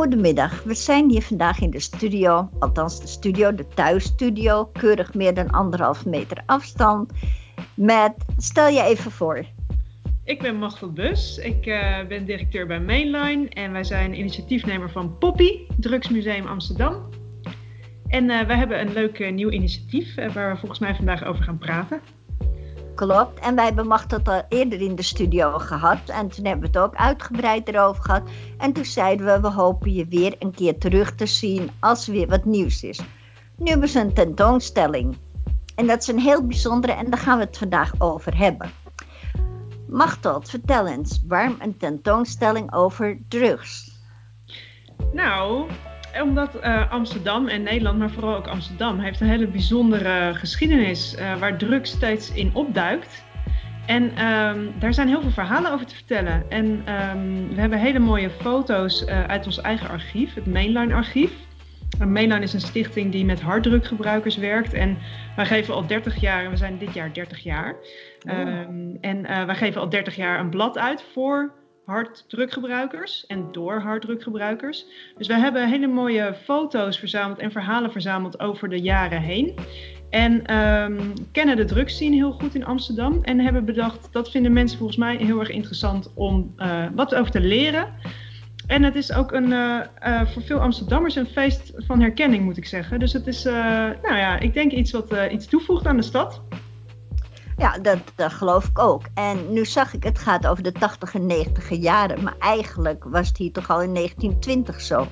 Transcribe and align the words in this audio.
Goedemiddag, 0.00 0.62
we 0.62 0.74
zijn 0.74 1.10
hier 1.10 1.22
vandaag 1.22 1.60
in 1.60 1.70
de 1.70 1.80
studio, 1.80 2.50
althans 2.58 3.00
de 3.00 3.06
studio, 3.06 3.54
de 3.54 3.68
thuisstudio, 3.68 4.64
keurig 4.64 5.14
meer 5.14 5.34
dan 5.34 5.50
anderhalf 5.50 6.06
meter 6.06 6.42
afstand. 6.46 7.12
Met, 7.74 8.14
stel 8.36 8.68
je 8.68 8.82
even 8.82 9.10
voor. 9.10 9.44
Ik 10.24 10.42
ben 10.42 10.56
Machtel 10.56 10.92
Bus, 10.92 11.38
ik 11.38 11.66
uh, 11.66 12.06
ben 12.08 12.24
directeur 12.24 12.66
bij 12.66 12.80
Mainline 12.80 13.48
en 13.48 13.72
wij 13.72 13.84
zijn 13.84 14.18
initiatiefnemer 14.18 14.90
van 14.90 15.18
Poppy, 15.18 15.58
Drugsmuseum 15.76 16.46
Amsterdam. 16.46 17.08
En 18.06 18.24
uh, 18.24 18.40
wij 18.40 18.56
hebben 18.56 18.80
een 18.80 18.92
leuk 18.92 19.18
uh, 19.18 19.32
nieuw 19.32 19.50
initiatief 19.50 20.14
waar 20.14 20.52
we 20.52 20.58
volgens 20.58 20.80
mij 20.80 20.94
vandaag 20.94 21.24
over 21.24 21.44
gaan 21.44 21.58
praten. 21.58 22.00
Klopt. 23.00 23.40
En 23.40 23.54
wij 23.54 23.64
hebben 23.64 23.86
Machteld 23.86 24.28
al 24.28 24.42
eerder 24.48 24.80
in 24.80 24.94
de 24.94 25.02
studio 25.02 25.58
gehad. 25.58 25.98
En 26.06 26.28
toen 26.28 26.44
hebben 26.44 26.70
we 26.70 26.78
het 26.78 26.86
ook 26.86 26.94
uitgebreid 26.94 27.68
erover 27.68 28.02
gehad. 28.02 28.22
En 28.58 28.72
toen 28.72 28.84
zeiden 28.84 29.26
we, 29.26 29.40
we 29.40 29.50
hopen 29.50 29.92
je 29.92 30.06
weer 30.06 30.36
een 30.38 30.54
keer 30.54 30.78
terug 30.78 31.14
te 31.14 31.26
zien 31.26 31.70
als 31.78 32.06
er 32.06 32.12
weer 32.12 32.28
wat 32.28 32.44
nieuws 32.44 32.82
is. 32.82 33.00
Nu 33.56 33.70
hebben 33.70 33.88
ze 33.88 34.00
een 34.00 34.12
tentoonstelling. 34.12 35.16
En 35.74 35.86
dat 35.86 36.00
is 36.00 36.08
een 36.08 36.18
heel 36.18 36.46
bijzondere 36.46 36.92
en 36.92 37.10
daar 37.10 37.20
gaan 37.20 37.38
we 37.38 37.44
het 37.44 37.58
vandaag 37.58 37.92
over 37.98 38.36
hebben. 38.36 38.70
Machteld, 39.88 40.50
vertel 40.50 40.86
eens, 40.86 41.22
waarom 41.26 41.56
een 41.58 41.76
tentoonstelling 41.76 42.74
over 42.74 43.18
drugs? 43.28 43.98
Nou, 45.12 45.70
omdat 46.22 46.64
uh, 46.64 46.90
Amsterdam 46.90 47.48
en 47.48 47.62
Nederland, 47.62 47.98
maar 47.98 48.10
vooral 48.10 48.36
ook 48.36 48.46
Amsterdam, 48.46 48.98
heeft 48.98 49.20
een 49.20 49.28
hele 49.28 49.46
bijzondere 49.46 50.34
geschiedenis 50.34 51.16
uh, 51.18 51.38
waar 51.38 51.56
drugs 51.56 51.90
steeds 51.90 52.32
in 52.32 52.50
opduikt. 52.54 53.24
En 53.86 54.26
um, 54.26 54.72
daar 54.78 54.94
zijn 54.94 55.08
heel 55.08 55.20
veel 55.20 55.30
verhalen 55.30 55.72
over 55.72 55.86
te 55.86 55.94
vertellen. 55.94 56.44
En 56.48 56.64
um, 56.66 57.48
we 57.54 57.60
hebben 57.60 57.78
hele 57.78 57.98
mooie 57.98 58.30
foto's 58.30 59.02
uh, 59.02 59.24
uit 59.24 59.46
ons 59.46 59.60
eigen 59.60 59.88
archief, 59.88 60.34
het 60.34 60.46
Mainline 60.46 60.94
Archief. 60.94 61.32
Mainline 61.98 62.42
is 62.42 62.52
een 62.52 62.60
stichting 62.60 63.12
die 63.12 63.24
met 63.24 63.40
harddrukgebruikers 63.40 64.36
werkt. 64.36 64.72
En 64.72 64.98
wij 65.36 65.46
geven 65.46 65.74
al 65.74 65.86
30 65.86 66.20
jaar, 66.20 66.44
en 66.44 66.50
we 66.50 66.56
zijn 66.56 66.78
dit 66.78 66.94
jaar 66.94 67.12
30 67.12 67.38
jaar. 67.38 67.76
Oh. 68.28 68.38
Um, 68.38 68.98
en 69.00 69.22
wij 69.46 69.54
geven 69.54 69.80
al 69.80 69.88
30 69.88 70.16
jaar 70.16 70.40
een 70.40 70.50
blad 70.50 70.78
uit 70.78 71.04
voor 71.12 71.59
harddrukgebruikers 71.90 73.26
en 73.26 73.48
door 73.52 73.80
harddrukgebruikers. 73.80 74.86
Dus 75.16 75.26
we 75.26 75.34
hebben 75.34 75.68
hele 75.68 75.86
mooie 75.86 76.34
foto's 76.44 76.98
verzameld 76.98 77.38
en 77.38 77.52
verhalen 77.52 77.92
verzameld 77.92 78.40
over 78.40 78.68
de 78.68 78.80
jaren 78.80 79.20
heen. 79.20 79.54
En 80.10 80.56
um, 80.56 81.12
kennen 81.32 81.56
de 81.56 81.64
drugscene 81.64 82.14
heel 82.14 82.32
goed 82.32 82.54
in 82.54 82.64
Amsterdam. 82.64 83.18
En 83.22 83.40
hebben 83.40 83.64
bedacht, 83.64 84.08
dat 84.12 84.30
vinden 84.30 84.52
mensen 84.52 84.78
volgens 84.78 84.98
mij 84.98 85.16
heel 85.16 85.40
erg 85.40 85.50
interessant 85.50 86.12
om 86.14 86.54
uh, 86.58 86.84
wat 86.94 87.14
over 87.14 87.30
te 87.30 87.40
leren. 87.40 87.88
En 88.66 88.82
het 88.82 88.94
is 88.94 89.12
ook 89.12 89.32
een, 89.32 89.50
uh, 89.50 89.80
uh, 90.06 90.26
voor 90.26 90.42
veel 90.42 90.58
Amsterdammers 90.58 91.16
een 91.16 91.26
feest 91.26 91.72
van 91.76 92.00
herkenning, 92.00 92.44
moet 92.44 92.56
ik 92.56 92.66
zeggen. 92.66 92.98
Dus 92.98 93.12
het 93.12 93.26
is, 93.26 93.44
nou 93.44 94.16
ja, 94.16 94.38
ik 94.38 94.54
denk 94.54 94.72
iets 94.72 94.90
wat 94.90 95.14
iets 95.30 95.46
toevoegt 95.46 95.86
aan 95.86 95.96
de 95.96 96.02
stad. 96.02 96.42
Ja, 97.60 97.78
dat, 97.78 98.32
geloof 98.32 98.64
ik 98.68 98.78
ook. 98.78 99.02
En 99.14 99.52
nu 99.52 99.64
zag 99.64 99.94
ik, 99.94 100.02
het 100.02 100.18
gaat 100.18 100.46
over 100.46 100.62
de 100.62 100.72
80 100.72 101.14
en 101.14 101.26
90 101.26 101.70
jaren. 101.70 102.22
Maar 102.22 102.36
eigenlijk 102.38 103.04
was 103.04 103.28
het 103.28 103.36
hier 103.36 103.52
toch 103.52 103.70
al 103.70 103.82
in 103.82 103.94
1920 103.94 104.80
zo. 104.80 105.06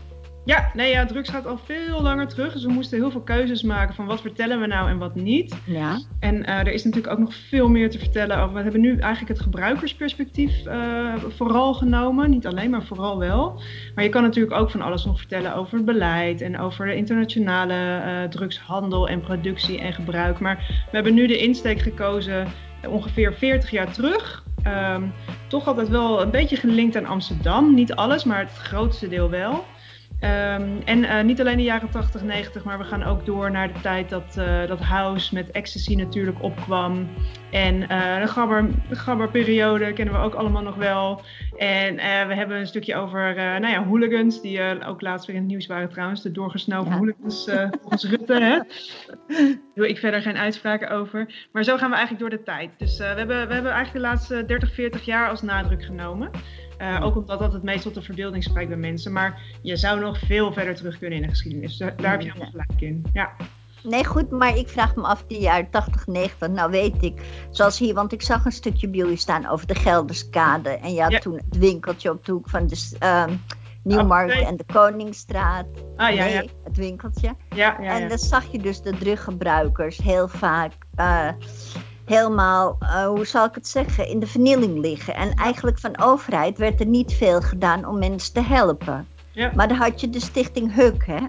Ja, 0.48 0.70
nee, 0.74 0.90
ja, 0.90 1.06
drugs 1.06 1.28
gaat 1.28 1.46
al 1.46 1.58
veel 1.64 2.02
langer 2.02 2.28
terug. 2.28 2.52
Dus 2.52 2.64
we 2.64 2.72
moesten 2.72 2.98
heel 2.98 3.10
veel 3.10 3.20
keuzes 3.20 3.62
maken 3.62 3.94
van 3.94 4.06
wat 4.06 4.20
vertellen 4.20 4.60
we 4.60 4.66
nou 4.66 4.88
en 4.88 4.98
wat 4.98 5.14
niet. 5.14 5.56
Ja. 5.64 6.00
En 6.20 6.34
uh, 6.34 6.58
er 6.58 6.72
is 6.72 6.84
natuurlijk 6.84 7.12
ook 7.12 7.18
nog 7.18 7.34
veel 7.34 7.68
meer 7.68 7.90
te 7.90 7.98
vertellen 7.98 8.38
over. 8.38 8.54
We 8.54 8.62
hebben 8.62 8.80
nu 8.80 8.98
eigenlijk 8.98 9.28
het 9.28 9.40
gebruikersperspectief 9.40 10.66
uh, 10.66 11.14
vooral 11.28 11.74
genomen. 11.74 12.30
Niet 12.30 12.46
alleen, 12.46 12.70
maar 12.70 12.82
vooral 12.82 13.18
wel. 13.18 13.60
Maar 13.94 14.04
je 14.04 14.10
kan 14.10 14.22
natuurlijk 14.22 14.54
ook 14.54 14.70
van 14.70 14.80
alles 14.80 15.04
nog 15.04 15.18
vertellen 15.18 15.54
over 15.54 15.76
het 15.76 15.84
beleid 15.84 16.40
en 16.40 16.58
over 16.58 16.86
de 16.86 16.96
internationale 16.96 17.74
uh, 17.74 18.28
drugshandel 18.28 19.08
en 19.08 19.20
productie 19.20 19.80
en 19.80 19.92
gebruik. 19.92 20.38
Maar 20.38 20.56
we 20.90 20.96
hebben 20.96 21.14
nu 21.14 21.26
de 21.26 21.38
insteek 21.38 21.80
gekozen 21.80 22.46
ongeveer 22.86 23.34
40 23.34 23.70
jaar 23.70 23.92
terug. 23.92 24.44
Um, 24.66 25.12
toch 25.46 25.66
altijd 25.66 25.88
wel 25.88 26.22
een 26.22 26.30
beetje 26.30 26.56
gelinkt 26.56 26.96
aan 26.96 27.06
Amsterdam. 27.06 27.74
Niet 27.74 27.94
alles, 27.94 28.24
maar 28.24 28.38
het 28.38 28.52
grootste 28.52 29.08
deel 29.08 29.30
wel. 29.30 29.64
Um, 30.20 30.82
en 30.84 30.98
uh, 30.98 31.22
niet 31.22 31.40
alleen 31.40 31.56
de 31.56 31.62
jaren 31.62 31.90
80, 31.90 32.22
90, 32.22 32.64
maar 32.64 32.78
we 32.78 32.84
gaan 32.84 33.02
ook 33.02 33.26
door 33.26 33.50
naar 33.50 33.72
de 33.72 33.80
tijd 33.80 34.08
dat, 34.08 34.36
uh, 34.38 34.66
dat 34.66 34.80
house 34.80 35.34
met 35.34 35.50
ecstasy 35.50 35.94
natuurlijk 35.94 36.42
opkwam. 36.42 37.08
En 37.50 37.74
uh, 37.74 38.20
de, 38.20 38.26
gabber, 38.26 38.70
de 38.88 38.96
gabberperiode 38.96 39.92
kennen 39.92 40.14
we 40.14 40.20
ook 40.20 40.34
allemaal 40.34 40.62
nog 40.62 40.74
wel. 40.74 41.22
En 41.56 41.94
we 42.28 42.34
hebben 42.34 42.56
een 42.56 42.66
stukje 42.66 42.96
over 42.96 43.34
nou 43.34 43.68
ja, 43.68 43.84
hooligans, 43.84 44.40
die 44.40 44.84
ook 44.86 45.00
laatst 45.00 45.26
weer 45.26 45.36
in 45.36 45.42
het 45.42 45.50
nieuws 45.50 45.66
waren 45.66 45.88
trouwens. 45.88 46.22
De 46.22 46.32
doorgesnoven 46.32 46.90
ja. 46.90 46.98
hooligans 46.98 47.50
volgens 47.80 48.04
Rutte. 48.04 48.32
Hè? 48.32 48.38
Daar 48.38 48.66
doe 49.74 49.88
ik 49.88 49.98
verder 49.98 50.22
geen 50.22 50.36
uitspraken 50.36 50.90
over. 50.90 51.48
Maar 51.52 51.64
zo 51.64 51.76
gaan 51.76 51.90
we 51.90 51.96
eigenlijk 51.96 52.30
door 52.30 52.38
de 52.38 52.44
tijd. 52.44 52.70
Dus 52.78 52.98
we, 52.98 53.04
hebben, 53.04 53.48
we 53.48 53.54
hebben 53.54 53.72
eigenlijk 53.72 53.92
de 53.92 54.10
laatste 54.10 54.44
30, 54.46 54.74
40 54.74 55.04
jaar 55.04 55.28
als 55.28 55.42
nadruk 55.42 55.84
genomen. 55.84 56.30
Uh, 56.78 57.04
ook 57.04 57.16
omdat 57.16 57.38
dat 57.38 57.52
het 57.52 57.62
meest 57.62 57.82
tot 57.82 57.94
de 57.94 58.02
verbeelding 58.02 58.44
spreekt 58.44 58.68
bij 58.68 58.78
mensen. 58.78 59.12
Maar 59.12 59.40
je 59.62 59.76
zou 59.76 60.00
nog 60.00 60.18
veel 60.18 60.52
verder 60.52 60.74
terug 60.74 60.98
kunnen 60.98 61.16
in 61.16 61.22
de 61.22 61.30
geschiedenis. 61.30 61.76
Daar, 61.76 61.96
daar 61.96 62.10
heb 62.10 62.20
je 62.20 62.26
helemaal 62.26 62.50
gelijk 62.50 62.80
in. 62.80 63.04
Ja. 63.12 63.30
Nee, 63.82 64.04
goed, 64.04 64.30
maar 64.30 64.56
ik 64.56 64.68
vraag 64.68 64.94
me 64.94 65.02
af, 65.02 65.24
die 65.26 65.40
jaren 65.40 65.70
80, 65.70 66.06
90, 66.06 66.48
nou 66.48 66.70
weet 66.70 67.02
ik, 67.02 67.22
zoals 67.50 67.78
hier, 67.78 67.94
want 67.94 68.12
ik 68.12 68.22
zag 68.22 68.44
een 68.44 68.52
stukje 68.52 68.88
bij 68.88 68.98
jullie 68.98 69.16
staan 69.16 69.46
over 69.46 69.66
de 69.66 69.74
Gelderskade. 69.74 70.68
En 70.68 70.92
je 70.92 71.02
had 71.02 71.12
ja. 71.12 71.18
toen 71.18 71.34
het 71.34 71.58
winkeltje 71.58 72.10
op 72.10 72.24
de 72.24 72.32
hoek 72.32 72.48
van 72.48 72.66
de 72.66 72.96
uh, 73.02 73.24
Nieuwmarkt 73.82 74.30
oh, 74.30 74.36
nee. 74.36 74.46
en 74.46 74.56
de 74.56 74.64
Koningsstraat. 74.72 75.66
Ah, 75.96 76.14
ja, 76.14 76.24
nee, 76.24 76.32
ja. 76.32 76.44
het 76.64 76.76
winkeltje. 76.76 77.36
Ja, 77.54 77.76
ja, 77.80 78.00
en 78.00 78.08
dan 78.08 78.18
zag 78.18 78.52
je 78.52 78.58
dus 78.58 78.82
de 78.82 78.96
druggebruikers 78.98 79.98
heel 79.98 80.28
vaak 80.28 80.72
uh, 80.96 81.28
helemaal, 82.08 82.78
uh, 82.82 83.06
hoe 83.06 83.26
zal 83.26 83.44
ik 83.44 83.54
het 83.54 83.68
zeggen, 83.68 84.08
in 84.08 84.20
de 84.20 84.26
vernieling 84.26 84.78
liggen. 84.78 85.14
En 85.14 85.34
eigenlijk 85.34 85.78
van 85.78 86.00
overheid 86.00 86.58
werd 86.58 86.80
er 86.80 86.86
niet 86.86 87.12
veel 87.12 87.40
gedaan 87.40 87.86
om 87.86 87.98
mensen 87.98 88.32
te 88.32 88.42
helpen. 88.42 89.06
Ja. 89.32 89.52
Maar 89.54 89.68
dan 89.68 89.76
had 89.76 90.00
je 90.00 90.10
de 90.10 90.20
stichting 90.20 90.74
HUK, 90.74 91.06
hè? 91.06 91.20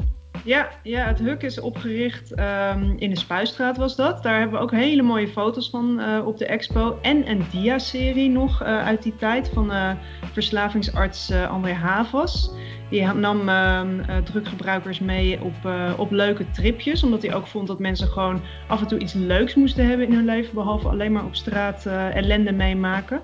Ja, 0.43 0.69
ja 0.83 1.05
het 1.05 1.19
HUK 1.19 1.43
is 1.43 1.59
opgericht 1.59 2.39
um, 2.39 2.95
in 2.97 3.09
de 3.09 3.17
Spuistraat 3.17 3.77
was 3.77 3.95
dat. 3.95 4.23
Daar 4.23 4.39
hebben 4.39 4.57
we 4.57 4.63
ook 4.63 4.71
hele 4.71 5.01
mooie 5.01 5.27
foto's 5.27 5.69
van 5.69 5.99
uh, 5.99 6.27
op 6.27 6.37
de 6.37 6.45
expo. 6.45 6.99
En 7.01 7.29
een 7.29 7.45
dia-serie 7.51 8.29
nog 8.29 8.61
uh, 8.61 8.67
uit 8.85 9.03
die 9.03 9.15
tijd 9.15 9.49
van 9.53 9.71
uh, 9.71 9.91
verslavingsarts 10.33 11.31
André 11.31 11.73
Havas. 11.73 12.51
Die 12.89 13.05
nam 13.05 13.49
uh, 13.49 13.81
druggebruikers 14.23 14.99
mee 14.99 15.41
op, 15.41 15.55
uh, 15.65 15.93
op 15.97 16.11
leuke 16.11 16.51
tripjes. 16.51 17.03
Omdat 17.03 17.21
hij 17.21 17.33
ook 17.33 17.47
vond 17.47 17.67
dat 17.67 17.79
mensen 17.79 18.07
gewoon 18.07 18.41
af 18.67 18.81
en 18.81 18.87
toe 18.87 18.99
iets 18.99 19.13
leuks 19.13 19.55
moesten 19.55 19.87
hebben 19.87 20.07
in 20.07 20.13
hun 20.13 20.25
leven. 20.25 20.53
Behalve 20.53 20.87
alleen 20.87 21.11
maar 21.11 21.25
op 21.25 21.35
straat 21.35 21.85
uh, 21.87 22.15
ellende 22.15 22.51
meemaken. 22.51 23.21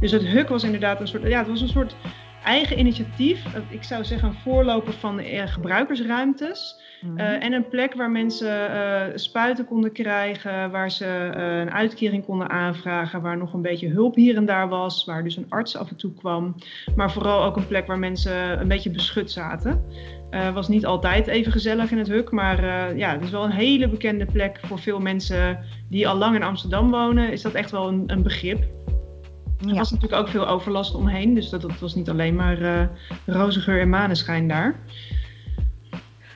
Dus 0.00 0.10
het 0.10 0.26
HUK 0.26 0.48
was 0.48 0.64
inderdaad 0.64 1.00
een 1.00 1.08
soort, 1.08 1.22
ja, 1.22 1.38
het 1.38 1.48
was 1.48 1.60
een 1.60 1.68
soort 1.68 1.96
eigen 2.48 2.78
initiatief. 2.78 3.44
Ik 3.68 3.82
zou 3.82 4.04
zeggen 4.04 4.28
een 4.28 4.34
voorloper 4.34 4.92
van 4.92 5.16
de 5.16 5.46
gebruikersruimtes. 5.46 6.86
Mm-hmm. 7.00 7.18
Uh, 7.18 7.44
en 7.44 7.52
een 7.52 7.68
plek 7.68 7.94
waar 7.94 8.10
mensen 8.10 8.70
uh, 8.70 9.02
spuiten 9.14 9.64
konden 9.64 9.92
krijgen, 9.92 10.70
waar 10.70 10.90
ze 10.90 11.32
uh, 11.36 11.58
een 11.58 11.70
uitkering 11.70 12.24
konden 12.24 12.50
aanvragen, 12.50 13.22
waar 13.22 13.36
nog 13.36 13.52
een 13.52 13.62
beetje 13.62 13.88
hulp 13.88 14.14
hier 14.14 14.36
en 14.36 14.46
daar 14.46 14.68
was, 14.68 15.04
waar 15.04 15.24
dus 15.24 15.36
een 15.36 15.46
arts 15.48 15.76
af 15.76 15.90
en 15.90 15.96
toe 15.96 16.14
kwam. 16.14 16.54
Maar 16.96 17.12
vooral 17.12 17.42
ook 17.42 17.56
een 17.56 17.66
plek 17.66 17.86
waar 17.86 17.98
mensen 17.98 18.60
een 18.60 18.68
beetje 18.68 18.90
beschut 18.90 19.30
zaten. 19.30 19.84
Was 20.54 20.68
niet 20.68 20.86
altijd 20.86 21.26
even 21.26 21.52
gezellig 21.52 21.90
in 21.90 21.98
het 21.98 22.08
Huk, 22.08 22.30
maar 22.30 22.64
ja, 22.96 23.12
het 23.12 23.22
is 23.22 23.30
wel 23.30 23.44
een 23.44 23.50
hele 23.50 23.88
bekende 23.88 24.26
plek 24.26 24.60
voor 24.62 24.78
veel 24.78 25.00
mensen 25.00 25.58
die 25.90 26.08
al 26.08 26.16
lang 26.16 26.34
in 26.34 26.42
Amsterdam 26.42 26.90
wonen. 26.90 27.32
Is 27.32 27.42
dat 27.42 27.52
echt 27.52 27.70
wel 27.70 27.88
een, 27.88 28.02
een 28.06 28.22
begrip. 28.22 28.64
Er 29.66 29.74
was 29.74 29.90
natuurlijk 29.90 30.22
ook 30.22 30.28
veel 30.28 30.48
overlast 30.48 30.94
omheen, 30.94 31.34
dus 31.34 31.50
dat, 31.50 31.62
dat 31.62 31.78
was 31.78 31.94
niet 31.94 32.08
alleen 32.08 32.34
maar 32.34 32.60
uh, 32.60 32.82
roze 33.26 33.60
geur 33.60 33.80
en 33.80 33.88
maneschijn 33.88 34.48
daar. 34.48 34.76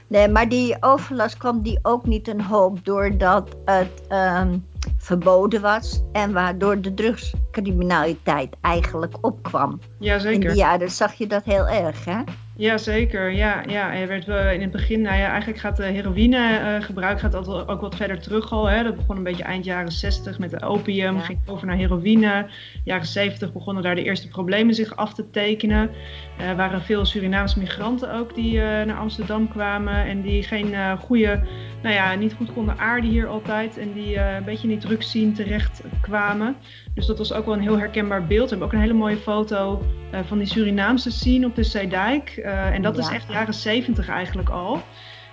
Nee, 0.06 0.28
maar 0.28 0.48
die 0.48 0.76
overlast 0.80 1.36
kwam 1.36 1.62
die 1.62 1.78
ook 1.82 2.06
niet 2.06 2.28
een 2.28 2.40
hoop 2.40 2.84
doordat 2.84 3.56
het 3.64 4.02
um, 4.08 4.66
verboden 4.98 5.60
was 5.60 6.02
en 6.12 6.32
waardoor 6.32 6.80
de 6.80 6.94
drugscriminaliteit 6.94 8.56
eigenlijk 8.60 9.16
opkwam. 9.20 9.80
Jazeker. 9.98 10.32
In 10.32 10.40
die 10.40 10.56
jaren 10.56 10.90
zag 10.90 11.12
je 11.12 11.26
dat 11.26 11.44
heel 11.44 11.68
erg, 11.68 12.04
hè? 12.04 12.22
Jazeker, 12.56 13.30
ja. 13.30 13.62
ja. 13.66 13.94
Er 13.94 14.08
werd 14.08 14.26
in 14.54 14.60
het 14.60 14.70
begin, 14.70 15.00
nou 15.00 15.16
ja, 15.16 15.28
eigenlijk 15.28 15.60
gaat 15.60 15.76
de 15.76 15.84
heroïnegebruik 15.84 17.16
uh, 17.16 17.22
gaat 17.22 17.48
ook 17.68 17.80
wat 17.80 17.94
verder 17.94 18.20
terug 18.20 18.52
al. 18.52 18.66
Hè. 18.66 18.82
Dat 18.82 18.96
begon 18.96 19.16
een 19.16 19.22
beetje 19.22 19.42
eind 19.42 19.64
jaren 19.64 19.92
60 19.92 20.38
met 20.38 20.50
de 20.50 20.62
opium, 20.62 21.14
ja. 21.16 21.20
ging 21.20 21.38
over 21.46 21.66
naar 21.66 21.76
heroïne. 21.76 22.46
Jaren 22.84 23.06
70 23.06 23.52
begonnen 23.52 23.82
daar 23.82 23.94
de 23.94 24.02
eerste 24.02 24.28
problemen 24.28 24.74
zich 24.74 24.96
af 24.96 25.14
te 25.14 25.30
tekenen. 25.30 25.90
Er 26.38 26.50
uh, 26.50 26.56
waren 26.56 26.82
veel 26.82 27.04
Surinaamse 27.04 27.58
migranten 27.58 28.14
ook 28.14 28.34
die 28.34 28.54
uh, 28.54 28.62
naar 28.62 28.98
Amsterdam 28.98 29.48
kwamen 29.48 30.04
en 30.04 30.22
die 30.22 30.42
geen 30.42 30.98
goede, 30.98 31.40
nou 31.82 31.94
ja, 31.94 32.14
niet 32.14 32.34
goed 32.34 32.52
konden 32.52 32.78
aarden 32.78 33.10
hier 33.10 33.26
altijd. 33.26 33.78
En 33.78 33.92
die 33.92 34.18
een 34.18 34.44
beetje 34.44 34.68
in 34.68 34.78
die 34.78 34.88
drugsscene 34.88 35.32
terecht 35.32 35.82
kwamen. 36.00 36.56
Dus 36.94 37.06
dat 37.06 37.18
was 37.18 37.32
ook 37.32 37.44
wel 37.44 37.54
een 37.54 37.60
heel 37.60 37.78
herkenbaar 37.78 38.26
beeld. 38.26 38.44
We 38.44 38.48
hebben 38.48 38.66
ook 38.66 38.72
een 38.72 38.80
hele 38.80 38.92
mooie 38.92 39.16
foto 39.16 39.82
van 40.24 40.38
die 40.38 40.46
Surinaamse 40.46 41.10
scene 41.10 41.46
op 41.46 41.54
de 41.54 41.62
Zeedijk. 41.62 42.40
En 42.52 42.82
dat 42.82 42.98
is 42.98 43.08
echt 43.08 43.28
jaren 43.28 43.54
zeventig 43.54 44.08
eigenlijk 44.08 44.48
al. 44.48 44.82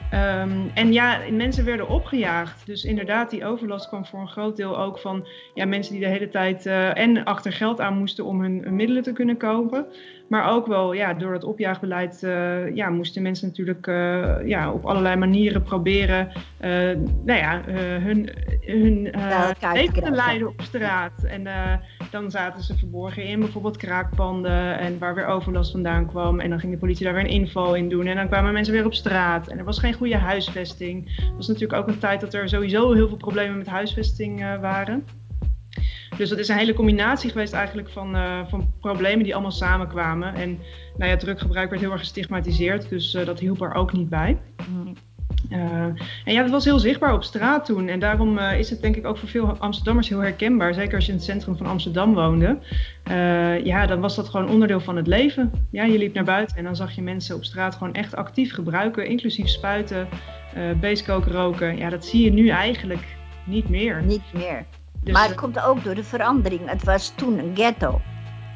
Ehm, 0.10 0.68
en 0.74 0.94
ja, 0.94 1.19
mensen 1.31 1.66
werden 1.66 1.90
opgejaagd. 1.90 2.66
Dus 2.66 2.84
inderdaad, 2.84 3.30
die 3.30 3.46
overlast 3.46 3.88
kwam 3.88 4.06
voor 4.06 4.19
een 4.19 4.28
groot 4.28 4.57
deel 4.57 4.80
ook 4.80 5.00
van 5.00 5.28
ja, 5.54 5.66
mensen 5.66 5.94
die 5.94 6.01
de 6.04 6.10
hele 6.10 6.30
tijd 6.30 6.66
en 6.66 7.24
achter 7.24 7.54
geld 7.54 7.81
aan 7.81 7.98
moesten 7.98 8.25
om 8.25 8.42
hun, 8.42 8.62
hun 8.63 8.75
middelen 8.75 9.04
te 9.04 9.13
kunnen 9.13 9.38
kopen. 9.38 9.86
Maar 10.28 10.51
ook 10.51 10.68
wel 10.68 10.94
ja, 10.94 11.13
door 11.13 11.34
het 11.34 11.44
opjaagbeleid 11.44 12.22
uh, 12.24 12.75
ja, 12.75 12.90
moesten 12.90 13.22
mensen 13.22 13.48
natuurlijk 13.48 13.88
uh, 13.88 14.36
ja, 14.46 14.72
op 14.72 14.86
allerlei 14.86 15.16
manieren 15.16 15.63
proberen 15.63 16.31
nou 17.25 17.40
ja, 17.40 17.62
hun, 18.01 18.30
hun 18.62 19.13
leven 19.74 20.04
te 20.04 20.12
leiden 20.12 20.48
op 20.48 20.62
straat. 20.62 21.24
En 21.24 21.48
dan 22.12 22.31
zaten 22.31 22.63
ze 22.63 22.78
verborgen 22.78 23.24
in 23.24 23.40
bijvoorbeeld 23.40 23.78
kraakpanden 23.78 24.80
en 24.80 25.00
waar 25.00 25.16
weer 25.16 25.25
overlast 25.25 25.72
vandaan 25.72 26.07
kwam. 26.07 26.40
En 26.40 26.50
dan 26.50 26.60
ging 26.60 26.72
de 26.72 26.78
politie 26.78 27.06
daar 27.06 27.13
weer 27.13 27.24
een 27.24 27.30
info 27.30 27.74
in 27.74 27.90
doen. 27.90 28.06
En 28.06 28.16
dan 28.16 28.28
kwamen 28.28 28.54
mensen 28.54 28.74
weer 28.74 28.86
op 28.86 28.94
straat. 28.94 29.48
En 29.48 29.57
er 29.57 29.63
was 29.63 29.80
geen 29.80 29.88
goede 29.94 30.18
huisvesting. 30.18 31.15
Het 31.15 31.36
was 31.36 31.47
natuurlijk 31.47 31.80
ook 31.81 31.88
een 31.88 32.00
tijd 32.00 32.21
dat 32.21 32.33
er 32.33 32.50
sowieso 32.50 32.91
heel 32.94 33.07
veel 33.07 33.18
problemen 33.18 33.57
met 33.57 33.68
huisvesting 33.68 34.39
waren. 34.62 35.03
Dus 36.18 36.30
dat 36.30 36.39
is 36.39 36.47
een 36.47 36.57
hele 36.57 36.74
combinatie 36.74 37.30
geweest 37.30 37.53
eigenlijk 37.53 37.89
van, 37.89 38.15
uh, 38.15 38.47
van 38.47 38.74
problemen 38.80 39.24
die 39.24 39.33
allemaal 39.33 39.51
samenkwamen. 39.51 40.33
En 40.33 40.59
nou 40.97 41.12
ja, 41.12 41.18
druggebruik 41.18 41.69
werd 41.69 41.81
heel 41.81 41.91
erg 41.91 42.00
gestigmatiseerd, 42.00 42.89
dus 42.89 43.13
uh, 43.13 43.25
dat 43.25 43.39
hielp 43.39 43.62
er 43.62 43.74
ook 43.74 43.94
niet 43.94 44.09
bij. 44.09 44.38
Uh, 45.50 45.84
en 46.26 46.34
ja, 46.34 46.42
dat 46.42 46.52
was 46.52 46.66
heel 46.66 46.80
zichtbaar 46.80 47.14
op 47.14 47.24
straat 47.24 47.66
toen. 47.66 47.88
En 47.88 48.00
daarom 48.00 48.38
is 48.38 48.70
het 48.70 48.81
denk 48.81 48.96
ik 48.96 49.06
ook 49.06 49.18
voor 49.18 49.30
veel 49.30 49.58
Amsterdammers 49.58 50.10
heel 50.10 50.20
herkenbaar. 50.20 50.74
Zeker 50.74 50.96
als 50.96 51.06
je 51.06 51.12
in 51.12 51.18
het 51.18 51.28
centrum 51.28 51.58
van 51.58 51.66
Amsterdam 51.66 52.14
woonde. 52.14 52.58
ja, 53.64 53.86
dan 53.86 54.00
was 54.00 54.16
dat 54.16 54.30
gewoon 54.30 54.50
onderdeel 54.50 54.80
van 54.80 54.96
het 54.96 55.08
leven. 55.08 55.52
Ja, 55.72 55.84
je 55.84 55.98
liep 55.98 56.14
naar 56.14 56.24
buiten 56.24 56.58
en 56.58 56.64
dan 56.64 56.76
zag 56.76 56.92
je 56.92 57.02
mensen 57.02 57.36
op 57.36 57.44
straat 57.44 57.76
gewoon 57.76 57.94
echt 57.94 58.16
actief 58.16 58.54
gebruiken. 58.54 59.06
Inclusief 59.06 59.48
spuiten, 59.48 60.08
uh, 60.58 61.18
roken. 61.26 61.78
Ja, 61.78 61.90
dat 61.90 62.06
zie 62.06 62.24
je 62.24 62.32
nu 62.32 62.48
eigenlijk 62.48 63.18
niet 63.46 63.70
meer. 63.70 64.04
Niet 64.04 64.34
meer. 64.34 64.66
Dus, 65.04 65.14
maar 65.14 65.24
het 65.24 65.32
eh, 65.32 65.38
komt 65.38 65.60
ook 65.60 65.84
door 65.84 65.96
de 65.96 66.04
verandering. 66.04 66.70
Het 66.70 66.84
was 66.84 67.14
toen 67.16 67.40
een 67.40 67.52
ghetto. 67.56 68.02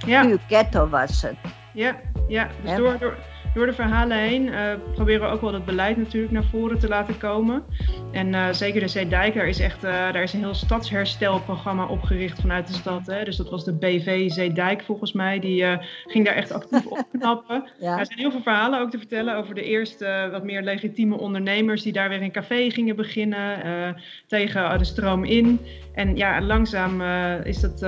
Ja. 0.06 0.26
Puur 0.26 0.40
ghetto 0.48 0.88
was 0.88 1.22
het. 1.22 1.36
Ja, 1.74 2.00
ja. 2.28 2.50
dus 2.64 2.76
door, 2.76 2.98
door, 3.00 3.18
door 3.54 3.66
de 3.66 3.74
verhalen 3.74 4.18
heen 4.18 4.48
uh, 4.48 4.74
proberen 4.94 5.22
we 5.22 5.34
ook 5.34 5.42
wel 5.42 5.54
het 5.54 5.66
beleid 5.66 5.98
natuurlijk 5.98 6.34
naar 6.34 6.44
voren 6.44 6.80
te 6.80 6.88
laten 6.88 7.18
komen. 7.18 7.64
En 8.12 8.28
uh, 8.28 8.52
zeker 8.52 8.82
de 8.82 8.88
Zeedijk, 8.88 9.34
daar 9.34 9.48
is 9.48 9.60
echt 9.60 9.84
uh, 9.84 9.92
daar 9.92 10.24
is 10.24 10.34
een 10.34 10.40
heel 10.40 10.54
stadsherstelprogramma 10.54 11.86
opgericht 11.86 12.42
vanuit 12.42 12.68
de 12.68 12.74
stad. 12.74 13.06
Hè? 13.06 13.24
Dus 13.24 13.38
dat 13.38 13.50
was 13.50 13.66
de 13.66 13.74
BV 13.74 14.32
Zeedijk 14.32 14.84
volgens 14.84 15.14
mij. 15.14 15.40
Die 15.40 15.66
ging 16.06 16.26
daar 16.26 16.36
echt 16.36 16.52
actief 16.52 16.86
opknappen. 16.86 17.64
ja. 17.80 18.00
Er 18.00 18.06
zijn 18.06 18.20
heel 18.20 18.32
veel 18.32 18.42
verhalen 18.42 18.80
ook 18.80 18.92
te 18.92 18.98
vertellen 18.98 19.36
over 19.36 19.56
de 19.56 19.64
eerste 19.64 20.28
wat 20.32 20.44
meer 20.44 20.62
legitieme 20.62 21.18
ondernemers 21.18 21.82
die 21.82 21.94
daar 21.94 22.10
weer 22.10 22.22
een 22.22 22.32
café 22.32 22.70
gingen 22.70 22.96
beginnen 22.96 23.96
tegen 24.28 24.78
de 24.78 24.86
stroom 24.86 25.24
in. 25.24 25.60
En 25.94 26.16
ja, 26.16 26.42
langzaam 26.42 27.02
is, 27.44 27.60
dat, 27.60 27.80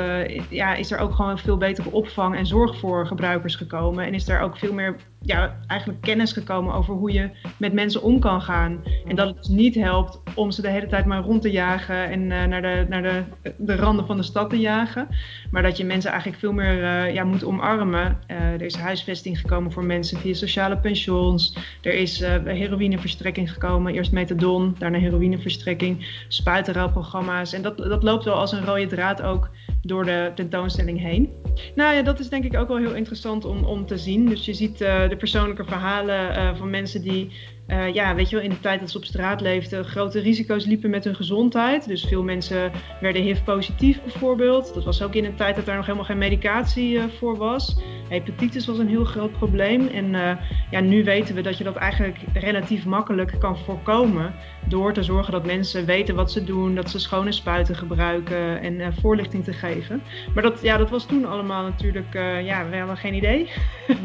ja, 0.50 0.76
is 0.76 0.92
er 0.92 1.00
ook 1.00 1.14
gewoon 1.14 1.38
veel 1.38 1.58
betere 1.58 1.92
opvang 1.92 2.36
en 2.36 2.46
zorg 2.46 2.78
voor 2.78 3.08
gebruikers 3.08 3.56
gekomen. 3.56 4.06
En 4.06 4.14
is 4.14 4.30
er 4.30 4.40
ook 4.40 4.58
veel 4.58 4.74
meer 4.74 4.96
ja, 5.26 5.58
eigenlijk 5.68 6.02
kennis 6.02 6.32
gekomen 6.32 6.74
over 6.74 6.94
hoe 6.94 7.12
je 7.12 7.30
met 7.58 7.74
mensen 7.74 8.02
om 8.02 8.20
kan 8.20 8.42
gaan. 8.42 8.84
En 9.08 9.16
dat 9.16 9.28
het 9.28 9.38
dus 9.38 9.48
niet 9.48 9.76
helpt 9.76 10.22
om 10.36 10.52
ze 10.52 10.62
de 10.62 10.70
hele 10.70 10.88
tijd 10.88 11.06
maar 11.06 11.22
rond 11.22 11.42
te 11.42 11.52
jagen 11.52 12.10
en 12.10 12.22
uh, 12.22 12.46
naar, 12.46 12.62
de, 12.62 12.86
naar 12.90 13.02
de, 13.02 13.24
de 13.58 13.76
randen 13.76 14.06
van 14.06 14.18
de 14.18 14.24
stad 14.24 14.50
te 14.50 14.60
jagen. 14.60 15.08
Maar 15.52 15.62
dat 15.62 15.78
je 15.78 15.86
mensen 15.86 16.10
eigenlijk 16.10 16.40
veel 16.40 16.52
meer 16.52 16.78
uh, 16.78 17.14
ja, 17.14 17.24
moet 17.24 17.46
omarmen. 17.46 18.18
Uh, 18.32 18.38
er 18.38 18.62
is 18.62 18.76
huisvesting 18.76 19.40
gekomen 19.40 19.72
voor 19.72 19.86
mensen 19.86 20.18
via 20.18 20.34
sociale 20.34 20.78
pensioens. 20.78 21.58
Er 21.82 21.94
is 21.94 22.20
heroïneverstrekking 22.44 23.52
gekomen. 23.52 23.94
Eerst 23.94 24.12
methadon, 24.12 24.76
daarna 24.78 24.98
heroïneverstrekking. 24.98 26.24
Spuitenruilprogramma's. 26.28 27.54
En 27.54 27.62
dat, 27.62 27.78
dat 27.78 28.04
loopt 28.04 28.24
wel 28.24 28.34
als 28.34 28.52
een 28.52 28.66
rode 28.66 28.88
draad 28.88 29.22
ook 29.22 29.50
door 29.82 30.06
de 30.06 30.32
tentoonstelling 30.36 31.02
heen. 31.02 31.30
Nou 31.76 31.96
ja, 31.96 32.02
dat 32.02 32.20
is 32.20 32.30
denk 32.30 32.44
ik 32.44 32.58
ook 32.58 32.68
wel 32.68 32.78
heel 32.78 32.94
interessant 32.96 33.46
om, 33.46 33.64
om 33.64 33.86
te 33.86 33.98
zien. 33.98 34.26
Dus 34.26 34.46
je 34.46 34.54
ziet 34.54 34.82
persoonlijke 35.18 35.66
verhalen 35.66 36.38
uh, 36.38 36.56
van 36.56 36.70
mensen 36.70 37.02
die 37.02 37.32
uh, 37.68 37.94
ja, 37.94 38.16
weet 38.16 38.30
je 38.30 38.36
wel, 38.36 38.46
in 38.46 38.50
de 38.50 38.60
tijd 38.60 38.80
dat 38.80 38.90
ze 38.90 38.98
op 38.98 39.06
straat 39.06 39.42
leefden, 39.42 39.86
grote 39.86 40.20
risico's 40.20 40.66
liepen 40.66 40.90
met 40.90 41.04
hun 41.04 41.16
gezondheid. 41.16 41.88
Dus 41.88 42.04
veel 42.04 42.24
mensen 42.24 42.72
werden 43.02 43.22
HIV-positief 43.22 44.02
bijvoorbeeld. 44.02 44.74
Dat 44.74 44.84
was 44.84 45.02
ook 45.02 45.16
in 45.16 45.26
een 45.26 45.36
tijd 45.36 45.56
dat 45.56 45.66
daar 45.66 45.76
nog 45.76 45.86
helemaal 45.86 46.08
geen 46.08 46.18
medicatie 46.18 46.94
uh, 46.94 47.04
voor 47.18 47.38
was. 47.38 47.76
Hepatitis 48.10 48.66
was 48.66 48.78
een 48.78 48.88
heel 48.88 49.06
groot 49.06 49.32
probleem. 49.32 49.88
En 49.88 50.14
uh, 50.14 50.32
ja, 50.72 50.80
nu 50.80 51.04
weten 51.04 51.36
we 51.36 51.42
dat 51.42 51.58
je 51.58 51.64
dat 51.64 51.76
eigenlijk 51.76 52.18
relatief 52.34 52.86
makkelijk 52.86 53.36
kan 53.40 53.58
voorkomen. 53.58 54.34
Door 54.68 54.94
te 54.94 55.04
zorgen 55.04 55.32
dat 55.32 55.46
mensen 55.46 55.86
weten 55.86 56.16
wat 56.16 56.32
ze 56.32 56.44
doen, 56.44 56.76
dat 56.76 56.90
ze 56.90 57.00
schone 57.00 57.32
spuiten 57.32 57.76
gebruiken 57.76 58.62
en 58.62 58.94
voorlichting 58.94 59.44
te 59.44 59.54
geven. 59.54 60.02
Maar 60.34 60.44
dat, 60.44 60.62
ja, 60.62 60.78
dat 60.78 60.90
was 60.90 61.06
toen 61.06 61.26
allemaal 61.26 61.64
natuurlijk, 61.64 62.14
ja, 62.44 62.70
we 62.70 62.78
hadden 62.78 62.98
geen 62.98 63.14
idee. 63.14 63.50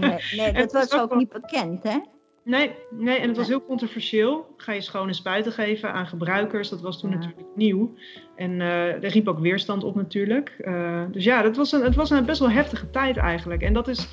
Nee, 0.00 0.18
nee 0.36 0.52
dat 0.62 0.72
was 0.72 0.94
ook, 0.94 1.00
ook 1.00 1.18
niet 1.18 1.28
bekend, 1.28 1.82
hè? 1.82 1.98
Nee, 2.44 2.70
nee, 2.90 3.18
en 3.18 3.28
het 3.28 3.36
was 3.36 3.48
heel 3.48 3.64
controversieel. 3.64 4.54
Ga 4.56 4.72
je 4.72 4.80
schone 4.80 5.12
spuiten 5.12 5.52
geven 5.52 5.92
aan 5.92 6.06
gebruikers? 6.06 6.68
Dat 6.68 6.80
was 6.80 7.00
toen 7.00 7.10
natuurlijk 7.10 7.46
nieuw. 7.54 7.94
En 8.36 8.50
uh, 8.50 9.04
er 9.04 9.06
riep 9.06 9.28
ook 9.28 9.38
weerstand 9.38 9.84
op 9.84 9.94
natuurlijk. 9.94 10.54
Uh, 10.58 11.02
dus 11.10 11.24
ja, 11.24 11.42
dat 11.42 11.56
was 11.56 11.72
een, 11.72 11.82
het 11.82 11.94
was 11.94 12.10
een 12.10 12.24
best 12.24 12.40
wel 12.40 12.50
heftige 12.50 12.90
tijd 12.90 13.16
eigenlijk. 13.16 13.62
En 13.62 13.72
dat 13.72 13.88
is 13.88 14.08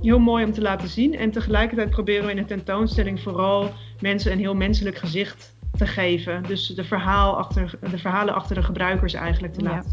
heel 0.00 0.18
mooi 0.18 0.44
om 0.44 0.52
te 0.52 0.62
laten 0.62 0.88
zien. 0.88 1.14
En 1.14 1.30
tegelijkertijd 1.30 1.90
proberen 1.90 2.24
we 2.24 2.30
in 2.30 2.36
de 2.36 2.44
tentoonstelling 2.44 3.20
vooral 3.20 3.72
mensen 4.00 4.32
een 4.32 4.38
heel 4.38 4.54
menselijk 4.54 4.96
gezicht 4.96 5.56
te 5.76 5.86
geven. 5.86 6.42
Dus 6.42 6.66
de, 6.66 6.84
verhaal 6.84 7.36
achter, 7.36 7.78
de 7.90 7.98
verhalen 7.98 8.34
achter 8.34 8.54
de 8.54 8.62
gebruikers 8.62 9.14
eigenlijk 9.14 9.52
te 9.54 9.62
laten. 9.62 9.90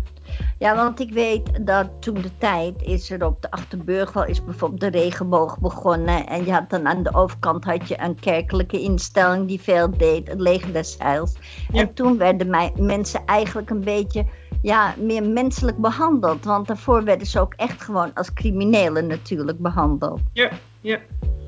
Ja. 0.58 0.76
want 0.76 1.00
ik 1.00 1.12
weet 1.12 1.66
dat 1.66 1.90
toen 2.00 2.22
de 2.22 2.38
tijd 2.38 2.82
is 2.82 3.10
er 3.10 3.26
op 3.26 3.42
de 3.42 3.52
Achterburg 3.52 4.26
is 4.26 4.44
bijvoorbeeld 4.44 4.82
de 4.82 5.00
regenboog 5.00 5.60
begonnen. 5.60 6.28
En 6.28 6.46
je 6.46 6.52
had 6.52 6.70
dan 6.70 6.88
aan 6.88 7.04
de 7.04 7.14
overkant 7.14 7.64
had 7.64 7.88
je 7.88 8.02
een 8.02 8.20
kerkelijke 8.20 8.82
instelling 8.82 9.48
die 9.48 9.62
veel 9.62 9.98
deed, 9.98 10.28
het 10.28 10.40
leger 10.40 10.74
des 10.74 10.96
heils. 11.00 11.34
En 11.72 11.94
toen 11.94 12.18
werden 12.18 12.50
mij, 12.50 12.72
mensen 12.76 13.22
eigenlijk 13.26 13.70
een 13.70 13.84
beetje 13.84 14.26
ja, 14.62 14.94
meer 14.98 15.24
menselijk 15.24 15.78
behandeld. 15.78 16.46
Want 16.46 16.68
daarvoor 16.68 17.04
werden 17.04 17.28
ze 17.28 17.40
ook 17.40 17.54
echt 17.54 17.82
gewoon 17.82 18.14
als 18.14 18.34
criminelen 18.34 19.08
natuurlijk 19.08 19.60
behandeld. 19.60 20.22
Ja, 20.34 20.50
ja. 20.82 21.00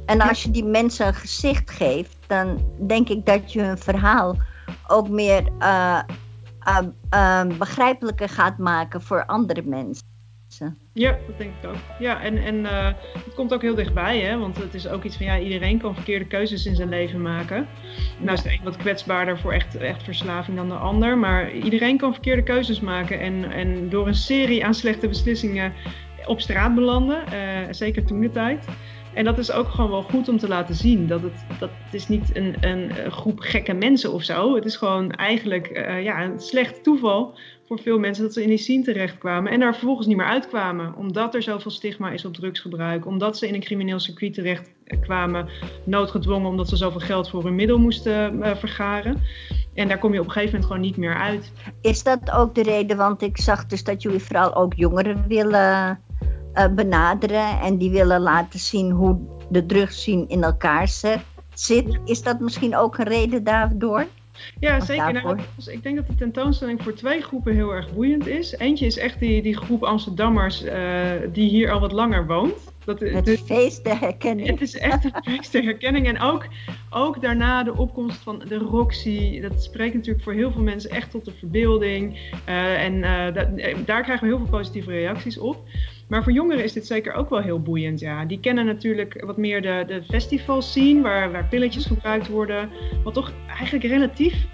En 0.05 0.21
als 0.21 0.43
je 0.43 0.51
die 0.51 0.65
mensen 0.65 1.07
een 1.07 1.13
gezicht 1.13 1.71
geeft, 1.71 2.17
dan 2.27 2.65
denk 2.87 3.09
ik 3.09 3.25
dat 3.25 3.53
je 3.53 3.61
hun 3.61 3.77
verhaal 3.77 4.35
ook 4.87 5.09
meer 5.09 5.43
uh, 5.59 5.99
uh, 6.67 6.79
uh, 7.13 7.57
begrijpelijker 7.57 8.29
gaat 8.29 8.57
maken 8.57 9.01
voor 9.01 9.25
andere 9.25 9.61
mensen. 9.65 10.07
Ja, 10.93 11.17
dat 11.27 11.37
denk 11.37 11.51
ik 11.61 11.69
ook. 11.69 11.75
Ja, 11.99 12.21
en, 12.21 12.37
en 12.37 12.65
het 12.65 13.33
komt 13.35 13.53
ook 13.53 13.61
heel 13.61 13.75
dichtbij, 13.75 14.19
hè? 14.19 14.37
want 14.37 14.57
het 14.57 14.73
is 14.73 14.87
ook 14.87 15.03
iets 15.03 15.17
van 15.17 15.25
ja, 15.25 15.39
iedereen 15.39 15.79
kan 15.79 15.95
verkeerde 15.95 16.25
keuzes 16.25 16.65
in 16.65 16.75
zijn 16.75 16.89
leven 16.89 17.21
maken. 17.21 17.67
Nou 18.19 18.33
is 18.33 18.41
de 18.41 18.51
een 18.51 18.63
wat 18.63 18.77
kwetsbaarder 18.77 19.39
voor 19.39 19.53
echt, 19.53 19.75
echt 19.75 20.03
verslaving 20.03 20.57
dan 20.57 20.67
de 20.67 20.75
ander, 20.75 21.17
maar 21.17 21.51
iedereen 21.51 21.97
kan 21.97 22.13
verkeerde 22.13 22.43
keuzes 22.43 22.79
maken 22.79 23.19
en, 23.19 23.51
en 23.51 23.89
door 23.89 24.07
een 24.07 24.15
serie 24.15 24.65
aan 24.65 24.73
slechte 24.73 25.07
beslissingen 25.07 25.73
op 26.25 26.41
straat 26.41 26.75
belanden, 26.75 27.23
zeker 27.75 28.05
toen 28.05 28.19
de 28.19 28.31
tijd. 28.31 28.65
En 29.13 29.25
dat 29.25 29.37
is 29.37 29.51
ook 29.51 29.67
gewoon 29.67 29.89
wel 29.89 30.01
goed 30.01 30.29
om 30.29 30.37
te 30.37 30.47
laten 30.47 30.75
zien. 30.75 31.07
Dat 31.07 31.21
het, 31.21 31.45
dat 31.59 31.69
is 31.91 32.07
niet 32.07 32.35
een, 32.35 32.55
een 32.59 33.11
groep 33.11 33.39
gekke 33.39 33.73
mensen 33.73 34.13
of 34.13 34.23
zo. 34.23 34.55
Het 34.55 34.65
is 34.65 34.75
gewoon 34.75 35.11
eigenlijk 35.11 35.69
uh, 35.69 36.03
ja, 36.03 36.23
een 36.23 36.39
slecht 36.39 36.83
toeval 36.83 37.37
voor 37.67 37.79
veel 37.79 37.99
mensen 37.99 38.23
dat 38.23 38.33
ze 38.33 38.43
in 38.43 38.49
die 38.49 38.57
scene 38.57 38.83
terechtkwamen. 38.83 39.51
En 39.51 39.59
daar 39.59 39.75
vervolgens 39.75 40.07
niet 40.07 40.17
meer 40.17 40.25
uitkwamen. 40.25 40.95
Omdat 40.95 41.35
er 41.35 41.41
zoveel 41.41 41.71
stigma 41.71 42.11
is 42.11 42.25
op 42.25 42.33
drugsgebruik. 42.33 43.05
Omdat 43.05 43.37
ze 43.37 43.47
in 43.47 43.53
een 43.53 43.59
crimineel 43.59 43.99
circuit 43.99 44.33
terechtkwamen. 44.33 45.49
Noodgedwongen 45.83 46.49
omdat 46.49 46.69
ze 46.69 46.75
zoveel 46.75 46.99
geld 46.99 47.29
voor 47.29 47.43
hun 47.43 47.55
middel 47.55 47.77
moesten 47.77 48.35
uh, 48.35 48.55
vergaren. 48.55 49.21
En 49.73 49.87
daar 49.87 49.99
kom 49.99 50.13
je 50.13 50.19
op 50.19 50.25
een 50.25 50.31
gegeven 50.31 50.53
moment 50.53 50.71
gewoon 50.71 50.87
niet 50.87 50.97
meer 50.97 51.15
uit. 51.15 51.51
Is 51.81 52.03
dat 52.03 52.31
ook 52.31 52.55
de 52.55 52.63
reden? 52.63 52.97
Want 52.97 53.21
ik 53.21 53.37
zag 53.37 53.65
dus 53.65 53.83
dat 53.83 54.01
jullie 54.01 54.19
vooral 54.19 54.55
ook 54.55 54.73
jongeren 54.73 55.25
willen 55.27 55.99
uh, 56.59 56.67
benaderen 56.67 57.59
en 57.59 57.77
die 57.77 57.91
willen 57.91 58.21
laten 58.21 58.59
zien 58.59 58.91
hoe 58.91 59.19
de 59.49 59.65
drugscene 59.65 60.25
in 60.27 60.43
elkaar 60.43 60.87
zit. 61.53 61.99
Is 62.05 62.23
dat 62.23 62.39
misschien 62.39 62.75
ook 62.75 62.97
een 62.97 63.07
reden 63.07 63.43
daardoor? 63.43 64.07
Ja, 64.59 64.79
zeker. 64.79 65.13
Nou, 65.13 65.39
ik 65.65 65.83
denk 65.83 65.95
dat 65.95 66.07
de 66.07 66.15
tentoonstelling 66.15 66.83
voor 66.83 66.93
twee 66.93 67.21
groepen 67.21 67.55
heel 67.55 67.71
erg 67.71 67.93
boeiend 67.93 68.27
is. 68.27 68.57
Eentje 68.57 68.85
is 68.85 68.97
echt 68.97 69.19
die, 69.19 69.41
die 69.41 69.57
groep 69.57 69.83
Amsterdammers 69.83 70.63
uh, 70.63 70.73
die 71.33 71.49
hier 71.49 71.71
al 71.71 71.79
wat 71.79 71.91
langer 71.91 72.27
woont. 72.27 72.53
Dat, 72.85 72.99
het 72.99 73.25
de, 73.25 73.37
feest 73.37 73.83
der 73.83 73.99
herkenning. 73.99 74.47
Het 74.47 74.61
is 74.61 74.77
echt 74.77 75.03
een 75.03 75.23
feest 75.23 75.51
der 75.51 75.63
herkenning. 75.63 76.07
En 76.07 76.19
ook, 76.19 76.47
ook 76.89 77.21
daarna 77.21 77.63
de 77.63 77.77
opkomst 77.77 78.17
van 78.17 78.43
de 78.47 78.57
Roxy. 78.57 79.41
Dat 79.41 79.63
spreekt 79.63 79.93
natuurlijk 79.93 80.23
voor 80.23 80.33
heel 80.33 80.51
veel 80.51 80.61
mensen 80.61 80.89
echt 80.89 81.11
tot 81.11 81.25
de 81.25 81.31
verbeelding. 81.31 82.13
Uh, 82.49 82.83
en 82.83 82.93
uh, 82.95 83.33
da 83.33 83.49
daar 83.85 84.03
krijgen 84.03 84.19
we 84.19 84.33
heel 84.33 84.37
veel 84.37 84.57
positieve 84.57 84.91
reacties 84.91 85.37
op. 85.37 85.63
Maar 86.09 86.23
voor 86.23 86.31
jongeren 86.31 86.63
is 86.63 86.73
dit 86.73 86.87
zeker 86.87 87.13
ook 87.13 87.29
wel 87.29 87.41
heel 87.41 87.61
boeiend. 87.61 87.99
Ja. 87.99 88.25
Die 88.25 88.39
kennen 88.39 88.65
natuurlijk 88.65 89.23
wat 89.25 89.37
meer 89.37 89.61
de, 89.61 89.83
de 89.87 90.03
festivals 90.03 90.73
zien, 90.73 91.01
waar, 91.01 91.31
waar 91.31 91.47
pilletjes 91.47 91.85
gebruikt 91.85 92.27
worden. 92.27 92.69
Wat 93.03 93.13
toch 93.13 93.31
eigenlijk 93.47 93.83
relatief 93.85 94.47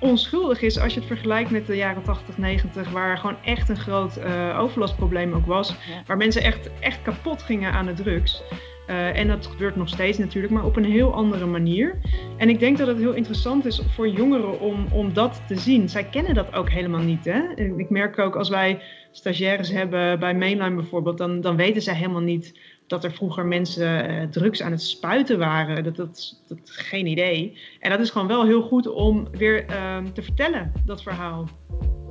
onschuldig 0.00 0.62
is 0.62 0.78
als 0.78 0.94
je 0.94 0.98
het 0.98 1.08
vergelijkt 1.08 1.50
met 1.50 1.66
de 1.66 1.76
jaren 1.76 2.02
80, 2.02 2.38
90, 2.38 2.90
waar 2.90 3.18
gewoon 3.18 3.36
echt 3.44 3.68
een 3.68 3.76
groot 3.76 4.18
uh, 4.18 4.58
overlastprobleem 4.60 5.32
ook 5.32 5.46
was. 5.46 5.74
Waar 6.06 6.16
mensen 6.16 6.42
echt, 6.42 6.70
echt 6.80 7.02
kapot 7.02 7.42
gingen 7.42 7.72
aan 7.72 7.86
de 7.86 7.92
drugs. 7.92 8.42
Uh, 8.90 9.18
en 9.18 9.28
dat 9.28 9.46
gebeurt 9.46 9.76
nog 9.76 9.88
steeds 9.88 10.18
natuurlijk, 10.18 10.52
maar 10.52 10.64
op 10.64 10.76
een 10.76 10.84
heel 10.84 11.14
andere 11.14 11.46
manier. 11.46 11.98
En 12.36 12.48
ik 12.48 12.58
denk 12.58 12.78
dat 12.78 12.86
het 12.86 12.98
heel 12.98 13.12
interessant 13.12 13.64
is 13.64 13.82
voor 13.88 14.08
jongeren 14.08 14.60
om, 14.60 14.86
om 14.92 15.12
dat 15.12 15.42
te 15.46 15.56
zien. 15.56 15.88
Zij 15.88 16.04
kennen 16.04 16.34
dat 16.34 16.54
ook 16.54 16.70
helemaal 16.70 17.00
niet. 17.00 17.24
Hè? 17.24 17.54
Ik 17.54 17.90
merk 17.90 18.18
ook 18.18 18.36
als 18.36 18.48
wij 18.48 18.82
stagiaires 19.10 19.70
hebben 19.70 20.18
bij 20.18 20.34
Mainline 20.34 20.74
bijvoorbeeld, 20.74 21.18
dan, 21.18 21.40
dan 21.40 21.56
weten 21.56 21.82
zij 21.82 21.94
helemaal 21.94 22.20
niet 22.20 22.58
dat 22.86 23.04
er 23.04 23.12
vroeger 23.12 23.46
mensen 23.46 24.10
uh, 24.10 24.22
drugs 24.22 24.62
aan 24.62 24.70
het 24.70 24.82
spuiten 24.82 25.38
waren. 25.38 25.84
Dat, 25.84 25.96
dat, 25.96 26.38
geen 26.64 27.06
idee. 27.06 27.58
En 27.80 27.90
dat 27.90 28.00
is 28.00 28.10
gewoon 28.10 28.28
wel 28.28 28.44
heel 28.44 28.62
goed 28.62 28.86
om 28.86 29.28
weer 29.32 29.64
uh, 29.70 29.98
te 30.12 30.22
vertellen, 30.22 30.72
dat 30.84 31.02
verhaal. 31.02 31.48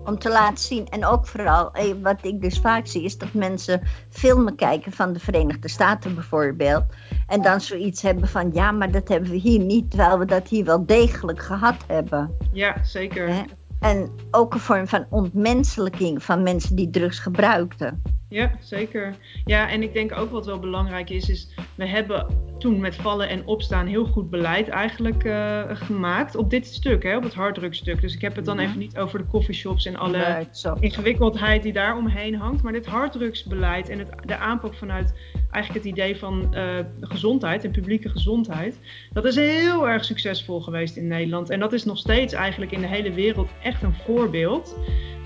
Om 0.05 0.19
te 0.19 0.29
laten 0.29 0.63
zien. 0.63 0.87
En 0.87 1.05
ook 1.05 1.27
vooral, 1.27 1.71
eh, 1.73 1.93
wat 2.01 2.25
ik 2.25 2.41
dus 2.41 2.59
vaak 2.59 2.87
zie, 2.87 3.03
is 3.03 3.17
dat 3.17 3.33
mensen 3.33 3.81
filmen 4.09 4.55
kijken 4.55 4.91
van 4.91 5.13
de 5.13 5.19
Verenigde 5.19 5.69
Staten 5.69 6.15
bijvoorbeeld. 6.15 6.83
En 7.27 7.41
dan 7.41 7.61
zoiets 7.61 8.01
hebben 8.01 8.27
van, 8.27 8.49
ja, 8.53 8.71
maar 8.71 8.91
dat 8.91 9.07
hebben 9.07 9.29
we 9.29 9.35
hier 9.35 9.59
niet, 9.59 9.89
terwijl 9.89 10.19
we 10.19 10.25
dat 10.25 10.47
hier 10.47 10.65
wel 10.65 10.85
degelijk 10.85 11.41
gehad 11.41 11.75
hebben. 11.87 12.37
Ja, 12.51 12.83
zeker. 12.83 13.45
En 13.79 14.11
ook 14.31 14.53
een 14.53 14.59
vorm 14.59 14.87
van 14.87 15.05
ontmenselijking 15.09 16.23
van 16.23 16.43
mensen 16.43 16.75
die 16.75 16.89
drugs 16.89 17.19
gebruikten. 17.19 18.01
Ja, 18.29 18.51
zeker. 18.59 19.15
Ja, 19.45 19.69
en 19.69 19.83
ik 19.83 19.93
denk 19.93 20.17
ook 20.17 20.31
wat 20.31 20.45
wel 20.45 20.59
belangrijk 20.59 21.09
is, 21.09 21.29
is 21.29 21.49
we 21.75 21.85
hebben 21.85 22.25
toen 22.59 22.79
met 22.79 22.95
vallen 22.95 23.29
en 23.29 23.45
opstaan 23.45 23.87
heel 23.87 24.05
goed 24.05 24.29
beleid 24.29 24.67
eigenlijk 24.67 25.23
uh, 25.23 25.61
gemaakt 25.67 26.35
op 26.35 26.49
dit 26.49 26.67
stuk, 26.67 27.03
hè, 27.03 27.17
op 27.17 27.23
het 27.23 27.33
harddrugstuk. 27.33 28.01
Dus 28.01 28.15
ik 28.15 28.21
heb 28.21 28.35
het 28.35 28.45
dan 28.45 28.55
mhm. 28.55 28.65
even 28.65 28.79
niet 28.79 28.97
over 28.97 29.19
de 29.19 29.27
coffeeshops 29.27 29.85
en 29.85 29.95
alle 29.95 30.47
ingewikkeldheid 30.79 31.63
die 31.63 31.73
daar 31.73 31.97
omheen 31.97 32.35
hangt, 32.35 32.63
maar 32.63 32.73
dit 32.73 32.85
harddrugsbeleid 32.85 33.89
en 33.89 33.99
het, 33.99 34.09
de 34.25 34.37
aanpak 34.37 34.73
vanuit 34.73 35.13
eigenlijk 35.51 35.85
het 35.85 35.93
idee 35.95 36.17
van 36.17 36.53
uh, 36.53 36.79
gezondheid 37.01 37.63
en 37.63 37.71
publieke 37.71 38.09
gezondheid, 38.09 38.79
dat 39.13 39.25
is 39.25 39.35
heel 39.35 39.89
erg 39.89 40.05
succesvol 40.05 40.61
geweest 40.61 40.95
in 40.95 41.07
Nederland. 41.07 41.49
En 41.49 41.59
dat 41.59 41.73
is 41.73 41.85
nog 41.85 41.97
steeds 41.97 42.33
eigenlijk 42.33 42.71
in 42.71 42.81
de 42.81 42.87
hele 42.87 43.13
wereld 43.13 43.49
echt 43.63 43.83
een 43.83 43.95
voorbeeld. 44.05 44.77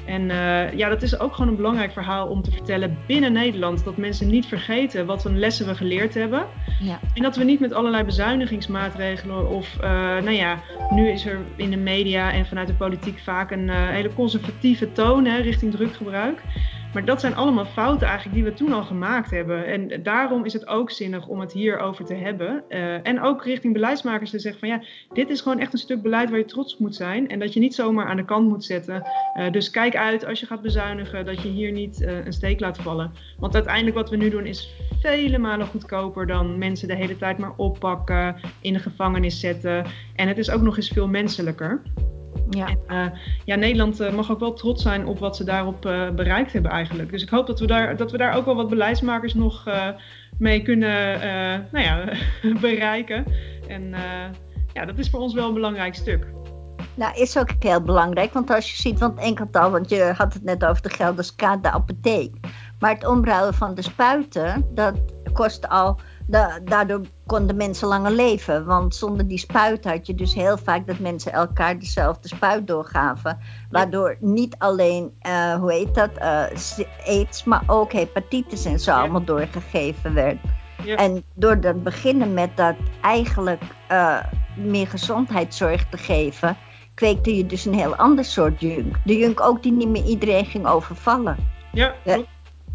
En 0.06 0.22
uh, 0.22 0.74
ja, 0.74 0.90
dat 0.90 1.02
is 1.02 1.20
ook 1.20 1.34
gewoon 1.34 1.50
een 1.50 1.56
belangrijk 1.56 1.92
verhaal 1.92 2.28
om 2.28 2.42
te 2.42 2.52
vertellen 2.52 2.98
binnen 3.08 3.34
Nederland. 3.34 3.84
Dat 3.84 3.98
mensen 3.98 4.28
niet 4.28 4.46
vergeten 4.46 5.06
wat 5.06 5.26
een 5.26 5.40
lessen 5.40 5.66
we 5.66 5.76
geleerd 5.76 6.14
hebben. 6.14 6.46
Ja. 6.80 7.00
En 7.14 7.22
dat 7.22 7.36
we 7.36 7.44
niet 7.44 7.60
met 7.60 7.74
allerlei 7.74 8.04
bezuinigingsmaatregelen 8.04 9.50
of, 9.50 9.78
uh, 9.78 9.90
nou 10.00 10.32
ja, 10.32 10.60
nu 10.90 11.10
is 11.10 11.26
er 11.26 11.40
in 11.56 11.70
de 11.70 11.78
media 11.78 12.32
en 12.32 12.46
vanuit 12.46 12.68
de 12.68 12.74
politiek 12.74 13.20
vaak 13.20 13.52
een 13.52 13.68
uh, 13.68 13.90
hele 13.90 14.14
conservatieve 14.14 14.92
toon 14.92 15.26
hè, 15.26 15.38
richting 15.42 15.72
druggebruik. 15.72 16.42
Maar 16.94 17.06
dat 17.06 17.20
zijn 17.20 17.36
allemaal 17.36 17.66
fouten 17.66 18.08
eigenlijk 18.08 18.36
die 18.36 18.44
we 18.44 18.54
toen 18.54 18.74
al 18.74 18.84
gemaakt 18.84 19.32
hebben. 19.32 19.66
En 19.66 20.04
daarom 20.04 20.46
is 20.46 20.54
het 20.54 20.68
ook 20.68 20.92
zinnig 20.92 21.28
om 21.28 21.40
het 21.40 21.52
hierover 21.52 22.06
te 22.06 22.14
hebben. 22.14 22.64
Uh, 22.70 23.08
en 23.08 23.22
ook 23.22 23.46
richting 23.46 23.74
beleidsmakers 23.74 24.30
te 24.30 24.40
zeggen 24.40 24.60
van 24.60 24.70
ja, 24.70 24.82
dit 25.14 25.30
is 25.30 25.42
gewoon 25.42 25.60
echt 25.60 25.74
een 25.74 25.80
stuk 25.80 26.02
beleid 26.02 26.30
waar 26.30 26.40
je 26.40 26.46
trots 26.46 26.74
op 26.74 26.80
moet 26.80 26.96
zijn. 26.96 27.30
En 27.30 27.40
dat 27.40 27.54
je 27.54 27.60
niet 27.60 27.76
zomaar 27.76 28.06
aan 28.06 28.18
de 28.18 28.26
kant 28.26 28.48
moet 28.48 28.64
zetten. 28.64 29.04
Uh, 29.38 29.52
dus 29.52 29.70
kijk 29.70 29.96
uit 29.96 30.26
als 30.26 30.40
je 30.40 30.46
gaat 30.46 30.62
bezuinigen 30.62 31.26
dat 31.26 31.42
je 31.42 31.50
hier 31.50 31.72
niet 31.72 32.02
uh, 32.02 32.26
een 32.26 32.34
steek 32.34 32.60
laat 32.60 32.78
vallen. 32.78 33.12
Want 33.38 33.56
uiteindelijk 33.56 33.96
wat 33.96 34.10
we 34.10 34.16
nu 34.16 34.30
doen 34.30 34.46
is 34.46 34.76
vele 35.02 35.38
malen 35.38 35.68
goedkoper 35.68 36.28
dan 36.28 36.58
mensen 36.58 36.88
de 36.88 36.96
hele 36.96 37.18
tijd 37.18 37.38
maar 37.38 37.54
oppakken, 37.56 38.36
in 38.62 38.74
de 38.74 38.80
gevangenis 38.80 39.40
zetten. 39.40 39.86
En 40.16 40.28
het 40.28 40.38
is 40.38 40.50
ook 40.50 40.62
nog 40.62 40.78
eens 40.78 40.90
veel 40.90 41.08
menselijker. 41.08 41.82
Ja. 42.56 42.68
En, 42.68 42.80
uh, 42.90 43.06
ja, 43.46 43.56
Nederland 43.56 44.02
uh, 44.02 44.14
mag 44.14 44.32
ook 44.32 44.40
wel 44.40 44.54
trots 44.54 44.82
zijn 44.82 45.06
op 45.06 45.20
wat 45.20 45.36
ze 45.36 45.44
daarop 45.44 45.86
uh, 45.86 46.10
bereikt 46.10 46.54
hebben 46.54 46.72
eigenlijk. 46.72 47.12
Dus 47.12 47.22
ik 47.24 47.30
hoop 47.30 47.48
dat 47.48 47.60
we 47.60 47.68
daar, 47.68 47.98
dat 47.98 48.12
we 48.12 48.18
daar 48.18 48.36
ook 48.36 48.46
wel 48.46 48.56
wat 48.56 48.70
beleidsmakers 48.70 49.34
nog 49.34 49.68
mee 50.38 50.62
kunnen 50.62 51.20
nou 51.72 51.86
ja, 51.86 52.06
bereiken. 52.62 53.26
En 53.68 53.94
ja, 54.74 54.86
dat 54.86 54.98
is 54.98 55.10
voor 55.10 55.20
ons 55.20 55.34
wel 55.34 55.48
een 55.48 55.54
belangrijk 55.54 55.96
stuk. 55.96 56.28
Nou, 56.96 57.16
is 57.16 57.38
ook 57.38 57.50
heel 57.60 57.82
belangrijk, 57.82 58.34
want 58.34 58.50
als 58.50 58.72
je 58.72 58.82
ziet, 58.82 59.00
want 59.00 59.20
enkel 59.20 59.48
al, 59.52 59.72
want 59.72 59.90
je 59.90 60.14
had 60.18 60.34
het 60.34 60.44
net 60.44 60.66
over 60.66 60.82
de 60.82 60.90
Gelderska, 60.90 61.58
de 61.58 61.72
apotheek. 61.72 62.36
Maar 62.80 62.94
het 62.94 63.08
omruilen 63.08 63.54
van 63.54 63.76
de 63.76 63.82
spuiten, 63.82 64.66
dat 64.74 64.94
kost 65.34 65.70
al 65.70 66.00
daardoor 66.64 67.02
konden 67.26 67.56
mensen 67.56 67.88
langer 67.88 68.12
leven. 68.12 68.66
Want 68.66 68.96
zonder 68.96 69.28
die 69.28 69.38
spuit 69.38 69.86
had 69.86 70.08
je 70.08 70.16
dus 70.16 70.34
heel 70.34 70.58
vaak 70.58 70.88
dat 70.88 71.00
mensen 71.00 71.32
elkaar 71.32 71.80
dezelfde 71.80 72.28
spuit 72.28 72.68
doorgaven. 72.68 73.40
Waardoor 73.70 74.18
niet 74.20 74.56
alleen, 74.58 75.14
uh, 75.28 75.56
hoe 75.56 75.72
heet 75.72 75.96
dat, 75.96 76.10
uh, 76.18 76.44
aids, 77.06 77.44
maar 77.44 77.64
ook 77.68 77.92
hepatitis 77.92 78.66
en 78.66 78.80
zo 78.80 78.92
allemaal 78.92 79.24
doorgegeven 79.24 80.14
werd. 80.14 80.38
Ja. 80.84 80.96
En 80.96 81.24
door 81.34 81.60
te 81.60 81.74
beginnen 81.74 82.34
met 82.34 82.58
dat 82.58 82.76
eigenlijk 83.02 83.64
uh, 83.92 84.24
meer 84.56 84.88
gezondheidszorg 84.88 85.90
te 85.90 85.98
geven, 85.98 86.58
kweekte 86.94 87.36
je 87.36 87.46
dus 87.46 87.66
een 87.66 87.74
heel 87.74 87.96
ander 87.96 88.26
soort 88.26 88.60
junk. 88.60 88.96
De 89.06 89.18
junk 89.18 89.42
ook 89.42 89.64
die 89.64 89.72
niet 89.72 89.88
meer 89.88 90.06
iedereen 90.06 90.46
ging 90.46 90.68
overvallen. 90.68 91.38
Ja, 91.72 91.94
de, 92.04 92.26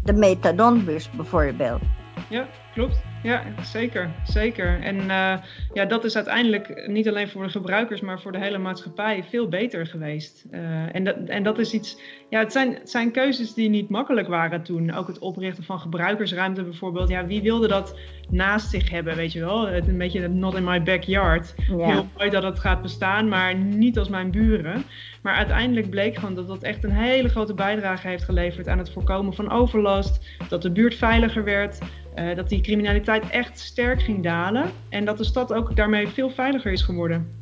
de 0.03 0.13
methadonbus 0.13 1.09
bijvoorbeeld. 1.09 1.81
Ja, 2.29 2.47
klopt. 2.79 3.01
Ja, 3.23 3.43
zeker. 3.61 4.09
zeker. 4.23 4.81
En 4.81 4.95
uh, 4.95 5.33
ja, 5.73 5.85
dat 5.87 6.03
is 6.03 6.15
uiteindelijk 6.15 6.87
niet 6.87 7.07
alleen 7.07 7.29
voor 7.29 7.43
de 7.43 7.49
gebruikers, 7.49 8.01
maar 8.01 8.21
voor 8.21 8.31
de 8.31 8.39
hele 8.39 8.57
maatschappij 8.57 9.23
veel 9.29 9.47
beter 9.47 9.87
geweest. 9.87 10.45
Uh, 10.51 10.95
en, 10.95 11.03
dat, 11.03 11.15
en 11.25 11.43
dat 11.43 11.59
is 11.59 11.73
iets. 11.73 11.97
Ja, 12.29 12.39
het 12.39 12.51
zijn, 12.51 12.73
het 12.73 12.89
zijn 12.89 13.11
keuzes 13.11 13.53
die 13.53 13.69
niet 13.69 13.89
makkelijk 13.89 14.27
waren 14.27 14.63
toen. 14.63 14.93
Ook 14.93 15.07
het 15.07 15.19
oprichten 15.19 15.63
van 15.63 15.79
gebruikersruimte 15.79 16.63
bijvoorbeeld. 16.63 17.09
Ja, 17.09 17.25
wie 17.25 17.41
wilde 17.41 17.67
dat 17.67 17.99
naast 18.29 18.69
zich 18.69 18.89
hebben, 18.89 19.15
weet 19.15 19.31
je 19.31 19.39
wel? 19.39 19.67
Het, 19.67 19.87
een 19.87 19.97
beetje 19.97 20.27
not 20.27 20.55
in 20.55 20.63
my 20.63 20.83
backyard. 20.83 21.53
Ja. 21.67 21.85
Heel 21.85 22.07
mooi 22.17 22.29
dat 22.29 22.43
het 22.43 22.59
gaat 22.59 22.81
bestaan, 22.81 23.27
maar 23.27 23.55
niet 23.55 23.97
als 23.97 24.09
mijn 24.09 24.31
buren. 24.31 24.83
Maar 25.21 25.35
uiteindelijk 25.35 25.89
bleek 25.89 26.15
gewoon 26.15 26.35
dat 26.35 26.47
dat 26.47 26.63
echt 26.63 26.83
een 26.83 26.91
hele 26.91 27.29
grote 27.29 27.53
bijdrage 27.53 28.07
heeft 28.07 28.23
geleverd 28.23 28.67
aan 28.67 28.77
het 28.77 28.91
voorkomen 28.91 29.33
van 29.33 29.51
overlast. 29.51 30.25
Dat 30.49 30.61
de 30.61 30.71
buurt 30.71 30.95
veiliger 30.95 31.43
werd. 31.43 31.79
Uh, 32.19 32.35
dat 32.35 32.49
die 32.49 32.61
criminaliteit 32.61 33.29
echt 33.29 33.59
sterk 33.59 34.01
ging 34.01 34.23
dalen. 34.23 34.71
En 34.89 35.05
dat 35.05 35.17
de 35.17 35.23
stad 35.23 35.53
ook 35.53 35.75
daarmee 35.75 36.07
veel 36.07 36.29
veiliger 36.29 36.71
is 36.71 36.81
geworden. 36.81 37.41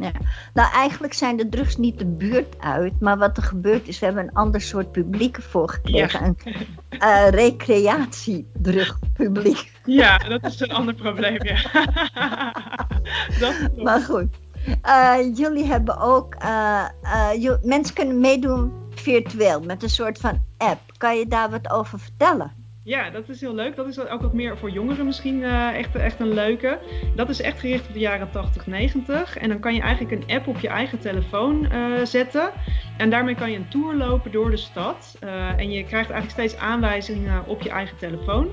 Ja. 0.00 0.12
Nou, 0.54 0.72
eigenlijk 0.72 1.12
zijn 1.12 1.36
de 1.36 1.48
drugs 1.48 1.76
niet 1.76 1.98
de 1.98 2.06
buurt 2.06 2.60
uit. 2.60 3.00
Maar 3.00 3.18
wat 3.18 3.36
er 3.36 3.42
gebeurt 3.42 3.88
is, 3.88 3.98
we 3.98 4.04
hebben 4.04 4.24
een 4.24 4.34
ander 4.34 4.60
soort 4.60 4.92
publiek 4.92 5.36
ervoor 5.36 5.68
gekregen. 5.68 6.36
Ja. 6.44 6.52
Een 6.88 6.98
uh, 6.98 7.28
recreatiedrugpubliek. 7.28 9.70
Ja, 9.84 10.18
dat 10.18 10.44
is 10.44 10.60
een 10.60 10.72
ander 10.72 10.94
probleem, 10.94 11.44
ja. 11.44 11.62
dat 13.40 13.54
maar 13.76 14.00
goed. 14.00 14.28
Uh, 14.86 15.14
jullie 15.34 15.64
hebben 15.64 16.00
ook... 16.00 16.36
Mensen 17.62 17.94
kunnen 17.94 18.20
meedoen 18.20 18.72
virtueel 18.90 19.60
met 19.60 19.82
een 19.82 19.90
soort 19.90 20.18
van 20.18 20.42
app. 20.56 20.80
Kan 20.96 21.18
je 21.18 21.26
daar 21.26 21.50
wat 21.50 21.70
over 21.70 21.98
vertellen? 21.98 22.61
Ja, 22.84 23.10
dat 23.10 23.28
is 23.28 23.40
heel 23.40 23.54
leuk. 23.54 23.76
Dat 23.76 23.86
is 23.86 23.98
ook 23.98 24.20
wat 24.20 24.32
meer 24.32 24.58
voor 24.58 24.70
jongeren 24.70 25.06
misschien 25.06 25.40
uh, 25.40 25.78
echt, 25.78 25.94
echt 25.94 26.20
een 26.20 26.34
leuke. 26.34 26.78
Dat 27.16 27.28
is 27.28 27.40
echt 27.40 27.60
gericht 27.60 27.86
op 27.86 27.92
de 27.92 27.98
jaren 27.98 28.30
80, 28.30 28.66
90. 28.66 29.36
En 29.36 29.48
dan 29.48 29.60
kan 29.60 29.74
je 29.74 29.80
eigenlijk 29.80 30.22
een 30.22 30.36
app 30.36 30.46
op 30.46 30.58
je 30.58 30.68
eigen 30.68 30.98
telefoon 30.98 31.68
uh, 31.72 32.04
zetten. 32.04 32.50
En 32.96 33.10
daarmee 33.10 33.34
kan 33.34 33.50
je 33.50 33.56
een 33.56 33.68
tour 33.68 33.94
lopen 33.94 34.32
door 34.32 34.50
de 34.50 34.56
stad. 34.56 35.18
Uh, 35.24 35.58
en 35.58 35.70
je 35.70 35.84
krijgt 35.84 36.10
eigenlijk 36.10 36.30
steeds 36.30 36.56
aanwijzingen 36.56 37.46
op 37.46 37.62
je 37.62 37.70
eigen 37.70 37.96
telefoon. 37.96 38.50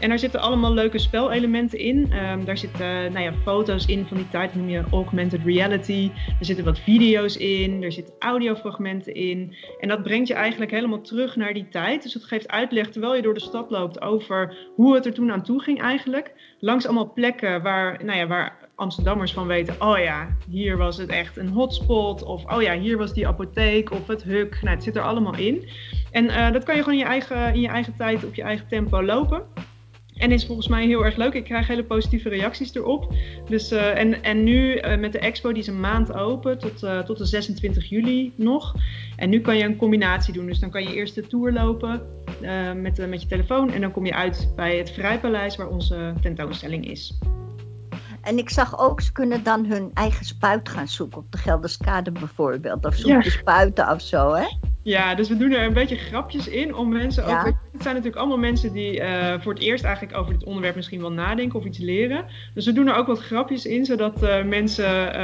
En 0.00 0.08
daar 0.08 0.18
zitten 0.18 0.40
allemaal 0.40 0.72
leuke 0.72 0.98
spelelementen 0.98 1.78
in. 1.78 2.12
Um, 2.12 2.44
daar 2.44 2.58
zitten 2.58 3.12
nou 3.12 3.24
ja, 3.24 3.32
foto's 3.42 3.86
in 3.86 4.06
van 4.06 4.16
die 4.16 4.28
tijd, 4.28 4.54
noem 4.54 4.68
je 4.68 4.84
augmented 4.90 5.44
reality. 5.44 6.10
Er 6.38 6.44
zitten 6.44 6.64
wat 6.64 6.78
video's 6.78 7.36
in, 7.36 7.82
er 7.82 7.92
zitten 7.92 8.14
audiofragmenten 8.18 9.14
in. 9.14 9.54
En 9.80 9.88
dat 9.88 10.02
brengt 10.02 10.28
je 10.28 10.34
eigenlijk 10.34 10.70
helemaal 10.70 11.00
terug 11.00 11.36
naar 11.36 11.54
die 11.54 11.68
tijd. 11.68 12.02
Dus 12.02 12.14
het 12.14 12.24
geeft 12.24 12.48
uitleg 12.48 12.90
terwijl 12.90 13.14
je 13.14 13.22
door 13.22 13.34
de 13.34 13.40
stad 13.40 13.70
loopt 13.70 14.00
over 14.00 14.56
hoe 14.74 14.94
het 14.94 15.06
er 15.06 15.12
toen 15.12 15.32
aan 15.32 15.42
toe 15.42 15.62
ging 15.62 15.80
eigenlijk. 15.80 16.32
Langs 16.58 16.84
allemaal 16.84 17.12
plekken 17.12 17.62
waar, 17.62 18.04
nou 18.04 18.18
ja, 18.18 18.26
waar 18.26 18.61
Amsterdammers 18.74 19.32
van 19.32 19.46
weten, 19.46 19.74
oh 19.78 19.98
ja, 19.98 20.36
hier 20.48 20.76
was 20.76 20.96
het 20.96 21.08
echt 21.08 21.36
een 21.36 21.48
hotspot. 21.48 22.22
Of 22.22 22.52
oh 22.52 22.62
ja, 22.62 22.78
hier 22.78 22.98
was 22.98 23.12
die 23.12 23.26
apotheek 23.26 23.90
of 23.90 24.06
het 24.06 24.22
huk. 24.22 24.58
Nou, 24.62 24.74
het 24.74 24.84
zit 24.84 24.96
er 24.96 25.02
allemaal 25.02 25.36
in. 25.36 25.68
En 26.10 26.24
uh, 26.24 26.52
dat 26.52 26.64
kan 26.64 26.76
je 26.76 26.82
gewoon 26.82 26.98
in 26.98 27.04
je, 27.04 27.10
eigen, 27.10 27.54
in 27.54 27.60
je 27.60 27.68
eigen 27.68 27.94
tijd 27.96 28.24
op 28.24 28.34
je 28.34 28.42
eigen 28.42 28.68
tempo 28.68 29.02
lopen. 29.02 29.42
En 30.16 30.32
is 30.32 30.46
volgens 30.46 30.68
mij 30.68 30.86
heel 30.86 31.04
erg 31.04 31.16
leuk. 31.16 31.32
Ik 31.32 31.44
krijg 31.44 31.66
hele 31.66 31.84
positieve 31.84 32.28
reacties 32.28 32.74
erop. 32.74 33.14
Dus, 33.48 33.70
en, 33.70 34.22
en 34.22 34.44
nu 34.44 34.80
met 34.98 35.12
de 35.12 35.18
expo, 35.18 35.52
die 35.52 35.62
is 35.62 35.66
een 35.66 35.80
maand 35.80 36.12
open 36.14 36.58
tot, 36.58 36.78
tot 37.06 37.18
de 37.18 37.24
26 37.24 37.88
juli 37.88 38.32
nog. 38.36 38.74
En 39.16 39.30
nu 39.30 39.40
kan 39.40 39.56
je 39.56 39.64
een 39.64 39.76
combinatie 39.76 40.32
doen. 40.32 40.46
Dus 40.46 40.58
dan 40.58 40.70
kan 40.70 40.82
je 40.82 40.94
eerst 40.94 41.14
de 41.14 41.26
tour 41.26 41.52
lopen 41.52 42.02
met, 42.76 43.08
met 43.08 43.22
je 43.22 43.28
telefoon. 43.28 43.72
En 43.72 43.80
dan 43.80 43.92
kom 43.92 44.06
je 44.06 44.14
uit 44.14 44.52
bij 44.56 44.76
het 44.76 44.90
Vrijpaleis 44.90 45.56
waar 45.56 45.68
onze 45.68 46.14
tentoonstelling 46.20 46.90
is. 46.90 47.18
En 48.22 48.38
ik 48.38 48.50
zag 48.50 48.78
ook, 48.78 49.00
ze 49.00 49.12
kunnen 49.12 49.42
dan 49.42 49.64
hun 49.64 49.90
eigen 49.94 50.24
spuit 50.24 50.68
gaan 50.68 50.88
zoeken 50.88 51.18
op 51.18 51.32
de 51.32 51.38
Gelderskade 51.38 52.12
bijvoorbeeld. 52.12 52.86
Of 52.86 52.94
zoeken 52.94 53.30
spuiten 53.30 53.90
of 53.90 54.00
zo, 54.00 54.34
hè? 54.34 54.46
Ja, 54.82 55.14
dus 55.14 55.28
we 55.28 55.36
doen 55.36 55.52
er 55.52 55.62
een 55.62 55.72
beetje 55.72 55.96
grapjes 55.96 56.48
in 56.48 56.74
om 56.74 56.88
mensen 56.88 57.24
ook. 57.24 57.44
Het 57.44 57.82
zijn 57.82 57.94
natuurlijk 57.94 58.16
allemaal 58.16 58.38
mensen 58.38 58.72
die 58.72 59.00
uh, 59.00 59.34
voor 59.40 59.52
het 59.52 59.62
eerst 59.62 59.84
eigenlijk 59.84 60.16
over 60.16 60.32
dit 60.32 60.44
onderwerp 60.44 60.74
misschien 60.74 61.00
wel 61.00 61.12
nadenken 61.12 61.58
of 61.58 61.64
iets 61.64 61.78
leren. 61.78 62.24
Dus 62.54 62.66
we 62.66 62.72
doen 62.72 62.88
er 62.88 62.94
ook 62.94 63.06
wat 63.06 63.20
grapjes 63.20 63.66
in, 63.66 63.84
zodat 63.84 64.22
uh, 64.22 64.44
mensen 64.44 65.06
uh, 65.06 65.22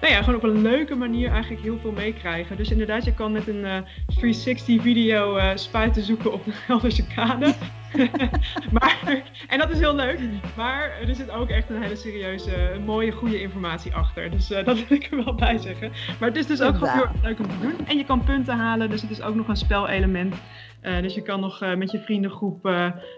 nou 0.00 0.12
ja, 0.12 0.22
gewoon 0.22 0.34
op 0.34 0.42
een 0.42 0.62
leuke 0.62 0.94
manier 0.94 1.30
eigenlijk 1.30 1.62
heel 1.62 1.78
veel 1.78 1.92
meekrijgen. 1.92 2.56
Dus 2.56 2.70
inderdaad, 2.70 3.04
je 3.04 3.14
kan 3.14 3.32
met 3.32 3.48
een 3.48 3.84
360 4.06 4.82
video 4.82 5.38
spuiten 5.54 6.02
zoeken 6.02 6.32
op 6.32 6.44
de 6.44 6.52
Gelderse 6.52 7.06
kade. 7.06 7.54
maar, 8.78 9.22
en 9.48 9.58
dat 9.58 9.70
is 9.70 9.78
heel 9.78 9.94
leuk. 9.94 10.20
Maar 10.56 11.00
er 11.00 11.14
zit 11.14 11.30
ook 11.30 11.48
echt 11.48 11.70
een 11.70 11.82
hele 11.82 11.96
serieuze, 11.96 12.80
mooie, 12.84 13.12
goede 13.12 13.40
informatie 13.40 13.94
achter. 13.94 14.30
Dus 14.30 14.50
uh, 14.50 14.64
dat 14.64 14.88
wil 14.88 14.98
ik 14.98 15.08
er 15.10 15.24
wel 15.24 15.34
bij 15.34 15.58
zeggen. 15.58 15.92
Maar 16.20 16.28
het 16.28 16.38
is 16.38 16.46
dus 16.46 16.60
ook 16.62 16.76
gewoon 16.76 16.92
heel 16.92 17.20
leuk 17.22 17.38
om 17.38 17.48
te 17.48 17.58
doen. 17.60 17.86
En 17.86 17.96
je 17.96 18.04
kan 18.04 18.24
punten 18.24 18.56
halen, 18.56 18.90
dus 18.90 19.02
het 19.02 19.10
is 19.10 19.22
ook 19.22 19.34
nog 19.34 19.48
een 19.48 19.56
spelelement. 19.56 20.34
Uh, 20.82 21.02
dus 21.02 21.14
je 21.14 21.22
kan 21.22 21.40
nog 21.40 21.62
uh, 21.62 21.74
met 21.74 21.90
je 21.90 22.00
vriendengroep 22.00 22.58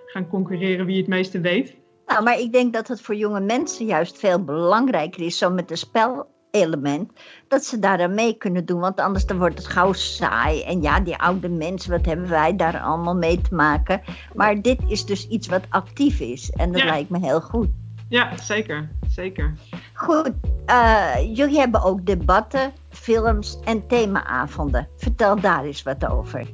gaan 0.06 0.28
concurreren 0.28 0.86
wie 0.86 0.96
het 0.96 1.06
meeste 1.06 1.40
weet. 1.40 1.76
Nou, 2.06 2.24
maar 2.24 2.38
ik 2.38 2.52
denk 2.52 2.72
dat 2.72 2.88
het 2.88 3.00
voor 3.00 3.14
jonge 3.14 3.40
mensen 3.40 3.86
juist 3.86 4.18
veel 4.18 4.44
belangrijker 4.44 5.22
is, 5.22 5.38
zo 5.38 5.50
met 5.50 5.70
een 5.70 5.76
spel 5.76 6.26
element, 6.52 7.12
dat 7.48 7.64
ze 7.64 7.78
daar 7.78 8.02
aan 8.02 8.14
mee 8.14 8.36
kunnen 8.36 8.64
doen. 8.64 8.80
Want 8.80 9.00
anders 9.00 9.26
dan 9.26 9.38
wordt 9.38 9.58
het 9.58 9.66
gauw 9.66 9.92
saai. 9.92 10.62
En 10.62 10.82
ja, 10.82 11.00
die 11.00 11.16
oude 11.16 11.48
mensen, 11.48 11.90
wat 11.90 12.06
hebben 12.06 12.28
wij 12.28 12.56
daar 12.56 12.80
allemaal 12.80 13.16
mee 13.16 13.40
te 13.40 13.54
maken? 13.54 14.02
Maar 14.34 14.62
dit 14.62 14.80
is 14.86 15.04
dus 15.04 15.28
iets 15.28 15.48
wat 15.48 15.64
actief 15.68 16.20
is. 16.20 16.50
En 16.50 16.72
dat 16.72 16.82
lijkt 16.82 17.10
me 17.10 17.18
heel 17.18 17.40
goed. 17.40 17.68
Ja, 18.08 18.36
zeker. 18.36 18.88
Zeker. 19.08 19.54
Goed, 19.92 20.32
uh, 20.66 21.14
jullie 21.34 21.58
hebben 21.58 21.82
ook 21.82 22.06
debatten, 22.06 22.72
films 22.88 23.58
en 23.64 23.86
themaavonden. 23.86 24.88
Vertel 24.96 25.40
daar 25.40 25.64
eens 25.64 25.82
wat 25.82 26.06
over. 26.06 26.46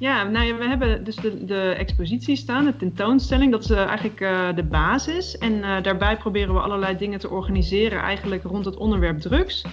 Ja, 0.00 0.22
nou 0.22 0.46
ja, 0.46 0.56
we 0.56 0.64
hebben 0.64 1.04
dus 1.04 1.16
de, 1.16 1.44
de 1.44 1.74
expositie 1.78 2.36
staan, 2.36 2.64
de 2.64 2.76
tentoonstelling. 2.76 3.50
Dat 3.50 3.64
is 3.64 3.70
uh, 3.70 3.84
eigenlijk 3.84 4.20
uh, 4.20 4.48
de 4.54 4.62
basis. 4.62 5.38
En 5.38 5.52
uh, 5.52 5.82
daarbij 5.82 6.16
proberen 6.16 6.54
we 6.54 6.60
allerlei 6.60 6.96
dingen 6.96 7.18
te 7.18 7.30
organiseren, 7.30 8.00
eigenlijk 8.00 8.42
rond 8.42 8.64
het 8.64 8.76
onderwerp 8.76 9.18
drugs. 9.18 9.64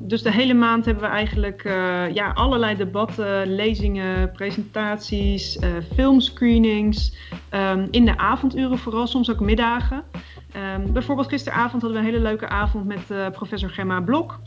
dus 0.00 0.22
de 0.22 0.32
hele 0.32 0.54
maand 0.54 0.84
hebben 0.84 1.02
we 1.04 1.10
eigenlijk 1.10 1.62
ja, 2.14 2.30
allerlei 2.34 2.76
debatten, 2.76 3.54
lezingen, 3.54 4.32
presentaties, 4.32 5.58
filmscreenings. 5.94 7.16
Um, 7.54 7.88
in 7.90 8.04
de 8.04 8.16
avonduren 8.18 8.78
vooral, 8.78 9.06
soms 9.06 9.30
ook 9.30 9.40
middagen. 9.40 10.02
Um, 10.76 10.92
bijvoorbeeld 10.92 11.28
gisteravond 11.28 11.82
hadden 11.82 12.00
we 12.00 12.06
een 12.06 12.12
hele 12.12 12.24
leuke 12.24 12.48
avond 12.48 12.86
met 12.86 13.32
professor 13.32 13.70
Gemma 13.70 14.00
Blok. 14.00 14.40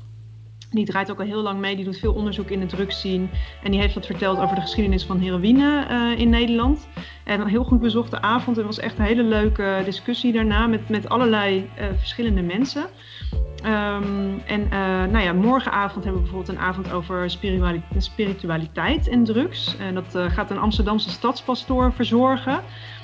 Die 0.74 0.86
draait 0.86 1.12
ook 1.12 1.20
al 1.20 1.26
heel 1.26 1.42
lang 1.42 1.60
mee. 1.60 1.76
Die 1.76 1.86
doet 1.86 2.00
veel 2.00 2.14
onderzoek 2.14 2.50
in 2.50 2.60
de 2.60 2.66
drugsscene. 2.66 3.28
En 3.64 3.72
die 3.72 3.80
heeft 3.80 3.94
wat 3.94 4.06
verteld 4.06 4.40
over 4.40 4.56
de 4.56 4.62
geschiedenis 4.62 5.04
van 5.04 5.20
heroïne 5.20 5.88
uh, 5.92 6.20
in 6.20 6.30
Nederland. 6.30 6.88
En 7.24 7.42
een 7.42 7.48
heel 7.48 7.64
goed 7.64 7.80
bezochte 7.80 8.22
avond. 8.22 8.58
Er 8.58 8.66
was 8.66 8.80
echt 8.80 8.98
een 8.98 9.06
hele 9.06 9.24
leuke 9.24 9.82
discussie 9.86 10.34
daarna 10.34 10.68
met, 10.68 10.90
met 10.90 11.10
allerlei 11.10 11.70
uh, 11.80 11.86
verschillende 11.98 12.42
mensen. 12.42 12.86
Um, 13.66 14.42
en 14.46 14.62
uh, 14.62 14.70
nou 15.12 15.20
ja, 15.20 15.34
morgenavond 15.34 16.04
hebben 16.04 16.24
we 16.24 16.30
bijvoorbeeld 16.30 16.58
een 16.58 16.64
avond 16.64 16.92
over 16.92 17.30
spiritualiteit 17.98 19.08
en 19.08 19.24
drugs. 19.24 19.78
En 19.78 19.94
dat 19.94 20.18
gaat 20.28 20.52
een 20.52 20.58
Amsterdamse 20.58 21.10
stadspastoor 21.10 21.94
verzorgen. 21.94 22.62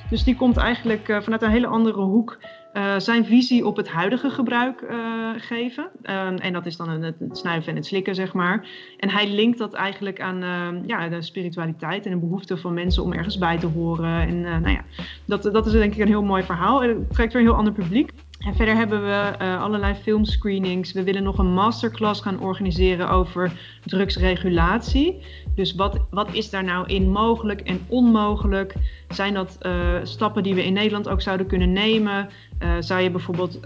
Dus 0.10 0.24
die 0.24 0.36
komt 0.36 0.58
eigenlijk 0.58 1.20
vanuit 1.22 1.42
een 1.42 1.50
hele 1.50 1.68
andere 1.68 2.02
hoek 2.02 2.38
uh, 2.74 3.00
zijn 3.00 3.26
visie 3.26 3.66
op 3.66 3.78
het 3.78 3.90
huidige 3.90 4.30
gebruik 4.30 4.82
uh, 4.82 5.30
geven. 5.38 5.84
Um, 5.84 6.36
en 6.36 6.54
dat 6.54 6.66
is 6.66 6.78
dan 6.78 6.90
het, 6.90 7.16
het, 7.20 7.38
snuiven 7.38 7.70
en 7.70 7.76
het 7.76 7.86
slikken, 7.86 8.16
zeg 8.16 8.34
maar. 8.34 8.68
En 8.98 9.10
hij 9.10 9.30
linkt 9.30 9.58
dat 9.58 9.74
eigenlijk 9.74 10.22
aan 10.22 10.44
uh, 10.44 10.88
ja, 10.88 11.10
de 11.10 11.22
spiritualiteit 11.22 12.06
en 12.06 12.12
de 12.12 12.18
behoefte 12.18 12.58
van 12.58 12.74
mensen 12.74 13.04
om 13.04 13.14
ergens 13.14 13.38
bij 13.38 13.58
te 13.58 13.68
horen. 13.68 14.28
En 14.28 14.42
nou 14.42 14.70
ja, 14.70 14.84
dat, 15.26 15.44
dat 15.44 15.66
is 15.66 15.72
denk 15.72 15.94
ik 15.94 16.00
een 16.00 16.08
heel 16.08 16.24
mooi 16.24 16.44
verhaal. 16.44 16.82
Het 16.82 17.14
trekt 17.14 17.34
weer 17.34 17.42
een 17.42 17.48
heel 17.48 17.58
ander 17.58 17.74
publiek. 17.74 18.12
Verder 18.40 18.76
hebben 18.76 19.04
we 19.04 19.34
uh, 19.42 19.62
allerlei 19.62 19.94
filmscreenings. 19.94 20.92
We 20.92 21.04
willen 21.04 21.24
nog 21.24 21.38
een 21.38 21.54
masterclass 21.54 22.22
gaan 22.22 22.40
organiseren 22.40 23.10
over 23.10 23.52
drugsregulatie. 23.86 25.24
Dus 25.56 25.76
wat, 25.76 26.00
wat 26.10 26.34
is 26.34 26.50
daar 26.50 26.64
nou 26.64 26.88
in 26.88 27.10
mogelijk 27.10 27.62
en 27.62 27.82
onmogelijk? 27.88 28.74
Zijn 29.10 29.34
dat 29.34 29.58
uh, 29.62 29.96
stappen 30.04 30.44
die 30.44 30.56
we 30.56 30.66
in 30.66 30.74
Nederland 30.74 31.10
ook 31.10 31.22
zouden 31.22 31.48
kunnen 31.48 31.72
nemen? 31.72 32.30
Uh, 32.64 32.76
zou 32.80 33.02
je 33.02 33.12
bijvoorbeeld 33.12 33.60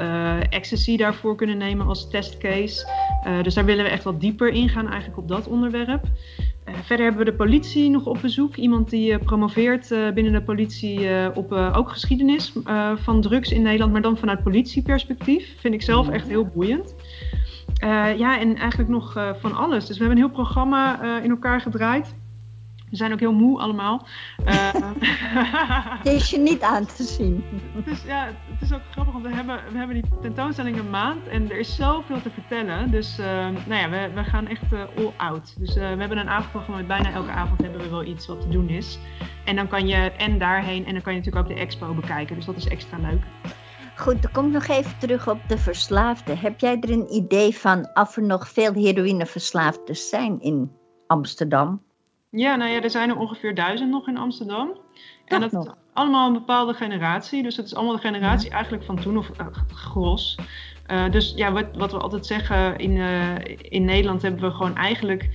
ecstasy 0.50 0.98
daarvoor 0.98 1.36
kunnen 1.36 1.58
nemen 1.58 1.88
als 1.88 2.10
testcase? 2.10 2.92
dus 3.42 3.54
daar 3.54 3.66
willen 3.66 3.84
we 3.84 3.90
echt 3.90 4.04
wat 4.04 4.22
dieper 4.22 4.50
ingaan 4.50 4.88
eigenlijk 4.88 5.18
op 5.18 5.28
dat 5.28 5.48
onderwerp. 5.48 6.06
Uh, 6.68 6.76
verder 6.84 7.06
hebben 7.06 7.26
we 7.26 7.32
de 7.32 7.38
politie 7.38 7.90
nog 7.90 8.06
op 8.06 8.18
bezoek. 8.22 8.56
Iemand 8.56 8.90
die 8.90 9.12
uh, 9.12 9.18
promoveert 9.20 9.92
uh, 9.92 10.12
binnen 10.12 10.34
de 10.34 10.42
politie 10.42 11.08
op 11.36 11.52
ook 11.52 11.90
geschiedenis 11.90 12.54
van 12.96 13.22
drugs 13.22 13.52
in 13.52 13.62
Nederland, 13.62 13.92
maar 13.92 14.02
dan 14.02 14.18
vanuit 14.18 14.44
politieperspectief. 14.44 15.60
Vind 15.60 15.74
ik 15.74 15.82
zelf 15.82 16.10
echt 16.10 16.28
heel 16.28 16.46
boeiend. 16.46 16.96
ja, 18.18 18.40
en 18.40 18.56
eigenlijk 18.56 18.90
nog 18.90 19.36
van 19.40 19.56
alles. 19.56 19.86
Dus 19.86 19.98
we 19.98 20.04
hebben 20.04 20.24
een 20.24 20.30
heel 20.30 20.44
programma 20.44 21.02
in 21.22 21.30
elkaar 21.30 21.62
gedraaid. 21.62 22.16
We 22.94 23.00
zijn 23.00 23.14
ook 23.14 23.20
heel 23.20 23.34
moe 23.34 23.60
allemaal. 23.60 24.08
Uh, 24.46 24.74
het 26.04 26.06
is 26.06 26.30
je 26.30 26.38
niet 26.38 26.62
aan 26.62 26.86
te 26.86 27.04
zien. 27.04 27.44
Dus 27.86 28.04
ja, 28.04 28.26
het 28.26 28.62
is 28.62 28.74
ook 28.74 28.82
grappig, 28.92 29.14
want 29.14 29.26
we 29.26 29.34
hebben, 29.34 29.60
we 29.72 29.78
hebben 29.78 30.02
die 30.02 30.12
tentoonstelling 30.22 30.78
een 30.78 30.90
maand 30.90 31.28
en 31.28 31.52
er 31.52 31.60
is 31.60 31.76
zoveel 31.76 32.22
te 32.22 32.30
vertellen. 32.30 32.92
Dus 32.92 33.20
uh, 33.20 33.26
nou 33.66 33.76
ja, 33.76 33.90
we, 33.90 34.10
we 34.14 34.24
gaan 34.24 34.48
echt 34.48 34.74
uh, 34.74 34.84
all 34.98 35.14
out. 35.18 35.56
Dus 35.60 35.74
we 35.74 35.82
hebben 35.82 36.18
een 36.18 36.30
avondprogramma 36.30 36.78
met 36.78 36.88
bijna 36.88 37.12
elke 37.12 37.32
avond 37.32 37.62
hebben 37.62 37.82
we 37.82 37.90
wel 37.90 38.04
iets 38.04 38.28
wat 38.28 38.42
te 38.42 38.50
doen 38.50 38.70
is. 38.70 39.00
En 39.46 39.56
dan 39.56 39.68
kan 39.68 39.88
je 39.88 39.96
en 39.96 40.38
daarheen 40.38 40.86
en 40.86 40.94
dan 40.94 41.02
kan 41.02 41.14
je 41.14 41.20
natuurlijk 41.20 41.50
ook 41.50 41.56
de 41.56 41.62
expo 41.62 41.94
bekijken. 41.94 42.36
Dus 42.36 42.46
dat 42.46 42.56
is 42.56 42.68
extra 42.68 42.98
leuk. 42.98 43.24
Goed, 43.96 44.22
dan 44.22 44.32
kom 44.32 44.46
ik 44.46 44.54
nog 44.54 44.68
even 44.68 45.00
terug 45.00 45.30
op 45.30 45.40
de 45.48 45.58
verslaafden. 45.58 46.38
Heb 46.38 46.60
jij 46.60 46.78
er 46.80 46.92
een 46.92 47.14
idee 47.14 47.58
van 47.58 47.90
of 47.94 48.16
er 48.16 48.24
nog 48.24 48.48
veel 48.48 48.74
heroïneverslaafden 48.74 49.96
zijn 49.96 50.42
in 50.42 50.72
Amsterdam? 51.08 51.82
Ja, 52.36 52.56
nou 52.56 52.72
ja, 52.72 52.82
er 52.82 52.90
zijn 52.90 53.10
er 53.10 53.18
ongeveer 53.18 53.56
duizend 53.56 53.90
nog 53.90 54.08
in 54.08 54.18
Amsterdam. 54.18 54.78
en 55.26 55.42
dat 55.42 55.54
is 55.54 55.68
allemaal 55.94 56.28
een 56.28 56.34
bepaalde 56.34 56.74
generatie. 56.74 57.44
Dus 57.44 57.58
het 57.58 57.66
is 57.66 57.76
allemaal 57.76 57.96
de 57.96 58.02
generatie 58.02 58.50
eigenlijk 58.50 58.84
van 58.84 59.00
toen, 59.00 59.18
of 59.18 59.30
uh, 59.40 59.48
gros. 59.68 60.38
Uh, 60.92 61.12
dus 61.12 61.34
ja, 61.36 61.52
wat, 61.52 61.66
wat, 61.76 61.92
we 61.92 61.98
altijd 61.98 62.26
zeggen, 62.26 62.78
in, 62.78 62.92
uh, 62.92 63.36
in 63.62 63.86
Nederland 63.86 64.22
hebben 64.22 64.42
we 64.42 64.52
gewoon 64.52 64.76
eigenlijk 64.76 65.30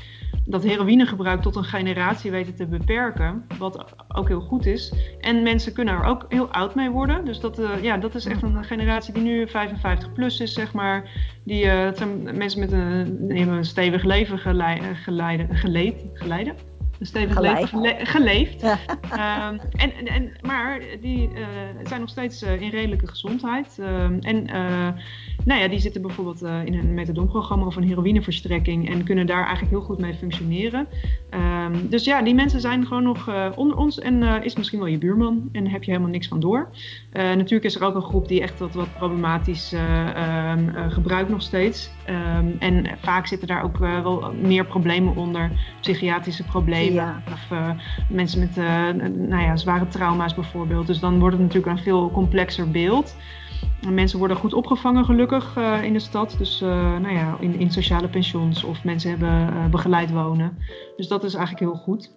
dat 0.44 0.62
heroïnegebruik 0.62 1.42
tot 1.42 1.56
een 1.56 1.64
generatie 1.64 2.30
weten 2.30 2.54
te 2.54 2.66
beperken. 2.66 3.46
Wat 3.58 3.94
ook 4.08 4.28
heel 4.28 4.40
goed 4.40 4.66
is. 4.66 4.92
En 5.20 5.42
mensen 5.42 5.72
kunnen 5.72 5.94
er 5.94 6.04
ook 6.04 6.24
heel 6.28 6.48
oud 6.48 6.74
mee 6.74 6.90
worden. 6.90 7.24
Dus 7.24 7.40
dat, 7.40 7.60
ja, 7.82 7.96
dat 7.96 8.14
is 8.14 8.26
echt 8.26 8.42
een 8.42 8.64
generatie 8.64 9.14
die 9.14 9.22
nu 9.22 9.48
55 9.48 10.12
plus 10.12 10.40
is, 10.40 10.52
zeg 10.52 10.72
maar. 10.72 11.10
Die, 11.44 11.64
zijn 11.94 12.36
mensen 12.36 12.60
met 12.60 12.72
een, 12.72 13.30
een 13.48 13.64
stevig 13.64 14.04
leven 14.04 14.38
geleiden, 14.38 14.96
geleiden, 14.96 15.56
geleid, 15.56 16.04
stevig 17.00 17.34
geleefd. 17.34 17.72
geleefd. 18.16 18.62
um, 18.62 19.60
en, 19.76 20.06
en, 20.06 20.32
maar 20.40 20.80
die 21.00 21.28
uh, 21.28 21.46
zijn 21.84 22.00
nog 22.00 22.08
steeds 22.08 22.42
uh, 22.42 22.60
in 22.60 22.70
redelijke 22.70 23.06
gezondheid. 23.06 23.78
Um, 23.80 24.18
en 24.20 24.46
uh, 24.46 24.88
nou 25.44 25.60
ja, 25.60 25.68
die 25.68 25.78
zitten 25.78 26.02
bijvoorbeeld 26.02 26.42
in 26.42 26.74
een 26.74 26.94
methadonprogramma 26.94 27.66
of 27.66 27.76
een 27.76 27.88
heroïneverstrekking 27.88 28.90
en 28.90 29.04
kunnen 29.04 29.26
daar 29.26 29.44
eigenlijk 29.44 29.70
heel 29.70 29.84
goed 29.84 29.98
mee 29.98 30.14
functioneren. 30.14 30.86
Um, 31.30 31.88
dus 31.88 32.04
ja, 32.04 32.22
die 32.22 32.34
mensen 32.34 32.60
zijn 32.60 32.86
gewoon 32.86 33.02
nog 33.02 33.30
onder 33.56 33.76
ons 33.76 33.98
en 33.98 34.42
is 34.42 34.56
misschien 34.56 34.78
wel 34.78 34.88
je 34.88 34.98
buurman 34.98 35.48
en 35.52 35.68
heb 35.68 35.84
je 35.84 35.90
helemaal 35.90 36.12
niks 36.12 36.28
van 36.28 36.40
door. 36.40 36.70
natuurlijk 37.12 37.64
is 37.64 37.74
er 37.74 37.84
ook 37.84 37.94
een 37.94 38.02
groep 38.02 38.28
die 38.28 38.42
echt 38.42 38.58
wat, 38.58 38.74
wat 38.74 38.94
problematisch 38.94 39.74
gebruikt 40.88 41.30
nog 41.30 41.42
steeds. 41.42 41.90
en 42.58 42.86
vaak 43.02 43.26
zitten 43.26 43.48
daar 43.48 43.62
ook 43.62 43.78
wel 43.78 44.32
meer 44.42 44.64
problemen 44.64 45.16
onder, 45.16 45.50
psychiatrische 45.80 46.44
problemen. 46.44 46.87
Of 47.32 47.48
uh, 47.52 47.70
mensen 48.10 48.40
met 48.40 48.56
uh, 48.56 48.88
nou 49.28 49.42
ja, 49.42 49.56
zware 49.56 49.88
trauma's 49.88 50.34
bijvoorbeeld. 50.34 50.86
Dus 50.86 51.00
dan 51.00 51.18
wordt 51.18 51.36
het 51.36 51.44
natuurlijk 51.44 51.76
een 51.76 51.82
veel 51.82 52.10
complexer 52.10 52.70
beeld. 52.70 53.16
En 53.80 53.94
mensen 53.94 54.18
worden 54.18 54.36
goed 54.36 54.52
opgevangen 54.52 55.04
gelukkig 55.04 55.56
uh, 55.56 55.82
in 55.82 55.92
de 55.92 55.98
stad. 55.98 56.34
Dus 56.38 56.60
nou 56.60 57.12
ja, 57.12 57.36
in, 57.40 57.58
in 57.58 57.70
sociale 57.70 58.08
pensions 58.08 58.64
of 58.64 58.84
mensen 58.84 59.10
hebben 59.10 59.70
begeleid 59.70 60.10
wonen. 60.10 60.58
Dus 60.96 61.08
dat 61.08 61.24
is 61.24 61.34
eigenlijk 61.34 61.64
heel 61.72 61.82
goed. 61.82 62.12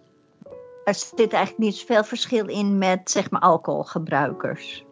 er 0.84 0.96
zit 0.96 1.34
eigenlijk 1.34 1.58
niet 1.58 1.76
zoveel 1.76 2.04
verschil 2.04 2.48
in 2.48 2.78
met 2.78 3.12
zeg 3.12 3.30
maar 3.30 3.42
alcoholgebruikers. 3.42 4.86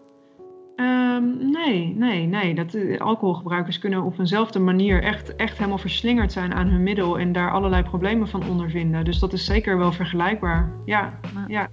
Um, 0.79 1.51
nee, 1.51 1.95
nee, 1.95 2.25
nee. 2.25 2.55
Dat, 2.55 2.73
uh, 2.73 2.99
alcoholgebruikers 2.99 3.79
kunnen 3.79 4.03
op 4.03 4.19
eenzelfde 4.19 4.59
manier 4.59 5.03
echt, 5.03 5.35
echt 5.35 5.57
helemaal 5.57 5.77
verslingerd 5.77 6.31
zijn 6.31 6.53
aan 6.53 6.67
hun 6.67 6.83
middel 6.83 7.19
en 7.19 7.31
daar 7.31 7.51
allerlei 7.51 7.83
problemen 7.83 8.27
van 8.27 8.49
ondervinden. 8.49 9.05
Dus 9.05 9.19
dat 9.19 9.33
is 9.33 9.45
zeker 9.45 9.77
wel 9.77 9.91
vergelijkbaar. 9.91 10.71
Ja, 10.85 11.19
ja. 11.47 11.69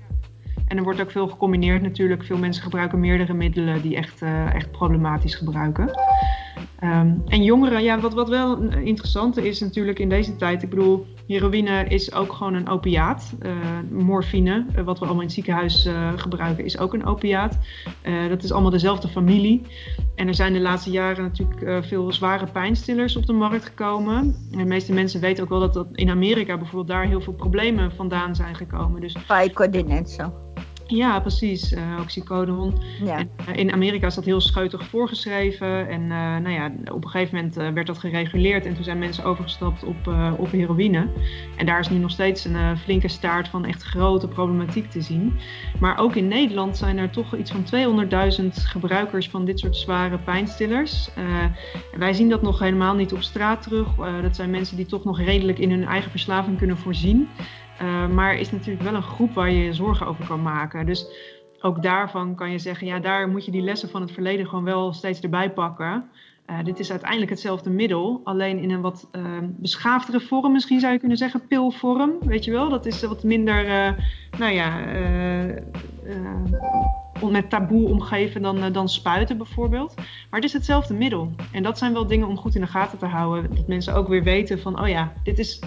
En 0.66 0.76
er 0.76 0.82
wordt 0.82 1.00
ook 1.00 1.10
veel 1.10 1.28
gecombineerd 1.28 1.82
natuurlijk. 1.82 2.24
Veel 2.24 2.38
mensen 2.38 2.62
gebruiken 2.62 3.00
meerdere 3.00 3.32
middelen 3.32 3.82
die 3.82 3.96
echt, 3.96 4.22
uh, 4.22 4.54
echt 4.54 4.70
problematisch 4.70 5.34
gebruiken. 5.34 5.90
Um, 6.84 7.22
en 7.26 7.42
jongeren, 7.42 7.82
ja, 7.82 8.00
wat, 8.00 8.14
wat 8.14 8.28
wel 8.28 8.58
interessant 8.62 9.36
is 9.36 9.60
natuurlijk 9.60 9.98
in 9.98 10.08
deze 10.08 10.36
tijd. 10.36 10.62
Ik 10.62 10.70
bedoel, 10.70 11.06
heroïne 11.26 11.84
is 11.88 12.14
ook 12.14 12.32
gewoon 12.32 12.54
een 12.54 12.68
opiaat. 12.68 13.34
Uh, 13.42 13.52
morfine, 13.90 14.66
uh, 14.76 14.84
wat 14.84 14.98
we 14.98 15.04
allemaal 15.04 15.22
in 15.22 15.26
het 15.26 15.36
ziekenhuis 15.36 15.86
uh, 15.86 16.12
gebruiken, 16.16 16.64
is 16.64 16.78
ook 16.78 16.94
een 16.94 17.06
opiaat. 17.06 17.58
dat 18.28 18.42
is 18.42 18.52
allemaal 18.52 18.70
dezelfde 18.70 19.08
familie. 19.08 19.62
En 20.14 20.28
er 20.28 20.34
zijn 20.34 20.52
de 20.52 20.60
laatste 20.60 20.90
jaren 20.90 21.22
natuurlijk 21.22 21.86
veel 21.86 22.12
zware 22.12 22.46
pijnstillers 22.46 23.16
op 23.16 23.26
de 23.26 23.32
markt 23.32 23.64
gekomen. 23.64 24.36
En 24.52 24.58
de 24.58 24.64
meeste 24.64 24.92
mensen 24.92 25.20
weten 25.20 25.42
ook 25.42 25.50
wel 25.50 25.60
dat, 25.60 25.74
dat 25.74 25.88
in 25.92 26.10
Amerika 26.10 26.56
bijvoorbeeld 26.56 26.88
daar 26.88 27.06
heel 27.06 27.20
veel 27.20 27.32
problemen 27.32 27.92
vandaan 27.92 28.34
zijn 28.34 28.54
gekomen. 28.54 29.00
Dus, 29.00 29.16
Vicodin 29.26 30.06
zo. 30.06 30.45
Ja, 30.86 31.20
precies. 31.20 31.72
Uh, 31.72 31.98
oxycodon. 32.00 32.74
Ja. 33.04 33.18
En, 33.18 33.30
uh, 33.48 33.56
in 33.56 33.72
Amerika 33.72 34.06
is 34.06 34.14
dat 34.14 34.24
heel 34.24 34.40
scheutig 34.40 34.86
voorgeschreven. 34.86 35.88
En 35.88 36.00
uh, 36.02 36.08
nou 36.36 36.50
ja, 36.50 36.72
op 36.92 37.04
een 37.04 37.10
gegeven 37.10 37.36
moment 37.36 37.74
werd 37.74 37.86
dat 37.86 37.98
gereguleerd. 37.98 38.66
En 38.66 38.74
toen 38.74 38.84
zijn 38.84 38.98
mensen 38.98 39.24
overgestapt 39.24 39.84
op, 39.84 39.96
op 40.38 40.50
heroïne. 40.50 41.08
En 41.56 41.66
daar 41.66 41.80
is 41.80 41.88
nu 41.88 41.98
nog 41.98 42.10
steeds 42.10 42.44
een 42.44 42.78
flinke 42.78 43.08
staart 43.08 43.48
van 43.48 43.64
echt 43.64 43.82
grote 43.82 44.28
problematiek 44.28 44.90
te 44.90 45.00
zien. 45.00 45.38
Maar 45.80 45.98
ook 45.98 46.16
in 46.16 46.28
Nederland 46.28 46.76
zijn 46.76 46.98
er 46.98 47.10
toch 47.10 47.36
iets 47.36 47.50
van 47.50 47.64
200.000 48.40 48.46
gebruikers 48.52 49.28
van 49.28 49.44
dit 49.44 49.58
soort 49.58 49.76
zware 49.76 50.18
pijnstillers. 50.18 51.10
wij 51.96 52.12
zien 52.12 52.28
dat 52.28 52.42
nog 52.42 52.58
helemaal 52.58 52.94
niet 52.94 53.12
op 53.12 53.22
straat 53.22 53.62
terug. 53.62 53.88
dat 54.22 54.36
zijn 54.36 54.50
mensen 54.50 54.76
die 54.76 54.86
toch 54.86 55.04
nog 55.04 55.20
redelijk 55.20 55.58
in 55.58 55.70
hun 55.70 55.84
eigen 55.84 56.10
verslaving 56.10 56.58
kunnen 56.58 56.78
voorzien. 56.78 57.28
Uh, 57.82 58.08
maar 58.08 58.34
is 58.34 58.50
natuurlijk 58.50 58.82
wel 58.82 58.94
een 58.94 59.02
groep 59.02 59.34
waar 59.34 59.50
je 59.50 59.74
zorgen 59.74 60.06
over 60.06 60.26
kan 60.26 60.42
maken. 60.42 60.86
Dus 60.86 61.06
ook 61.60 61.82
daarvan 61.82 62.34
kan 62.34 62.50
je 62.50 62.58
zeggen, 62.58 62.86
ja, 62.86 62.98
daar 62.98 63.28
moet 63.28 63.44
je 63.44 63.50
die 63.50 63.62
lessen 63.62 63.88
van 63.88 64.00
het 64.00 64.12
verleden 64.12 64.46
gewoon 64.46 64.64
wel 64.64 64.92
steeds 64.92 65.20
erbij 65.20 65.50
pakken. 65.50 66.04
Uh, 66.50 66.64
dit 66.64 66.78
is 66.78 66.90
uiteindelijk 66.90 67.30
hetzelfde 67.30 67.70
middel, 67.70 68.20
alleen 68.24 68.58
in 68.58 68.70
een 68.70 68.80
wat 68.80 69.08
uh, 69.12 69.22
beschaafdere 69.42 70.20
vorm, 70.20 70.52
misschien 70.52 70.80
zou 70.80 70.92
je 70.92 70.98
kunnen 70.98 71.16
zeggen, 71.16 71.46
pilvorm. 71.46 72.12
Weet 72.20 72.44
je 72.44 72.50
wel, 72.50 72.68
dat 72.68 72.86
is 72.86 73.02
wat 73.02 73.22
minder, 73.22 73.64
nou 74.38 74.52
ja, 74.52 74.80
met 77.30 77.50
taboe 77.50 77.88
omgeven 77.88 78.42
dan, 78.42 78.72
dan 78.72 78.88
spuiten 78.88 79.36
bijvoorbeeld. 79.36 79.94
Maar 79.96 80.40
het 80.40 80.44
is 80.44 80.52
hetzelfde 80.52 80.94
middel. 80.94 81.32
En 81.52 81.62
dat 81.62 81.78
zijn 81.78 81.92
wel 81.92 82.06
dingen 82.06 82.28
om 82.28 82.36
goed 82.36 82.54
in 82.54 82.60
de 82.60 82.66
gaten 82.66 82.98
te 82.98 83.06
houden. 83.06 83.54
Dat 83.54 83.66
mensen 83.66 83.94
ook 83.94 84.08
weer 84.08 84.22
weten 84.22 84.60
van, 84.60 84.80
oh 84.80 84.88
ja, 84.88 85.12
dit 85.22 85.38
is 85.38 85.60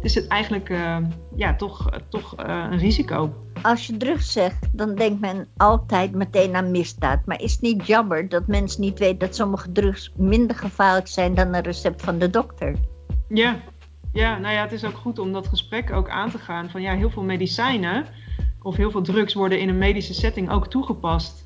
is 0.00 0.14
het 0.14 0.26
eigenlijk 0.26 0.68
uh, 0.68 0.96
ja, 1.36 1.56
toch, 1.56 1.90
toch 2.08 2.46
uh, 2.46 2.66
een 2.70 2.78
risico. 2.78 3.34
Als 3.62 3.86
je 3.86 3.96
drugs 3.96 4.32
zegt, 4.32 4.68
dan 4.72 4.94
denkt 4.94 5.20
men 5.20 5.48
altijd 5.56 6.14
meteen 6.14 6.56
aan 6.56 6.70
misdaad. 6.70 7.26
Maar 7.26 7.40
is 7.40 7.52
het 7.52 7.60
niet 7.60 7.86
jammer 7.86 8.28
dat 8.28 8.46
mensen 8.46 8.80
niet 8.80 8.98
weten 8.98 9.18
dat 9.18 9.34
sommige 9.34 9.72
drugs 9.72 10.12
minder 10.16 10.56
gevaarlijk 10.56 11.08
zijn 11.08 11.34
dan 11.34 11.54
een 11.54 11.62
recept 11.62 12.02
van 12.02 12.18
de 12.18 12.30
dokter? 12.30 12.74
Ja, 13.28 13.56
ja 14.12 14.38
nou 14.38 14.54
ja, 14.54 14.62
het 14.62 14.72
is 14.72 14.84
ook 14.84 14.96
goed 14.96 15.18
om 15.18 15.32
dat 15.32 15.46
gesprek 15.46 15.92
ook 15.92 16.08
aan 16.08 16.30
te 16.30 16.38
gaan. 16.38 16.70
Van 16.70 16.82
ja, 16.82 16.94
heel 16.94 17.10
veel 17.10 17.22
medicijnen 17.22 18.06
of 18.62 18.76
heel 18.76 18.90
veel 18.90 19.02
drugs 19.02 19.34
worden 19.34 19.60
in 19.60 19.68
een 19.68 19.78
medische 19.78 20.14
setting 20.14 20.50
ook 20.50 20.68
toegepast. 20.68 21.44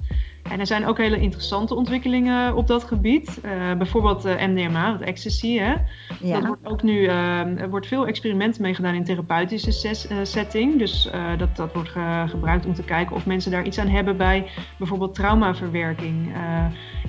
En 0.51 0.61
er 0.61 0.67
zijn 0.67 0.87
ook 0.87 0.99
hele 0.99 1.21
interessante 1.21 1.75
ontwikkelingen 1.75 2.55
op 2.55 2.67
dat 2.67 2.85
gebied. 2.85 3.41
Uh, 3.45 3.73
bijvoorbeeld 3.77 4.27
uh, 4.27 4.47
MDMA, 4.47 4.93
het 4.93 5.01
ecstasy. 5.01 5.59
Hè? 5.59 5.75
Ja. 6.21 6.35
Dat 6.35 6.47
wordt 6.47 6.67
ook 6.67 6.83
nu, 6.83 7.01
uh, 7.01 7.61
er 7.61 7.71
wordt 7.71 7.87
veel 7.87 8.07
experimenten 8.07 8.63
mee 8.63 8.75
gedaan 8.75 8.95
in 8.95 9.05
therapeutische 9.05 9.71
ses, 9.71 10.09
setting. 10.23 10.79
Dus 10.79 11.11
dat, 11.39 11.57
dat 11.57 11.73
wordt 11.73 11.89
ge 11.89 12.25
gebruikt 12.29 12.67
om 12.67 12.75
te 12.75 12.83
kijken 12.83 13.17
of 13.17 13.27
mensen 13.27 13.51
daar 13.51 13.65
iets 13.65 13.79
aan 13.79 13.89
hebben 13.89 14.17
bij 14.17 14.51
bijvoorbeeld 14.79 15.15
traumaverwerking. 15.15 16.35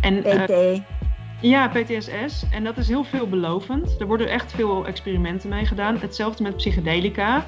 en, 0.02 0.22
PT. 0.22 0.82
Ja, 1.42 1.68
PTSS. 1.68 2.46
En 2.52 2.64
dat 2.64 2.78
is 2.78 2.88
heel 2.88 3.04
veelbelovend. 3.04 3.96
Er 4.00 4.08
worden 4.08 4.30
echt 4.30 4.52
veel 4.52 4.86
experimenten 4.86 5.50
mee 5.50 5.66
gedaan. 5.66 5.98
Hetzelfde 5.98 6.44
met 6.44 6.56
psychedelica. 6.56 7.46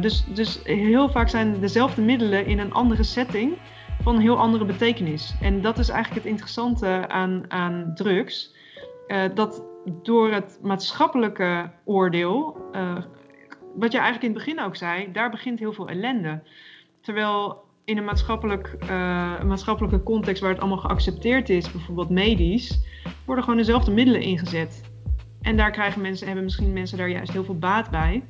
dus, 0.00 0.24
dus 0.34 0.60
heel 0.64 1.08
vaak 1.08 1.28
zijn 1.28 1.60
dezelfde 1.60 2.02
middelen 2.02 2.46
in 2.46 2.58
een 2.58 2.72
andere 2.72 3.02
setting 3.02 3.52
van 4.02 4.14
een 4.14 4.20
heel 4.20 4.38
andere 4.38 4.64
betekenis. 4.64 5.34
En 5.40 5.62
dat 5.62 5.78
is 5.78 5.88
eigenlijk 5.88 6.22
het 6.22 6.32
interessante 6.32 7.08
aan, 7.08 7.44
aan 7.48 7.92
drugs. 7.94 8.54
Uh, 9.08 9.22
dat 9.34 9.62
door 10.02 10.32
het 10.32 10.58
maatschappelijke 10.62 11.70
oordeel, 11.84 12.56
uh, 12.72 12.96
wat 13.74 13.92
je 13.92 13.98
eigenlijk 13.98 14.22
in 14.22 14.34
het 14.34 14.44
begin 14.44 14.60
ook 14.60 14.76
zei, 14.76 15.12
daar 15.12 15.30
begint 15.30 15.58
heel 15.58 15.72
veel 15.72 15.88
ellende. 15.88 16.42
Terwijl 17.00 17.64
in 17.84 17.98
een 17.98 18.04
maatschappelijk, 18.04 18.76
uh, 18.82 19.42
maatschappelijke 19.42 20.02
context 20.02 20.42
waar 20.42 20.50
het 20.50 20.60
allemaal 20.60 20.78
geaccepteerd 20.78 21.48
is, 21.48 21.72
bijvoorbeeld 21.72 22.10
medisch, 22.10 22.80
worden 23.24 23.44
gewoon 23.44 23.58
dezelfde 23.58 23.90
middelen 23.90 24.20
ingezet. 24.20 24.90
En 25.42 25.56
daar 25.56 25.70
krijgen 25.70 26.02
mensen, 26.02 26.26
hebben 26.26 26.44
misschien 26.44 26.72
mensen 26.72 26.98
daar 26.98 27.08
juist 27.08 27.32
heel 27.32 27.44
veel 27.44 27.58
baat 27.58 27.90
bij. 27.90 28.24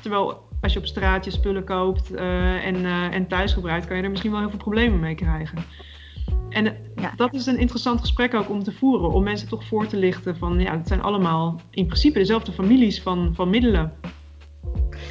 Terwijl 0.00 0.50
als 0.62 0.72
je 0.72 0.78
op 0.78 0.86
straat 0.86 1.24
je 1.24 1.30
spullen 1.30 1.64
koopt 1.64 2.12
uh, 2.12 2.66
en, 2.66 2.76
uh, 2.76 3.14
en 3.14 3.26
thuis 3.26 3.52
gebruikt, 3.52 3.86
kan 3.86 3.96
je 3.96 4.02
er 4.02 4.10
misschien 4.10 4.30
wel 4.30 4.40
heel 4.40 4.50
veel 4.50 4.58
problemen 4.58 5.00
mee 5.00 5.14
krijgen. 5.14 5.64
En 6.48 6.66
eh, 6.66 6.72
ja. 6.96 7.12
dat 7.16 7.34
is 7.34 7.46
een 7.46 7.58
interessant 7.58 8.00
gesprek 8.00 8.34
ook 8.34 8.50
om 8.50 8.62
te 8.62 8.72
voeren, 8.72 9.10
om 9.10 9.22
mensen 9.22 9.48
toch 9.48 9.64
voor 9.64 9.86
te 9.86 9.96
lichten 9.96 10.36
van 10.36 10.60
ja, 10.60 10.76
het 10.76 10.88
zijn 10.88 11.02
allemaal 11.02 11.60
in 11.70 11.86
principe 11.86 12.18
dezelfde 12.18 12.52
families 12.52 13.02
van, 13.02 13.32
van 13.34 13.50
middelen. 13.50 13.92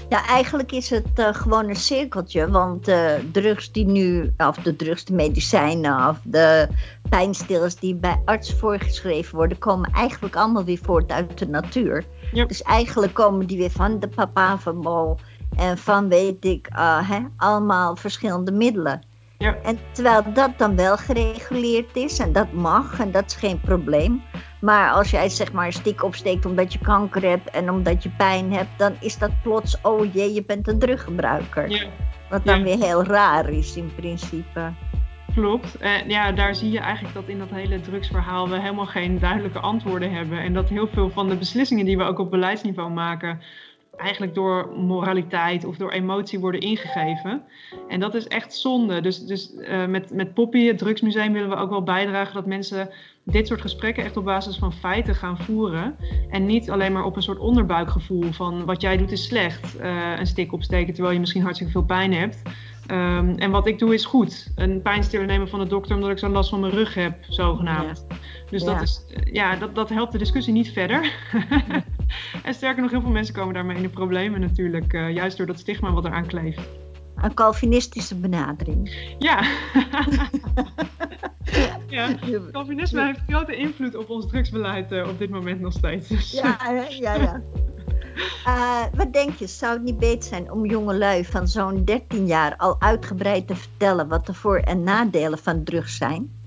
Ja, 0.10 0.28
eigenlijk 0.28 0.72
is 0.72 0.90
het 0.90 1.20
uh, 1.20 1.28
gewoon 1.34 1.70
een 1.70 1.76
cirkeltje, 1.76 2.50
want 2.50 2.86
de 2.86 3.30
drugs 3.32 3.72
die 3.72 3.86
nu, 3.86 4.34
of 4.38 4.56
de 4.56 4.76
drugs, 4.76 5.06
de 5.06 5.14
medicijnen 5.14 6.10
of 6.10 6.20
de 6.24 6.68
pijnstillers 7.10 7.76
die 7.76 7.96
bij 7.96 8.22
arts 8.26 8.54
voorgeschreven 8.54 9.36
worden, 9.36 9.58
komen 9.58 9.92
eigenlijk 9.92 10.36
allemaal 10.36 10.64
weer 10.64 10.80
voort 10.82 11.12
uit 11.12 11.38
de 11.38 11.48
natuur. 11.48 12.06
Dus 12.32 12.62
eigenlijk 12.62 13.14
komen 13.14 13.46
die 13.46 13.58
weer 13.58 13.72
van 13.72 14.00
de 14.00 14.08
papavermol 14.08 15.18
en 15.58 15.78
van 15.78 16.10
weet 16.10 16.46
ik, 16.46 16.68
uh, 16.76 17.10
hè, 17.10 17.20
allemaal 17.38 17.96
verschillende 17.96 18.52
middelen. 18.52 19.02
Ja. 19.38 19.56
En 19.64 19.80
terwijl 19.92 20.34
dat 20.34 20.58
dan 20.58 20.76
wel 20.76 20.98
gereguleerd 20.98 21.96
is 21.96 22.20
en 22.20 22.32
dat 22.32 22.52
mag 22.52 23.00
en 23.00 23.12
dat 23.12 23.26
is 23.26 23.36
geen 23.36 23.60
probleem. 23.60 24.24
Maar 24.60 24.92
als 24.92 25.12
jij 25.12 25.30
zeg 25.30 25.52
maar 25.52 25.66
een 25.66 25.74
stik 25.74 26.04
opsteekt 26.04 26.46
omdat 26.46 26.74
je 26.74 26.80
kanker 26.80 27.30
hebt 27.30 27.50
en 27.50 27.70
omdat 27.70 28.04
je 28.04 28.10
pijn 28.10 28.54
hebt, 28.54 28.70
dan 28.78 28.94
is 29.00 29.18
dat 29.18 29.32
plots, 29.44 29.78
oh 29.82 30.14
jee, 30.14 30.34
je 30.34 30.44
bent 30.44 30.68
een 30.68 30.80
druggebruiker. 30.80 31.70
Ja. 31.70 31.86
Wat 32.30 32.46
dan 32.46 32.58
ja. 32.58 32.64
weer 32.64 32.78
heel 32.78 33.04
raar 33.04 33.50
is 33.50 33.76
in 33.76 33.92
principe. 33.96 34.72
Klopt. 35.34 35.78
En 35.78 36.10
ja, 36.10 36.32
daar 36.32 36.56
zie 36.56 36.72
je 36.72 36.80
eigenlijk 36.80 37.16
dat 37.16 37.28
in 37.28 37.40
dat 37.40 37.50
hele 37.50 37.82
drugsverhaal 37.82 38.50
we 38.50 38.60
helemaal 38.60 38.86
geen 38.86 39.20
duidelijke 39.20 39.60
antwoorden 39.60 40.12
hebben. 40.12 40.40
En 40.40 40.54
dat 40.54 40.70
heel 40.70 40.88
veel 40.88 41.10
van 41.10 41.30
de 41.30 41.36
beslissingen 41.36 41.86
die 41.86 41.98
we 41.98 42.04
ook 42.04 42.20
op 42.20 42.32
beleidsniveau 42.32 42.92
maken, 42.92 43.42
eigenlijk 44.02 44.36
door 44.36 44.70
moraliteit 44.76 45.66
of 45.66 45.78
door 45.78 45.92
emotie 45.92 46.40
worden 46.40 46.62
ingegeven. 46.62 47.44
En 47.88 48.00
dat 48.00 48.16
is 48.16 48.28
echt 48.28 48.54
zonde. 48.54 49.02
Dus, 49.02 49.26
dus 49.26 49.54
uh, 49.54 49.86
met, 49.86 50.14
met 50.14 50.34
Poppy, 50.34 50.66
het 50.66 50.78
Drugsmuseum, 50.78 51.34
willen 51.34 51.50
we 51.50 51.56
ook 51.56 51.70
wel 51.70 51.84
bijdragen 51.84 52.34
dat 52.34 52.46
mensen 52.46 52.90
dit 53.24 53.48
soort 53.48 53.62
gesprekken 53.62 54.04
echt 54.04 54.18
op 54.18 54.26
basis 54.26 54.58
van 54.58 54.74
feiten 54.74 55.16
gaan 55.16 55.38
voeren. 55.38 55.96
En 56.30 56.46
niet 56.46 56.70
alleen 56.70 56.94
maar 56.94 57.06
op 57.06 57.16
een 57.16 57.22
soort 57.22 57.40
onderbuikgevoel 57.40 58.32
van 58.32 58.66
wat 58.66 58.82
jij 58.82 58.98
doet 58.98 59.12
is 59.12 59.26
slecht. 59.26 59.80
Uh, 59.80 60.20
een 60.20 60.28
stik 60.28 60.54
opsteken 60.54 60.94
terwijl 60.94 61.14
je 61.14 61.20
misschien 61.20 61.42
hartstikke 61.42 61.72
veel 61.72 61.84
pijn 61.84 62.14
hebt. 62.14 62.42
Um, 62.92 63.38
en 63.38 63.52
wat 63.52 63.68
ik 63.68 63.80
doe 63.80 63.94
is 63.94 64.06
goed. 64.06 64.52
Een 64.56 64.82
pijnstiller 64.82 65.26
nemen 65.26 65.50
van 65.50 65.60
de 65.60 65.68
dokter 65.68 65.96
omdat 65.96 66.10
ik 66.10 66.18
zo'n 66.18 66.32
last 66.32 66.50
van 66.50 66.60
mijn 66.60 66.74
rug 66.74 66.94
heb, 66.94 67.16
zogenaamd. 67.30 68.06
Ja. 68.10 68.16
Dus 68.50 68.64
ja. 68.64 68.74
Dat, 68.74 68.82
is, 68.82 69.06
ja, 69.32 69.56
dat, 69.56 69.76
dat 69.76 69.90
helpt 69.90 70.12
de 70.12 70.18
discussie 70.18 70.54
niet 70.54 70.72
verder. 70.72 71.14
en 72.44 72.54
sterker 72.54 72.82
nog, 72.82 72.92
heel 72.92 73.02
veel 73.02 73.10
mensen 73.10 73.34
komen 73.34 73.54
daarmee 73.54 73.76
in 73.76 73.82
de 73.82 73.90
problemen 73.90 74.40
natuurlijk. 74.40 74.94
Uh, 74.94 75.14
juist 75.14 75.38
door 75.38 75.46
dat 75.46 75.60
stigma 75.60 75.92
wat 75.92 76.06
eraan 76.06 76.28
kleeft. 76.28 76.62
Een 77.16 77.34
Calvinistische 77.34 78.16
benadering. 78.16 79.16
Ja. 79.18 79.44
ja. 81.88 82.16
Calvinisme 82.52 83.06
heeft 83.06 83.20
grote 83.28 83.56
invloed 83.56 83.96
op 83.96 84.10
ons 84.10 84.28
drugsbeleid 84.28 84.92
uh, 84.92 85.08
op 85.08 85.20
dit 85.20 85.30
moment 85.30 85.60
nog 85.60 85.74
steeds. 85.74 86.08
Dus. 86.08 86.32
Ja, 86.32 86.58
ja, 86.90 87.16
ja. 87.16 87.42
Uh, 88.48 88.84
wat 88.94 89.14
denk 89.14 89.34
je, 89.34 89.48
zou 89.48 89.74
het 89.74 89.84
niet 89.84 89.98
beter 89.98 90.30
zijn 90.30 90.52
om 90.52 90.66
jongelui 90.66 91.26
van 91.26 91.48
zo'n 91.48 91.86
13 91.86 92.28
jaar 92.28 92.56
al 92.58 92.82
uitgebreid 92.82 93.48
te 93.48 93.56
vertellen 93.56 94.08
wat 94.08 94.26
de 94.26 94.34
voor- 94.34 94.58
en 94.58 94.84
nadelen 94.84 95.40
van 95.40 95.64
drugs 95.64 95.98
zijn? 95.98 96.41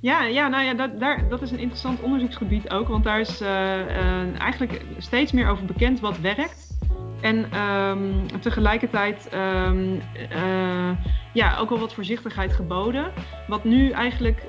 Ja, 0.00 0.22
ja, 0.24 0.48
nou 0.48 0.64
ja, 0.64 0.74
dat, 0.74 1.00
daar, 1.00 1.28
dat 1.28 1.42
is 1.42 1.50
een 1.50 1.58
interessant 1.58 2.00
onderzoeksgebied 2.00 2.70
ook, 2.70 2.88
want 2.88 3.04
daar 3.04 3.20
is 3.20 3.42
uh, 3.42 3.48
uh, 3.48 4.40
eigenlijk 4.40 4.84
steeds 4.98 5.32
meer 5.32 5.48
over 5.48 5.64
bekend 5.64 6.00
wat 6.00 6.18
werkt 6.18 6.70
En 7.20 7.60
um, 7.60 8.40
tegelijkertijd 8.40 9.28
um, 9.34 10.00
uh, 10.34 10.90
ja, 11.32 11.56
ook 11.56 11.68
wel 11.68 11.78
wat 11.78 11.94
voorzichtigheid 11.94 12.52
geboden. 12.52 13.12
Wat 13.48 13.64
nu 13.64 13.90
eigenlijk 13.90 14.42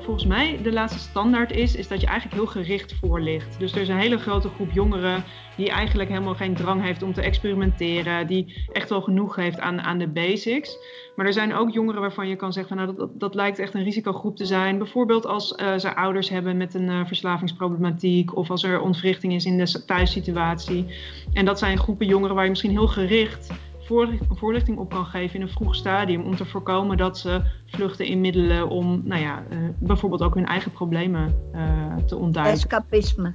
volgens 0.00 0.26
mij 0.26 0.58
de 0.62 0.72
laatste 0.72 0.98
standaard 0.98 1.50
is, 1.50 1.76
is 1.76 1.88
dat 1.88 2.00
je 2.00 2.06
eigenlijk 2.06 2.36
heel 2.36 2.62
gericht 2.62 2.94
voorligt. 2.94 3.58
Dus 3.58 3.72
er 3.72 3.80
is 3.80 3.88
een 3.88 3.98
hele 3.98 4.18
grote 4.18 4.48
groep 4.48 4.70
jongeren 4.70 5.24
die 5.56 5.70
eigenlijk 5.70 6.08
helemaal 6.08 6.34
geen 6.34 6.54
drang 6.54 6.82
heeft 6.82 7.02
om 7.02 7.12
te 7.12 7.22
experimenteren, 7.22 8.26
die 8.26 8.68
echt 8.72 8.88
wel 8.88 9.02
genoeg 9.02 9.36
heeft 9.36 9.60
aan, 9.60 9.80
aan 9.80 9.98
de 9.98 10.08
basics. 10.08 10.78
Maar 11.14 11.26
er 11.26 11.32
zijn 11.32 11.54
ook 11.54 11.70
jongeren 11.70 12.00
waarvan 12.00 12.28
je 12.28 12.36
kan 12.36 12.52
zeggen 12.52 12.76
van 12.76 12.86
nou, 12.86 12.98
dat, 12.98 13.20
dat, 13.20 13.34
lijkt 13.34 13.58
echt 13.58 13.74
een 13.74 13.82
risicogroep 13.82 14.36
te 14.36 14.44
zijn. 14.44 14.78
Bijvoorbeeld 14.78 15.26
als 15.26 15.54
uh, 15.56 15.76
ze 15.76 15.96
ouders 15.96 16.28
hebben 16.28 16.56
met 16.56 16.74
een 16.74 16.88
uh, 16.88 17.06
verslavingsproblematiek 17.06 18.36
of 18.36 18.50
als 18.50 18.62
er 18.62 18.80
ontwrichting 18.80 19.32
is 19.32 19.44
in 19.44 19.58
de 19.58 19.84
thuissituatie. 19.84 20.86
En 21.32 21.44
dat 21.44 21.58
zijn 21.58 21.78
groepen 21.78 22.06
jongeren 22.06 22.34
waar 22.34 22.44
je 22.44 22.50
misschien 22.50 22.70
heel 22.70 22.88
gericht 22.88 23.50
voorlichting 24.30 24.78
op 24.78 24.90
kan 24.90 25.06
geven 25.06 25.34
in 25.34 25.42
een 25.42 25.48
vroeg 25.48 25.74
stadium 25.74 26.22
om 26.22 26.36
te 26.36 26.44
voorkomen 26.44 26.96
dat 26.96 27.18
ze 27.18 27.42
vluchten 27.66 28.06
in 28.06 28.20
middelen 28.20 28.68
om 28.68 29.00
nou 29.04 29.22
ja, 29.22 29.42
uh, 29.50 29.58
bijvoorbeeld 29.78 30.22
ook 30.22 30.34
hun 30.34 30.46
eigen 30.46 30.72
problemen 30.72 31.34
te 32.06 32.16
ontduiken. 32.16 32.54
Escapisme. 32.54 33.34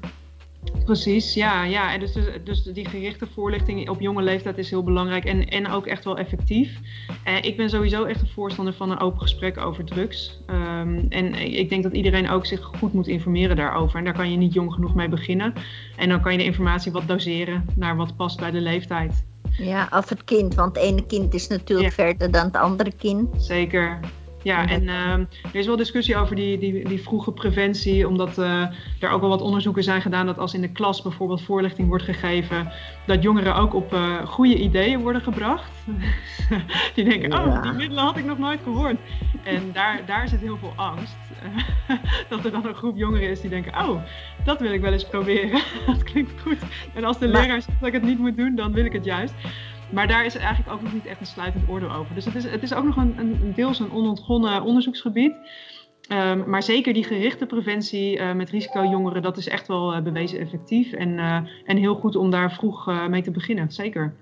Precies, 0.85 1.33
ja. 1.33 1.63
ja. 1.63 1.93
En 1.93 1.99
dus, 1.99 2.13
dus 2.43 2.63
die 2.63 2.87
gerichte 2.87 3.27
voorlichting 3.33 3.89
op 3.89 3.99
jonge 3.99 4.21
leeftijd 4.21 4.57
is 4.57 4.69
heel 4.69 4.83
belangrijk 4.83 5.25
en, 5.25 5.47
en 5.47 5.67
ook 5.67 5.85
echt 5.85 6.03
wel 6.03 6.17
effectief. 6.17 6.79
Uh, 7.27 7.35
ik 7.41 7.57
ben 7.57 7.69
sowieso 7.69 8.03
echt 8.03 8.21
een 8.21 8.27
voorstander 8.27 8.73
van 8.73 8.91
een 8.91 8.99
open 8.99 9.21
gesprek 9.21 9.57
over 9.57 9.85
drugs. 9.85 10.39
Um, 10.49 11.05
en 11.09 11.33
ik 11.33 11.69
denk 11.69 11.83
dat 11.83 11.93
iedereen 11.93 12.29
ook 12.29 12.45
zich 12.45 12.61
goed 12.61 12.93
moet 12.93 13.07
informeren 13.07 13.55
daarover. 13.55 13.97
En 13.97 14.03
daar 14.03 14.13
kan 14.13 14.31
je 14.31 14.37
niet 14.37 14.53
jong 14.53 14.73
genoeg 14.73 14.95
mee 14.95 15.09
beginnen. 15.09 15.53
En 15.95 16.09
dan 16.09 16.21
kan 16.21 16.31
je 16.31 16.37
de 16.37 16.43
informatie 16.43 16.91
wat 16.91 17.07
doseren 17.07 17.65
naar 17.75 17.95
wat 17.95 18.15
past 18.15 18.39
bij 18.39 18.51
de 18.51 18.61
leeftijd. 18.61 19.27
Ja, 19.57 19.89
of 19.91 20.09
het 20.09 20.23
kind, 20.23 20.55
want 20.55 20.75
het 20.75 20.85
ene 20.85 21.05
kind 21.05 21.33
is 21.33 21.47
natuurlijk 21.47 21.95
ja. 21.95 22.03
verder 22.03 22.31
dan 22.31 22.45
het 22.45 22.55
andere 22.55 22.91
kind. 22.91 23.43
Zeker, 23.43 23.99
ja, 24.43 24.67
en 24.67 24.83
uh, 24.83 25.11
er 25.13 25.27
is 25.51 25.65
wel 25.65 25.75
discussie 25.75 26.17
over 26.17 26.35
die, 26.35 26.57
die, 26.57 26.87
die 26.87 27.01
vroege 27.01 27.31
preventie, 27.31 28.07
omdat 28.07 28.37
uh, 28.37 28.61
er 28.99 29.09
ook 29.09 29.21
wel 29.21 29.29
wat 29.29 29.41
onderzoeken 29.41 29.83
zijn 29.83 30.01
gedaan 30.01 30.25
dat 30.25 30.37
als 30.37 30.53
in 30.53 30.61
de 30.61 30.71
klas 30.71 31.01
bijvoorbeeld 31.01 31.41
voorlichting 31.41 31.87
wordt 31.87 32.03
gegeven, 32.03 32.71
dat 33.05 33.23
jongeren 33.23 33.55
ook 33.55 33.73
op 33.73 33.93
uh, 33.93 34.25
goede 34.25 34.55
ideeën 34.55 35.01
worden 35.01 35.21
gebracht. 35.21 35.71
die 36.95 37.03
denken, 37.03 37.33
oh, 37.33 37.61
die 37.61 37.71
middelen 37.71 38.03
had 38.03 38.17
ik 38.17 38.25
nog 38.25 38.37
nooit 38.37 38.59
gehoord. 38.63 38.97
En 39.43 39.71
daar, 39.73 40.01
daar 40.05 40.27
zit 40.27 40.39
heel 40.39 40.57
veel 40.57 40.73
angst. 40.75 41.17
dat 42.29 42.45
er 42.45 42.51
dan 42.51 42.65
een 42.65 42.75
groep 42.75 42.97
jongeren 42.97 43.29
is 43.29 43.41
die 43.41 43.49
denken, 43.49 43.89
oh, 43.89 44.01
dat 44.43 44.59
wil 44.59 44.71
ik 44.71 44.81
wel 44.81 44.93
eens 44.93 45.07
proberen. 45.07 45.61
dat 45.85 46.03
klinkt 46.03 46.41
goed. 46.41 46.59
En 46.93 47.03
als 47.03 47.19
de 47.19 47.27
maar... 47.27 47.41
leraar 47.41 47.61
zegt 47.61 47.79
dat 47.79 47.87
ik 47.87 47.93
het 47.93 48.03
niet 48.03 48.19
moet 48.19 48.37
doen, 48.37 48.55
dan 48.55 48.73
wil 48.73 48.85
ik 48.85 48.93
het 48.93 49.05
juist. 49.05 49.33
Maar 49.91 50.07
daar 50.07 50.25
is 50.25 50.35
eigenlijk 50.35 50.71
ook 50.75 50.81
nog 50.81 50.93
niet 50.93 51.05
echt 51.05 51.19
een 51.19 51.25
sluitend 51.25 51.69
oordeel 51.69 51.91
over. 51.91 52.15
Dus 52.15 52.25
het 52.25 52.35
is, 52.35 52.43
het 52.43 52.63
is 52.63 52.73
ook 52.73 52.85
nog 52.85 52.97
een, 52.97 53.15
een 53.17 53.53
deels 53.55 53.79
een 53.79 53.91
onontgonnen 53.91 54.63
onderzoeksgebied. 54.63 55.33
Um, 56.11 56.49
maar 56.49 56.63
zeker 56.63 56.93
die 56.93 57.03
gerichte 57.03 57.45
preventie 57.45 58.17
uh, 58.17 58.33
met 58.33 58.49
risicojongeren, 58.49 59.21
dat 59.21 59.37
is 59.37 59.47
echt 59.47 59.67
wel 59.67 59.95
uh, 59.95 60.01
bewezen 60.01 60.39
effectief. 60.39 60.91
En, 60.91 61.09
uh, 61.09 61.35
en 61.65 61.77
heel 61.77 61.95
goed 61.95 62.15
om 62.15 62.31
daar 62.31 62.51
vroeg 62.51 63.07
mee 63.09 63.21
te 63.21 63.31
beginnen, 63.31 63.71
zeker. 63.71 64.13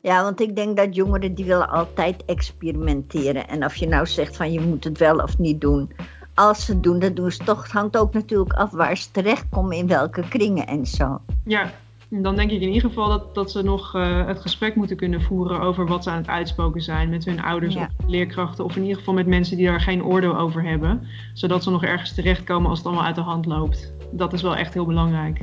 Ja, 0.00 0.22
want 0.22 0.40
ik 0.40 0.56
denk 0.56 0.76
dat 0.76 0.94
jongeren 0.94 1.34
die 1.34 1.44
willen 1.44 1.68
altijd 1.68 2.24
experimenteren. 2.24 3.48
En 3.48 3.64
of 3.64 3.76
je 3.76 3.88
nou 3.88 4.06
zegt 4.06 4.36
van 4.36 4.52
je 4.52 4.60
moet 4.60 4.84
het 4.84 4.98
wel 4.98 5.16
of 5.16 5.38
niet 5.38 5.60
doen. 5.60 5.90
Als 6.34 6.64
ze 6.64 6.72
het 6.72 6.82
doen, 6.82 6.98
dat 6.98 7.16
doen 7.16 7.30
ze 7.30 7.44
toch. 7.44 7.62
Het 7.62 7.72
hangt 7.72 7.96
ook 7.96 8.12
natuurlijk 8.12 8.52
af 8.52 8.70
waar 8.70 8.96
ze 8.96 9.10
terechtkomen, 9.10 9.76
in 9.76 9.86
welke 9.86 10.28
kringen 10.28 10.66
en 10.66 10.86
zo. 10.86 11.20
Ja, 11.44 11.70
dan 12.08 12.36
denk 12.36 12.50
ik 12.50 12.60
in 12.60 12.72
ieder 12.72 12.88
geval 12.88 13.08
dat, 13.08 13.34
dat 13.34 13.50
ze 13.50 13.62
nog 13.62 13.94
uh, 13.94 14.26
het 14.26 14.40
gesprek 14.40 14.74
moeten 14.74 14.96
kunnen 14.96 15.22
voeren 15.22 15.60
over 15.60 15.86
wat 15.86 16.02
ze 16.02 16.10
aan 16.10 16.16
het 16.16 16.28
uitspoken 16.28 16.80
zijn 16.80 17.08
met 17.08 17.24
hun 17.24 17.42
ouders 17.42 17.74
ja. 17.74 17.90
of 17.98 18.06
leerkrachten. 18.08 18.64
Of 18.64 18.76
in 18.76 18.82
ieder 18.82 18.98
geval 18.98 19.14
met 19.14 19.26
mensen 19.26 19.56
die 19.56 19.66
daar 19.66 19.80
geen 19.80 20.04
oordeel 20.04 20.36
over 20.36 20.62
hebben. 20.62 21.06
Zodat 21.34 21.62
ze 21.62 21.70
nog 21.70 21.84
ergens 21.84 22.14
terechtkomen 22.14 22.70
als 22.70 22.78
het 22.78 22.86
allemaal 22.86 23.06
uit 23.06 23.14
de 23.14 23.20
hand 23.20 23.46
loopt. 23.46 23.92
Dat 24.10 24.32
is 24.32 24.42
wel 24.42 24.56
echt 24.56 24.74
heel 24.74 24.86
belangrijk. 24.86 25.40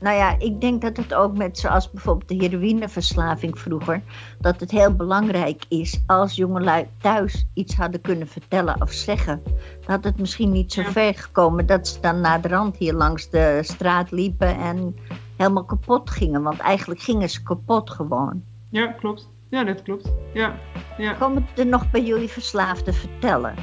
Nou 0.00 0.16
ja, 0.16 0.38
ik 0.38 0.60
denk 0.60 0.82
dat 0.82 0.96
het 0.96 1.14
ook 1.14 1.36
met 1.36 1.58
zoals 1.58 1.90
bijvoorbeeld 1.90 2.28
de 2.28 2.34
heroïneverslaving 2.34 3.58
vroeger, 3.58 4.02
dat 4.40 4.60
het 4.60 4.70
heel 4.70 4.94
belangrijk 4.94 5.64
is 5.68 6.02
als 6.06 6.36
jongelui 6.36 6.86
thuis 7.00 7.46
iets 7.54 7.74
hadden 7.74 8.00
kunnen 8.00 8.28
vertellen 8.28 8.82
of 8.82 8.92
zeggen. 8.92 9.42
Dat 9.86 10.04
het 10.04 10.18
misschien 10.18 10.52
niet 10.52 10.72
zo 10.72 10.82
ver 10.82 11.14
gekomen 11.14 11.66
dat 11.66 11.88
ze 11.88 12.00
dan 12.00 12.20
naar 12.20 12.40
de 12.40 12.48
rand 12.48 12.76
hier 12.76 12.94
langs 12.94 13.30
de 13.30 13.60
straat 13.62 14.10
liepen 14.10 14.58
en 14.58 14.94
helemaal 15.38 15.64
kapot 15.64 16.10
gingen. 16.10 16.42
Want 16.42 16.58
eigenlijk 16.58 17.00
gingen 17.00 17.30
ze 17.30 17.42
kapot 17.42 17.90
gewoon. 17.90 18.42
Ja, 18.70 18.86
klopt. 18.86 19.28
Ja, 19.50 19.64
dat 19.64 19.82
klopt. 19.82 20.12
Ja, 20.34 20.58
ja. 20.98 21.12
Komen 21.12 21.46
er 21.56 21.66
nog 21.66 21.90
bij 21.90 22.02
jullie 22.02 22.28
verslaafden 22.28 22.94
vertellen? 22.94 23.54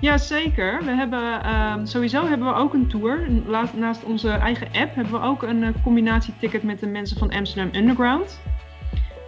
Ja, 0.00 0.18
zeker. 0.18 0.84
We 0.84 0.90
hebben, 0.90 1.22
uh, 1.44 1.74
sowieso 1.82 2.26
hebben 2.26 2.46
we 2.46 2.54
ook 2.54 2.74
een 2.74 2.88
tour. 2.88 3.26
Naast 3.74 4.04
onze 4.04 4.28
eigen 4.28 4.66
app 4.66 4.94
hebben 4.94 5.12
we 5.12 5.26
ook 5.26 5.42
een 5.42 5.62
uh, 5.62 5.68
combinatieticket 5.82 6.62
met 6.62 6.80
de 6.80 6.86
mensen 6.86 7.18
van 7.18 7.30
Amsterdam 7.30 7.74
Underground. 7.74 8.40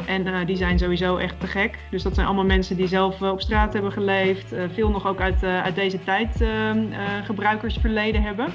En 0.07 0.27
uh, 0.27 0.47
die 0.47 0.57
zijn 0.57 0.79
sowieso 0.79 1.17
echt 1.17 1.41
te 1.41 1.47
gek. 1.47 1.79
Dus 1.91 2.03
dat 2.03 2.15
zijn 2.15 2.27
allemaal 2.27 2.45
mensen 2.45 2.77
die 2.77 2.87
zelf 2.87 3.21
uh, 3.21 3.31
op 3.31 3.41
straat 3.41 3.73
hebben 3.73 3.93
geleefd. 3.93 4.55
veel 4.73 4.91
nog 4.91 5.07
ook 5.07 5.21
uit, 5.21 5.45
uit 5.45 5.75
deze 5.75 6.05
tijd 6.05 6.41
ehm, 6.41 6.87
gebruikersverleden 7.25 8.23
hebben. 8.23 8.55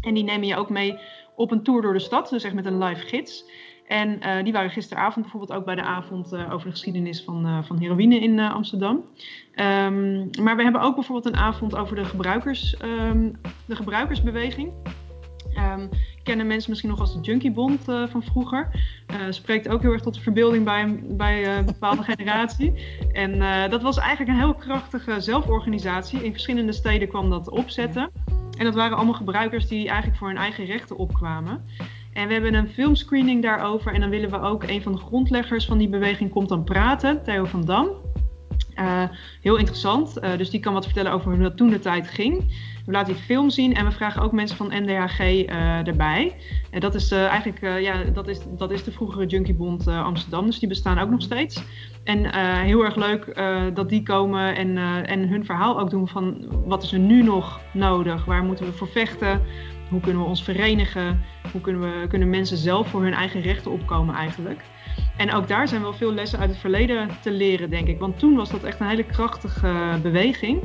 En 0.00 0.14
die 0.14 0.24
nemen 0.24 0.46
je 0.46 0.56
ook 0.56 0.70
mee 0.70 0.98
op 1.38 1.50
een 1.50 1.62
tour 1.62 1.82
door 1.82 1.92
de 1.92 1.98
stad, 1.98 2.28
dus 2.30 2.44
echt 2.44 2.54
met 2.54 2.66
een 2.66 2.78
live 2.78 3.06
gids. 3.06 3.44
En 3.86 4.08
uh, 4.08 4.44
die 4.44 4.52
waren 4.52 4.70
gisteravond 4.70 5.24
bijvoorbeeld 5.24 5.58
ook 5.58 5.64
bij 5.64 5.74
de 5.74 5.82
avond 5.82 6.32
uh, 6.32 6.52
over 6.52 6.66
de 6.66 6.72
geschiedenis 6.72 7.22
van, 7.22 7.46
uh, 7.46 7.62
van 7.62 7.78
heroïne 7.78 8.20
in 8.20 8.40
Amsterdam. 8.40 8.96
Um, 8.96 10.30
maar 10.42 10.56
we 10.56 10.62
hebben 10.62 10.80
ook 10.80 10.94
bijvoorbeeld 10.94 11.34
een 11.34 11.40
avond 11.40 11.76
over 11.76 11.96
de, 11.96 12.04
gebruikers, 12.04 12.76
um, 12.82 13.40
de 13.66 13.76
gebruikersbeweging. 13.76 14.72
Um, 15.56 15.88
kennen 16.22 16.46
mensen 16.46 16.70
misschien 16.70 16.90
nog 16.90 17.00
als 17.00 17.14
de 17.14 17.20
Junkiebond 17.20 17.84
van 17.84 18.22
vroeger. 18.22 18.70
spreekt 19.30 19.68
ook 19.68 19.82
heel 19.82 19.92
erg 19.92 20.02
tot 20.02 20.14
de 20.14 20.20
verbeelding 20.20 20.64
bij, 20.64 21.00
bij 21.08 21.58
een 21.58 21.64
bepaalde 21.64 22.02
generatie. 22.12 22.72
En 23.12 23.38
dat 23.70 23.82
was 23.82 23.98
eigenlijk 23.98 24.30
een 24.30 24.44
heel 24.44 24.54
krachtige 24.54 25.20
zelforganisatie. 25.20 26.24
In 26.24 26.32
verschillende 26.32 26.72
steden 26.72 27.08
kwam 27.08 27.30
dat 27.30 27.50
opzetten. 27.50 28.10
En 28.58 28.64
dat 28.64 28.74
waren 28.74 28.96
allemaal 28.96 29.14
gebruikers 29.14 29.68
die 29.68 29.88
eigenlijk 29.88 30.18
voor 30.18 30.28
hun 30.28 30.36
eigen 30.36 30.64
rechten 30.64 30.96
opkwamen. 30.96 31.64
En 32.12 32.26
we 32.26 32.32
hebben 32.32 32.54
een 32.54 32.68
filmscreening 32.68 33.42
daarover. 33.42 33.94
En 33.94 34.00
dan 34.00 34.10
willen 34.10 34.30
we 34.30 34.40
ook 34.40 34.62
een 34.62 34.82
van 34.82 34.92
de 34.92 34.98
grondleggers 34.98 35.64
van 35.64 35.78
die 35.78 35.88
beweging 35.88 36.30
komt 36.30 36.48
dan 36.48 36.64
praten, 36.64 37.22
Theo 37.22 37.44
van 37.44 37.64
Dam. 37.64 37.88
Uh, 38.74 39.02
heel 39.42 39.56
interessant. 39.56 40.22
Uh, 40.22 40.36
dus 40.36 40.50
die 40.50 40.60
kan 40.60 40.72
wat 40.72 40.84
vertellen 40.84 41.12
over 41.12 41.32
hoe 41.32 41.42
dat 41.42 41.56
toen 41.56 41.70
de 41.70 41.78
tijd 41.78 42.08
ging. 42.08 42.56
We 42.86 42.92
laten 42.92 43.14
die 43.14 43.22
film 43.22 43.50
zien 43.50 43.74
en 43.74 43.84
we 43.84 43.90
vragen 43.90 44.22
ook 44.22 44.32
mensen 44.32 44.56
van 44.56 44.72
NDHG 44.82 45.20
uh, 45.20 45.86
erbij. 45.86 46.36
En 46.70 46.80
dat 46.80 46.94
is 46.94 47.10
eigenlijk 47.10 47.60
ja, 47.80 48.02
dat 48.04 48.28
is, 48.28 48.38
dat 48.56 48.70
is 48.70 48.84
de 48.84 48.92
vroegere 48.92 49.26
Junkiebond 49.26 49.86
Amsterdam. 49.86 50.46
Dus 50.46 50.58
die 50.58 50.68
bestaan 50.68 50.98
ook 50.98 51.10
nog 51.10 51.22
steeds. 51.22 51.62
En 52.08 52.34
heel 52.64 52.84
erg 52.84 52.96
leuk 52.96 53.40
dat 53.74 53.88
die 53.88 54.02
komen 54.02 54.56
en, 54.56 54.76
en 55.06 55.28
hun 55.28 55.44
verhaal 55.44 55.80
ook 55.80 55.90
doen 55.90 56.08
van 56.08 56.46
wat 56.64 56.82
is 56.82 56.92
er 56.92 56.98
nu 56.98 57.22
nog 57.22 57.60
nodig? 57.72 58.24
Waar 58.24 58.44
moeten 58.44 58.66
we 58.66 58.72
voor 58.72 58.88
vechten? 58.88 59.42
Hoe 59.90 60.00
kunnen 60.00 60.22
we 60.22 60.28
ons 60.28 60.42
verenigen? 60.42 61.24
Hoe 61.52 61.60
kunnen, 61.60 61.82
we, 61.82 62.06
kunnen 62.08 62.30
mensen 62.30 62.56
zelf 62.56 62.88
voor 62.88 63.02
hun 63.02 63.12
eigen 63.12 63.40
rechten 63.40 63.70
opkomen 63.70 64.14
eigenlijk? 64.14 64.60
En 65.16 65.32
ook 65.32 65.48
daar 65.48 65.68
zijn 65.68 65.82
wel 65.82 65.92
veel 65.92 66.12
lessen 66.12 66.38
uit 66.38 66.50
het 66.50 66.58
verleden 66.58 67.08
te 67.22 67.30
leren, 67.30 67.70
denk 67.70 67.88
ik. 67.88 67.98
Want 67.98 68.18
toen 68.18 68.36
was 68.36 68.50
dat 68.50 68.64
echt 68.64 68.80
een 68.80 68.88
hele 68.88 69.04
krachtige 69.04 69.98
beweging. 70.02 70.62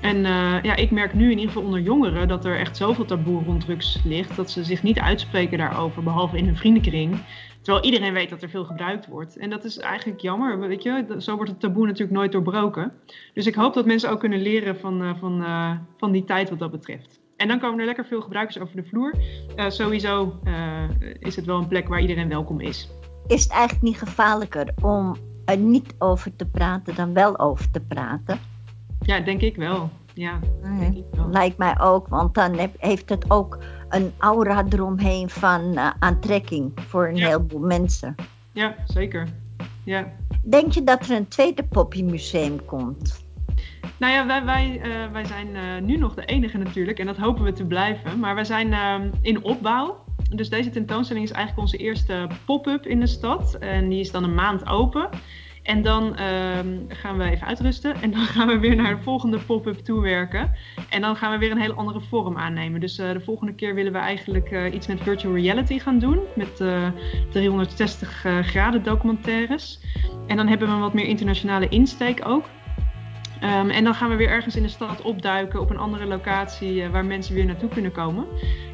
En 0.00 0.22
ja, 0.62 0.76
ik 0.76 0.90
merk 0.90 1.14
nu 1.14 1.24
in 1.24 1.38
ieder 1.38 1.46
geval 1.46 1.62
onder 1.62 1.80
jongeren 1.80 2.28
dat 2.28 2.44
er 2.44 2.58
echt 2.58 2.76
zoveel 2.76 3.04
taboe 3.04 3.44
rond 3.44 3.64
drugs 3.64 4.00
ligt, 4.04 4.36
dat 4.36 4.50
ze 4.50 4.64
zich 4.64 4.82
niet 4.82 4.98
uitspreken 4.98 5.58
daarover, 5.58 6.02
behalve 6.02 6.36
in 6.36 6.44
hun 6.44 6.56
vriendenkring. 6.56 7.18
Terwijl 7.62 7.84
iedereen 7.84 8.12
weet 8.12 8.30
dat 8.30 8.42
er 8.42 8.48
veel 8.48 8.64
gebruikt 8.64 9.06
wordt. 9.06 9.36
En 9.36 9.50
dat 9.50 9.64
is 9.64 9.78
eigenlijk 9.78 10.20
jammer, 10.20 10.58
weet 10.58 10.82
je. 10.82 11.14
Zo 11.18 11.36
wordt 11.36 11.50
het 11.50 11.60
taboe 11.60 11.86
natuurlijk 11.86 12.18
nooit 12.18 12.32
doorbroken. 12.32 12.92
Dus 13.34 13.46
ik 13.46 13.54
hoop 13.54 13.74
dat 13.74 13.86
mensen 13.86 14.10
ook 14.10 14.20
kunnen 14.20 14.42
leren 14.42 14.78
van, 14.78 15.02
uh, 15.02 15.10
van, 15.18 15.40
uh, 15.40 15.70
van 15.96 16.12
die 16.12 16.24
tijd 16.24 16.50
wat 16.50 16.58
dat 16.58 16.70
betreft. 16.70 17.20
En 17.36 17.48
dan 17.48 17.60
komen 17.60 17.80
er 17.80 17.86
lekker 17.86 18.06
veel 18.06 18.20
gebruikers 18.20 18.58
over 18.58 18.76
de 18.76 18.84
vloer. 18.84 19.14
sowieso 19.68 20.40
is 21.18 21.36
het 21.36 21.44
wel 21.44 21.58
een 21.58 21.68
plek 21.68 21.88
waar 21.88 22.00
iedereen 22.00 22.28
welkom 22.28 22.60
is 22.60 22.88
is 23.26 23.42
het 23.42 23.52
eigenlijk 23.52 23.82
niet 23.82 23.98
gevaarlijker 23.98 24.74
om 24.82 25.16
er 25.44 25.56
niet 25.56 25.94
over 25.98 26.36
te 26.36 26.46
praten 26.46 26.94
dan 26.94 27.12
wel 27.12 27.38
over 27.38 27.70
te 27.70 27.80
praten? 27.80 28.40
Ja, 29.00 29.20
denk 29.20 29.40
ik 29.40 29.56
wel. 29.56 29.90
Ja, 30.14 30.38
denk 30.78 30.96
ik 30.96 31.04
wel. 31.10 31.28
Lijkt 31.30 31.58
mij 31.58 31.80
ook, 31.80 32.08
want 32.08 32.34
dan 32.34 32.70
heeft 32.78 33.08
het 33.08 33.30
ook 33.30 33.58
een 33.92 34.12
aura 34.18 34.64
eromheen 34.68 35.30
van 35.30 35.60
uh, 35.74 35.90
aantrekking 35.98 36.72
voor 36.88 37.08
een 37.08 37.16
ja. 37.16 37.26
heleboel 37.26 37.60
mensen. 37.60 38.14
Ja, 38.52 38.74
zeker. 38.86 39.28
Ja. 39.84 40.12
Denk 40.42 40.72
je 40.72 40.84
dat 40.84 41.04
er 41.08 41.16
een 41.16 41.28
tweede 41.28 41.62
poppymuseum 41.62 42.64
komt? 42.64 43.24
Nou 43.98 44.12
ja, 44.12 44.26
wij, 44.26 44.44
wij, 44.44 44.80
uh, 44.84 45.12
wij 45.12 45.24
zijn 45.24 45.48
uh, 45.54 45.86
nu 45.86 45.96
nog 45.96 46.14
de 46.14 46.24
enige 46.24 46.58
natuurlijk 46.58 46.98
en 46.98 47.06
dat 47.06 47.16
hopen 47.16 47.44
we 47.44 47.52
te 47.52 47.64
blijven. 47.64 48.18
Maar 48.18 48.34
wij 48.34 48.44
zijn 48.44 48.74
in 49.22 49.44
opbouw. 49.44 50.04
dus 50.30 50.48
deze 50.48 50.70
tentoonstelling 50.70 51.24
is 51.24 51.32
eigenlijk 51.32 51.62
onze 51.66 51.76
eerste 51.76 52.26
pop-up 52.44 52.86
in 52.86 53.00
de 53.00 53.06
stad. 53.06 53.54
En 53.54 53.88
die 53.88 54.00
is 54.00 54.10
dan 54.10 54.24
een 54.24 54.34
maand 54.34 54.66
open. 54.66 55.08
En 55.62 55.82
dan 55.82 56.16
ehm, 56.16 56.78
gaan 56.88 57.18
we 57.18 57.24
even 57.24 57.46
uitrusten. 57.46 57.94
En 58.02 58.10
dan 58.10 58.20
gaan 58.34 58.48
we 58.48 58.58
weer 58.58 58.76
naar 58.76 58.96
de 58.96 59.02
volgende 59.02 59.38
pop-up 59.38 59.78
toewerken. 59.78 60.54
En 60.88 61.00
dan 61.00 61.16
gaan 61.16 61.32
we 61.32 61.38
weer 61.38 61.50
een 61.50 61.60
hele 61.60 61.74
andere 61.74 62.00
vorm 62.00 62.36
aannemen. 62.36 62.80
Dus 62.80 62.98
uh, 62.98 63.12
de 63.12 63.20
volgende 63.20 63.54
keer 63.54 63.74
willen 63.74 63.92
we 63.92 63.98
eigenlijk 63.98 64.50
uh, 64.50 64.74
iets 64.74 64.86
met 64.86 65.00
virtual 65.00 65.34
reality 65.34 65.78
gaan 65.78 65.98
doen. 65.98 66.18
Met 66.34 66.60
uh, 66.60 66.88
360 67.30 68.26
graden 68.42 68.82
documentaires. 68.82 69.80
En 70.26 70.36
dan 70.36 70.48
hebben 70.48 70.68
we 70.68 70.74
een 70.74 70.80
wat 70.80 70.94
meer 70.94 71.06
internationale 71.06 71.68
insteek 71.68 72.20
ook. 72.26 72.44
Um, 73.60 73.70
en 73.70 73.84
dan 73.84 73.94
gaan 73.94 74.10
we 74.10 74.16
weer 74.16 74.28
ergens 74.28 74.56
in 74.56 74.62
de 74.62 74.68
stad 74.68 75.02
opduiken 75.02 75.60
op 75.60 75.70
een 75.70 75.78
andere 75.78 76.06
locatie 76.06 76.88
waar 76.88 77.04
mensen 77.04 77.34
weer 77.34 77.44
naartoe 77.44 77.68
kunnen 77.68 77.92
komen. 77.92 78.26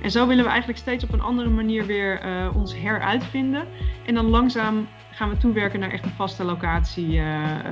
En 0.02 0.10
zo 0.10 0.26
willen 0.26 0.44
we 0.44 0.50
eigenlijk 0.50 0.78
steeds 0.78 1.04
op 1.04 1.12
een 1.12 1.20
andere 1.20 1.48
manier 1.48 1.86
weer 1.86 2.20
ons 2.54 2.76
heruitvinden. 2.76 3.66
En 4.06 4.14
dan 4.14 4.26
langzaam 4.26 4.88
gaan 5.18 5.28
we 5.28 5.36
toewerken 5.36 5.80
naar 5.80 5.90
echt 5.90 6.04
een 6.04 6.10
vaste 6.10 6.44
locatie 6.44 7.08
uh, 7.12 7.22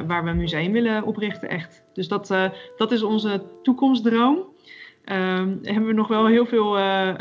waar 0.06 0.24
we 0.24 0.30
een 0.30 0.36
museum 0.36 0.72
willen 0.72 1.04
oprichten. 1.04 1.48
Echt. 1.48 1.84
Dus 1.92 2.08
dat, 2.08 2.30
uh, 2.30 2.44
dat 2.76 2.92
is 2.92 3.02
onze 3.02 3.42
toekomstdroom. 3.62 4.36
Um, 4.36 5.58
hebben 5.62 5.86
we 5.86 5.92
nog 5.92 6.08
wel 6.08 6.26
heel 6.26 6.46
veel 6.46 6.78
uh, 6.78 7.12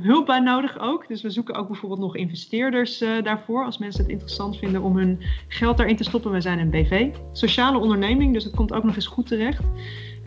hulp 0.00 0.26
bij 0.26 0.40
nodig 0.40 0.78
ook. 0.78 1.08
Dus 1.08 1.22
we 1.22 1.30
zoeken 1.30 1.54
ook 1.54 1.68
bijvoorbeeld 1.68 2.00
nog 2.00 2.16
investeerders 2.16 2.98
daarvoor. 3.22 3.64
Als 3.64 3.78
mensen 3.78 4.02
het 4.02 4.10
interessant 4.10 4.58
vinden 4.58 4.82
om 4.82 4.96
hun 4.96 5.20
geld 5.48 5.76
daarin 5.76 5.96
te 5.96 6.04
stoppen. 6.04 6.30
We 6.30 6.40
zijn 6.40 6.58
een 6.58 6.70
BV, 6.70 7.08
sociale 7.32 7.78
onderneming, 7.78 8.32
dus 8.32 8.44
het 8.44 8.56
komt 8.56 8.72
ook 8.72 8.84
nog 8.84 8.94
eens 8.94 9.06
goed 9.06 9.26
terecht. 9.26 9.64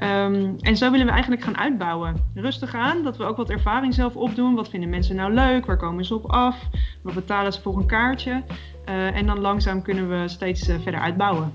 Um, 0.03 0.55
en 0.59 0.77
zo 0.77 0.91
willen 0.91 1.05
we 1.05 1.11
eigenlijk 1.11 1.43
gaan 1.43 1.57
uitbouwen. 1.57 2.15
Rustig 2.35 2.75
aan, 2.75 3.03
dat 3.03 3.17
we 3.17 3.23
ook 3.23 3.37
wat 3.37 3.49
ervaring 3.49 3.93
zelf 3.93 4.15
opdoen. 4.15 4.55
Wat 4.55 4.69
vinden 4.69 4.89
mensen 4.89 5.15
nou 5.15 5.33
leuk? 5.33 5.65
Waar 5.65 5.77
komen 5.77 6.05
ze 6.05 6.15
op 6.15 6.25
af? 6.25 6.69
Wat 7.03 7.13
betalen 7.13 7.53
ze 7.53 7.61
voor 7.61 7.77
een 7.77 7.85
kaartje? 7.85 8.43
Uh, 8.89 9.15
en 9.15 9.25
dan 9.25 9.39
langzaam 9.39 9.81
kunnen 9.81 10.09
we 10.09 10.27
steeds 10.27 10.69
uh, 10.69 10.79
verder 10.79 11.01
uitbouwen. 11.01 11.53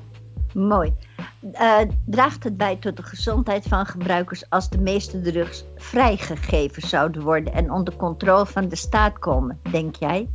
Mooi. 0.55 0.93
Uh, 1.53 1.79
draagt 2.07 2.45
het 2.45 2.57
bij 2.57 2.77
tot 2.77 2.97
de 2.97 3.03
gezondheid 3.03 3.67
van 3.69 3.87
gebruikers 3.87 4.51
als 4.51 4.71
de 4.71 4.79
meeste 4.79 5.21
drugs 5.21 5.65
vrijgegeven 5.77 6.89
zouden 6.89 7.23
worden 7.23 7.53
en 7.53 7.73
onder 7.73 7.97
controle 7.97 8.47
van 8.47 8.69
de 8.69 8.77
staat 8.77 9.19
komen, 9.19 9.59
denk 9.71 9.97
jij? 9.97 10.29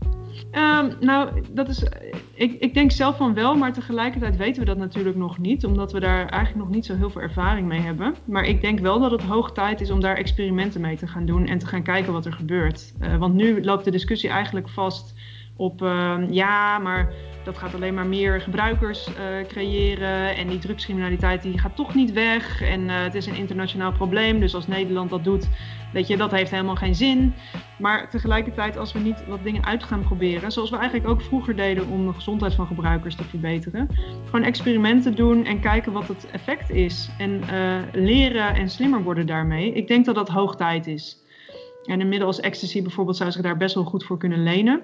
Um, 0.52 0.96
nou, 1.00 1.44
dat 1.52 1.70
is, 1.70 1.86
ik, 2.34 2.60
ik 2.60 2.74
denk 2.74 2.92
zelf 2.92 3.18
van 3.18 3.34
wel, 3.34 3.56
maar 3.56 3.74
tegelijkertijd 3.74 4.38
weten 4.38 4.60
we 4.60 4.68
dat 4.68 4.78
natuurlijk 4.78 5.16
nog 5.16 5.38
niet, 5.38 5.66
omdat 5.66 5.92
we 5.92 6.00
daar 6.00 6.30
eigenlijk 6.30 6.66
nog 6.66 6.76
niet 6.76 6.86
zo 6.86 6.96
heel 6.96 7.10
veel 7.10 7.22
ervaring 7.22 7.68
mee 7.68 7.80
hebben. 7.80 8.16
Maar 8.26 8.44
ik 8.44 8.62
denk 8.62 8.80
wel 8.80 9.00
dat 9.00 9.12
het 9.12 9.22
hoog 9.22 9.52
tijd 9.52 9.82
is 9.82 9.92
om 9.92 10.00
daar 10.00 10.16
experimenten 10.16 10.82
mee 10.82 10.98
te 10.98 11.08
gaan 11.08 11.26
doen 11.26 11.48
en 11.48 11.58
te 11.58 11.68
gaan 11.68 11.84
kijken 11.84 12.14
wat 12.14 12.26
er 12.26 12.34
gebeurt. 12.34 12.94
Uh, 13.02 13.18
want 13.18 13.34
nu 13.34 13.64
loopt 13.64 13.86
de 13.86 13.92
discussie 13.92 14.30
eigenlijk 14.30 14.70
vast 14.70 15.14
op 15.56 15.82
uh, 15.82 16.18
ja, 16.30 16.80
maar 16.80 17.14
dat 17.44 17.58
gaat 17.58 17.76
alleen 17.76 17.94
maar 17.94 18.06
meer 18.06 18.42
gebruikers 18.42 19.08
uh, 19.08 19.48
creëren. 19.48 20.36
En 20.36 20.48
die 20.48 20.60
drugscriminaliteit 20.60 21.42
die 21.42 21.60
gaat 21.60 21.76
toch 21.76 21.96
niet 21.96 22.12
weg. 22.12 22.62
En 22.62 22.82
uh, 22.82 23.04
het 23.04 23.16
is 23.16 23.26
een 23.26 23.36
internationaal 23.36 23.92
probleem. 23.92 24.40
Dus 24.40 24.56
als 24.56 24.68
Nederland 24.68 25.10
dat 25.10 25.24
doet, 25.24 25.48
weet 25.94 26.08
je, 26.08 26.18
dat 26.18 26.32
heeft 26.32 26.52
helemaal 26.52 26.76
geen 26.76 26.96
zin. 26.96 27.34
Maar 27.78 28.10
tegelijkertijd, 28.10 28.78
als 28.78 28.94
we 28.94 29.00
niet 29.00 29.24
wat 29.28 29.44
dingen 29.44 29.66
uit 29.66 29.84
gaan 29.84 30.04
proberen, 30.04 30.52
zoals 30.52 30.70
we 30.70 30.78
eigenlijk 30.78 31.10
ook 31.10 31.22
vroeger 31.22 31.56
deden 31.56 31.88
om 31.88 32.06
de 32.06 32.14
gezondheid 32.14 32.54
van 32.54 32.68
gebruikers 32.68 33.16
te 33.16 33.24
verbeteren, 33.24 33.88
gewoon 34.26 34.44
experimenten 34.44 35.16
doen 35.16 35.46
en 35.46 35.60
kijken 35.60 35.92
wat 35.92 36.08
het 36.08 36.30
effect 36.32 36.70
is. 36.70 37.10
En 37.18 37.42
uh, 37.52 37.78
leren 37.92 38.56
en 38.56 38.70
slimmer 38.70 39.04
worden 39.04 39.26
daarmee. 39.26 39.74
Ik 39.74 39.88
denk 39.88 40.06
dat 40.06 40.16
dat 40.16 40.30
hoog 40.30 40.56
tijd 40.56 40.88
is. 40.88 41.20
En 41.86 42.00
een 42.00 42.10
middel 42.10 42.28
als 42.28 42.40
ecstasy 42.40 42.82
bijvoorbeeld 42.82 43.18
zou 43.18 43.32
zich 43.32 43.42
daar 43.42 43.58
best 43.58 43.76
wel 43.76 43.84
goed 43.84 44.04
voor 44.04 44.18
kunnen 44.18 44.44
lenen. 44.44 44.82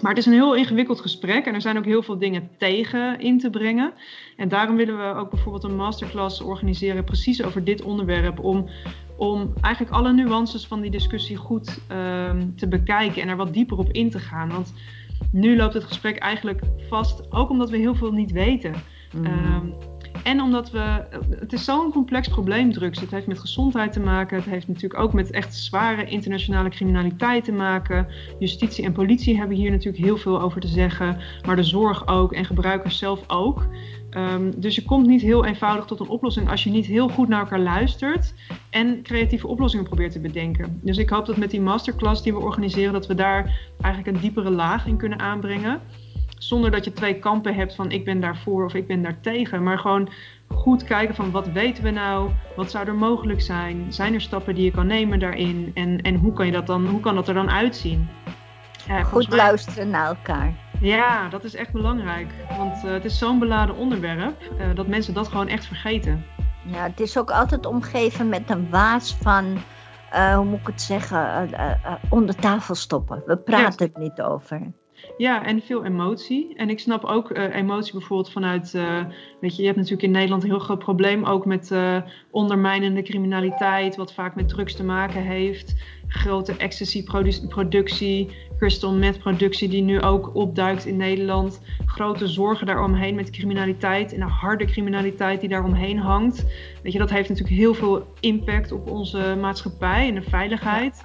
Maar 0.00 0.10
het 0.10 0.18
is 0.18 0.26
een 0.26 0.32
heel 0.32 0.56
ingewikkeld 0.56 1.00
gesprek 1.00 1.46
en 1.46 1.54
er 1.54 1.60
zijn 1.60 1.78
ook 1.78 1.84
heel 1.84 2.02
veel 2.02 2.18
dingen 2.18 2.48
tegen 2.58 3.20
in 3.20 3.38
te 3.38 3.50
brengen. 3.50 3.92
En 4.36 4.48
daarom 4.48 4.76
willen 4.76 4.98
we 4.98 5.20
ook 5.20 5.30
bijvoorbeeld 5.30 5.64
een 5.64 5.76
masterclass 5.76 6.40
organiseren 6.40 7.04
precies 7.04 7.42
over 7.42 7.64
dit 7.64 7.82
onderwerp. 7.82 8.38
Om, 8.38 8.68
om 9.16 9.52
eigenlijk 9.60 9.94
alle 9.94 10.12
nuances 10.12 10.66
van 10.66 10.80
die 10.80 10.90
discussie 10.90 11.36
goed 11.36 11.78
um, 11.92 12.56
te 12.56 12.68
bekijken 12.68 13.22
en 13.22 13.28
er 13.28 13.36
wat 13.36 13.54
dieper 13.54 13.78
op 13.78 13.92
in 13.92 14.10
te 14.10 14.18
gaan. 14.18 14.48
Want 14.48 14.74
nu 15.32 15.56
loopt 15.56 15.74
het 15.74 15.84
gesprek 15.84 16.18
eigenlijk 16.18 16.60
vast, 16.88 17.32
ook 17.32 17.50
omdat 17.50 17.70
we 17.70 17.76
heel 17.76 17.94
veel 17.94 18.12
niet 18.12 18.32
weten. 18.32 18.74
Mm. 19.14 19.24
Um, 19.26 19.74
en 20.22 20.40
omdat 20.40 20.70
we, 20.70 21.04
het 21.38 21.52
is 21.52 21.64
zo'n 21.64 21.92
complex 21.92 22.28
probleem 22.28 22.72
drugs. 22.72 23.00
Het 23.00 23.10
heeft 23.10 23.26
met 23.26 23.38
gezondheid 23.38 23.92
te 23.92 24.00
maken. 24.00 24.36
Het 24.36 24.46
heeft 24.46 24.68
natuurlijk 24.68 25.00
ook 25.00 25.12
met 25.12 25.30
echt 25.30 25.54
zware 25.54 26.04
internationale 26.04 26.68
criminaliteit 26.68 27.44
te 27.44 27.52
maken. 27.52 28.06
Justitie 28.38 28.84
en 28.84 28.92
politie 28.92 29.38
hebben 29.38 29.56
hier 29.56 29.70
natuurlijk 29.70 30.04
heel 30.04 30.16
veel 30.16 30.40
over 30.40 30.60
te 30.60 30.68
zeggen. 30.68 31.18
Maar 31.46 31.56
de 31.56 31.62
zorg 31.62 32.06
ook 32.06 32.32
en 32.32 32.44
gebruikers 32.44 32.98
zelf 32.98 33.24
ook. 33.26 33.66
Um, 34.16 34.60
dus 34.60 34.74
je 34.74 34.84
komt 34.84 35.06
niet 35.06 35.22
heel 35.22 35.44
eenvoudig 35.44 35.84
tot 35.84 36.00
een 36.00 36.08
oplossing 36.08 36.50
als 36.50 36.64
je 36.64 36.70
niet 36.70 36.86
heel 36.86 37.08
goed 37.08 37.28
naar 37.28 37.40
elkaar 37.40 37.60
luistert 37.60 38.34
en 38.70 39.02
creatieve 39.02 39.46
oplossingen 39.46 39.84
probeert 39.84 40.12
te 40.12 40.20
bedenken. 40.20 40.80
Dus 40.82 40.96
ik 40.96 41.10
hoop 41.10 41.26
dat 41.26 41.36
met 41.36 41.50
die 41.50 41.60
masterclass 41.60 42.22
die 42.22 42.32
we 42.32 42.40
organiseren, 42.40 42.92
dat 42.92 43.06
we 43.06 43.14
daar 43.14 43.70
eigenlijk 43.80 44.16
een 44.16 44.22
diepere 44.22 44.50
laag 44.50 44.86
in 44.86 44.96
kunnen 44.96 45.18
aanbrengen 45.18 45.80
zonder 46.42 46.70
dat 46.70 46.84
je 46.84 46.92
twee 46.92 47.18
kampen 47.18 47.54
hebt 47.54 47.74
van 47.74 47.90
ik 47.90 48.04
ben 48.04 48.20
daarvoor 48.20 48.64
of 48.64 48.74
ik 48.74 48.86
ben 48.86 49.02
daar 49.02 49.20
tegen. 49.20 49.62
Maar 49.62 49.78
gewoon 49.78 50.08
goed 50.48 50.84
kijken 50.84 51.14
van 51.14 51.30
wat 51.30 51.48
weten 51.48 51.84
we 51.84 51.90
nou? 51.90 52.30
Wat 52.56 52.70
zou 52.70 52.86
er 52.86 52.94
mogelijk 52.94 53.40
zijn? 53.40 53.92
Zijn 53.92 54.14
er 54.14 54.20
stappen 54.20 54.54
die 54.54 54.64
je 54.64 54.70
kan 54.70 54.86
nemen 54.86 55.18
daarin? 55.18 55.70
En, 55.74 56.00
en 56.00 56.14
hoe, 56.14 56.32
kan 56.32 56.46
je 56.46 56.52
dat 56.52 56.66
dan, 56.66 56.86
hoe 56.86 57.00
kan 57.00 57.14
dat 57.14 57.28
er 57.28 57.34
dan 57.34 57.50
uitzien? 57.50 58.08
Ja, 58.86 59.02
goed 59.02 59.28
mij... 59.28 59.38
luisteren 59.38 59.90
naar 59.90 60.06
elkaar. 60.06 60.54
Ja, 60.80 61.28
dat 61.28 61.44
is 61.44 61.54
echt 61.54 61.72
belangrijk. 61.72 62.28
Want 62.56 62.84
uh, 62.84 62.90
het 62.92 63.04
is 63.04 63.18
zo'n 63.18 63.38
beladen 63.38 63.76
onderwerp 63.76 64.42
uh, 64.58 64.74
dat 64.74 64.86
mensen 64.86 65.14
dat 65.14 65.28
gewoon 65.28 65.48
echt 65.48 65.66
vergeten. 65.66 66.24
Ja, 66.62 66.82
het 66.82 67.00
is 67.00 67.18
ook 67.18 67.30
altijd 67.30 67.66
omgeven 67.66 68.28
met 68.28 68.50
een 68.50 68.70
waas 68.70 69.16
van, 69.20 69.58
uh, 70.14 70.34
hoe 70.34 70.44
moet 70.44 70.60
ik 70.60 70.66
het 70.66 70.82
zeggen, 70.82 71.50
onder 72.08 72.34
tafel 72.34 72.74
stoppen. 72.74 73.22
We 73.26 73.36
praten 73.36 73.86
ja. 73.86 73.92
het 73.92 74.02
niet 74.02 74.20
over. 74.20 74.72
Ja, 75.16 75.46
en 75.46 75.62
veel 75.62 75.84
emotie. 75.84 76.54
En 76.56 76.70
ik 76.70 76.78
snap 76.78 77.04
ook 77.04 77.30
uh, 77.30 77.54
emotie 77.54 77.92
bijvoorbeeld 77.92 78.32
vanuit, 78.32 78.72
uh, 78.76 79.04
weet 79.40 79.56
je, 79.56 79.60
je 79.60 79.66
hebt 79.66 79.76
natuurlijk 79.76 80.06
in 80.06 80.10
Nederland 80.10 80.42
een 80.42 80.48
heel 80.48 80.58
groot 80.58 80.78
probleem 80.78 81.24
ook 81.24 81.44
met 81.44 81.70
uh, 81.70 81.96
ondermijnende 82.30 83.02
criminaliteit, 83.02 83.96
wat 83.96 84.14
vaak 84.14 84.34
met 84.34 84.48
drugs 84.48 84.74
te 84.74 84.84
maken 84.84 85.22
heeft. 85.22 85.74
Grote 86.08 86.56
ecstasy-productie, 86.56 88.28
crystal 88.58 88.94
meth 88.94 89.18
productie 89.18 89.68
die 89.68 89.82
nu 89.82 90.00
ook 90.00 90.34
opduikt 90.34 90.86
in 90.86 90.96
Nederland. 90.96 91.60
Grote 91.86 92.28
zorgen 92.28 92.66
daaromheen 92.66 93.14
met 93.14 93.30
criminaliteit 93.30 94.12
en 94.12 94.20
de 94.20 94.26
harde 94.26 94.64
criminaliteit 94.64 95.40
die 95.40 95.48
daaromheen 95.48 95.98
hangt. 95.98 96.46
Weet 96.82 96.92
je, 96.92 96.98
dat 96.98 97.10
heeft 97.10 97.28
natuurlijk 97.28 97.56
heel 97.56 97.74
veel 97.74 98.14
impact 98.20 98.72
op 98.72 98.90
onze 98.90 99.36
maatschappij 99.40 100.08
en 100.08 100.14
de 100.14 100.22
veiligheid. 100.22 101.04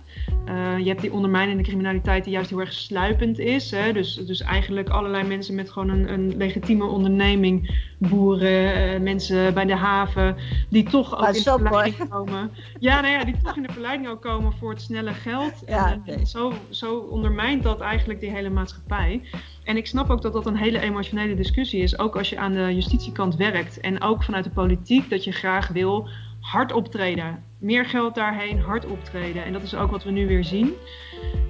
Uh, 0.49 0.77
je 0.77 0.87
hebt 0.87 1.01
die 1.01 1.13
ondermijnende 1.13 1.63
criminaliteit 1.63 2.23
die 2.23 2.33
juist 2.33 2.49
heel 2.49 2.59
erg 2.59 2.73
sluipend 2.73 3.39
is. 3.39 3.71
Hè? 3.71 3.93
Dus, 3.93 4.15
dus 4.15 4.41
eigenlijk 4.41 4.89
allerlei 4.89 5.27
mensen 5.27 5.55
met 5.55 5.69
gewoon 5.69 5.89
een, 5.89 6.13
een 6.13 6.37
legitieme 6.37 6.85
onderneming, 6.85 7.75
boeren, 7.97 8.93
uh, 8.93 9.01
mensen 9.01 9.53
bij 9.53 9.65
de 9.65 9.75
haven, 9.75 10.35
die 10.69 10.83
toch 10.83 11.17
ook 11.17 11.35
in 11.35 11.43
de 11.43 11.57
verleiding 11.59 12.09
komen. 12.09 12.51
Ja, 12.79 13.01
nou 13.01 13.13
ja, 13.13 13.23
die 13.23 13.37
toch 13.43 13.55
in 13.55 13.63
de 13.63 13.73
verleiding 13.73 14.09
ook 14.09 14.21
komen 14.21 14.53
voor 14.53 14.69
het 14.69 14.81
snelle 14.81 15.13
geld. 15.13 15.63
Ja, 15.65 15.91
en, 15.91 16.01
en 16.05 16.27
zo, 16.27 16.53
zo 16.69 16.97
ondermijnt 16.97 17.63
dat 17.63 17.79
eigenlijk 17.79 18.19
die 18.19 18.29
hele 18.29 18.49
maatschappij. 18.49 19.21
En 19.65 19.77
ik 19.77 19.87
snap 19.87 20.09
ook 20.09 20.21
dat 20.21 20.33
dat 20.33 20.45
een 20.45 20.57
hele 20.57 20.79
emotionele 20.79 21.35
discussie 21.35 21.81
is, 21.81 21.99
ook 21.99 22.15
als 22.15 22.29
je 22.29 22.37
aan 22.37 22.53
de 22.53 22.75
justitiekant 22.75 23.35
werkt 23.35 23.79
en 23.79 24.01
ook 24.01 24.23
vanuit 24.23 24.43
de 24.43 24.49
politiek, 24.49 25.09
dat 25.09 25.23
je 25.23 25.31
graag 25.31 25.67
wil 25.67 26.09
hard 26.39 26.71
optreden. 26.71 27.43
Meer 27.57 27.85
geld 27.85 28.15
daarheen, 28.15 28.59
hard 28.59 28.85
optreden. 28.85 29.45
En 29.45 29.53
dat 29.53 29.63
is 29.63 29.75
ook 29.75 29.91
wat 29.91 30.03
we 30.03 30.11
nu 30.11 30.27
weer 30.27 30.43
zien. 30.43 30.73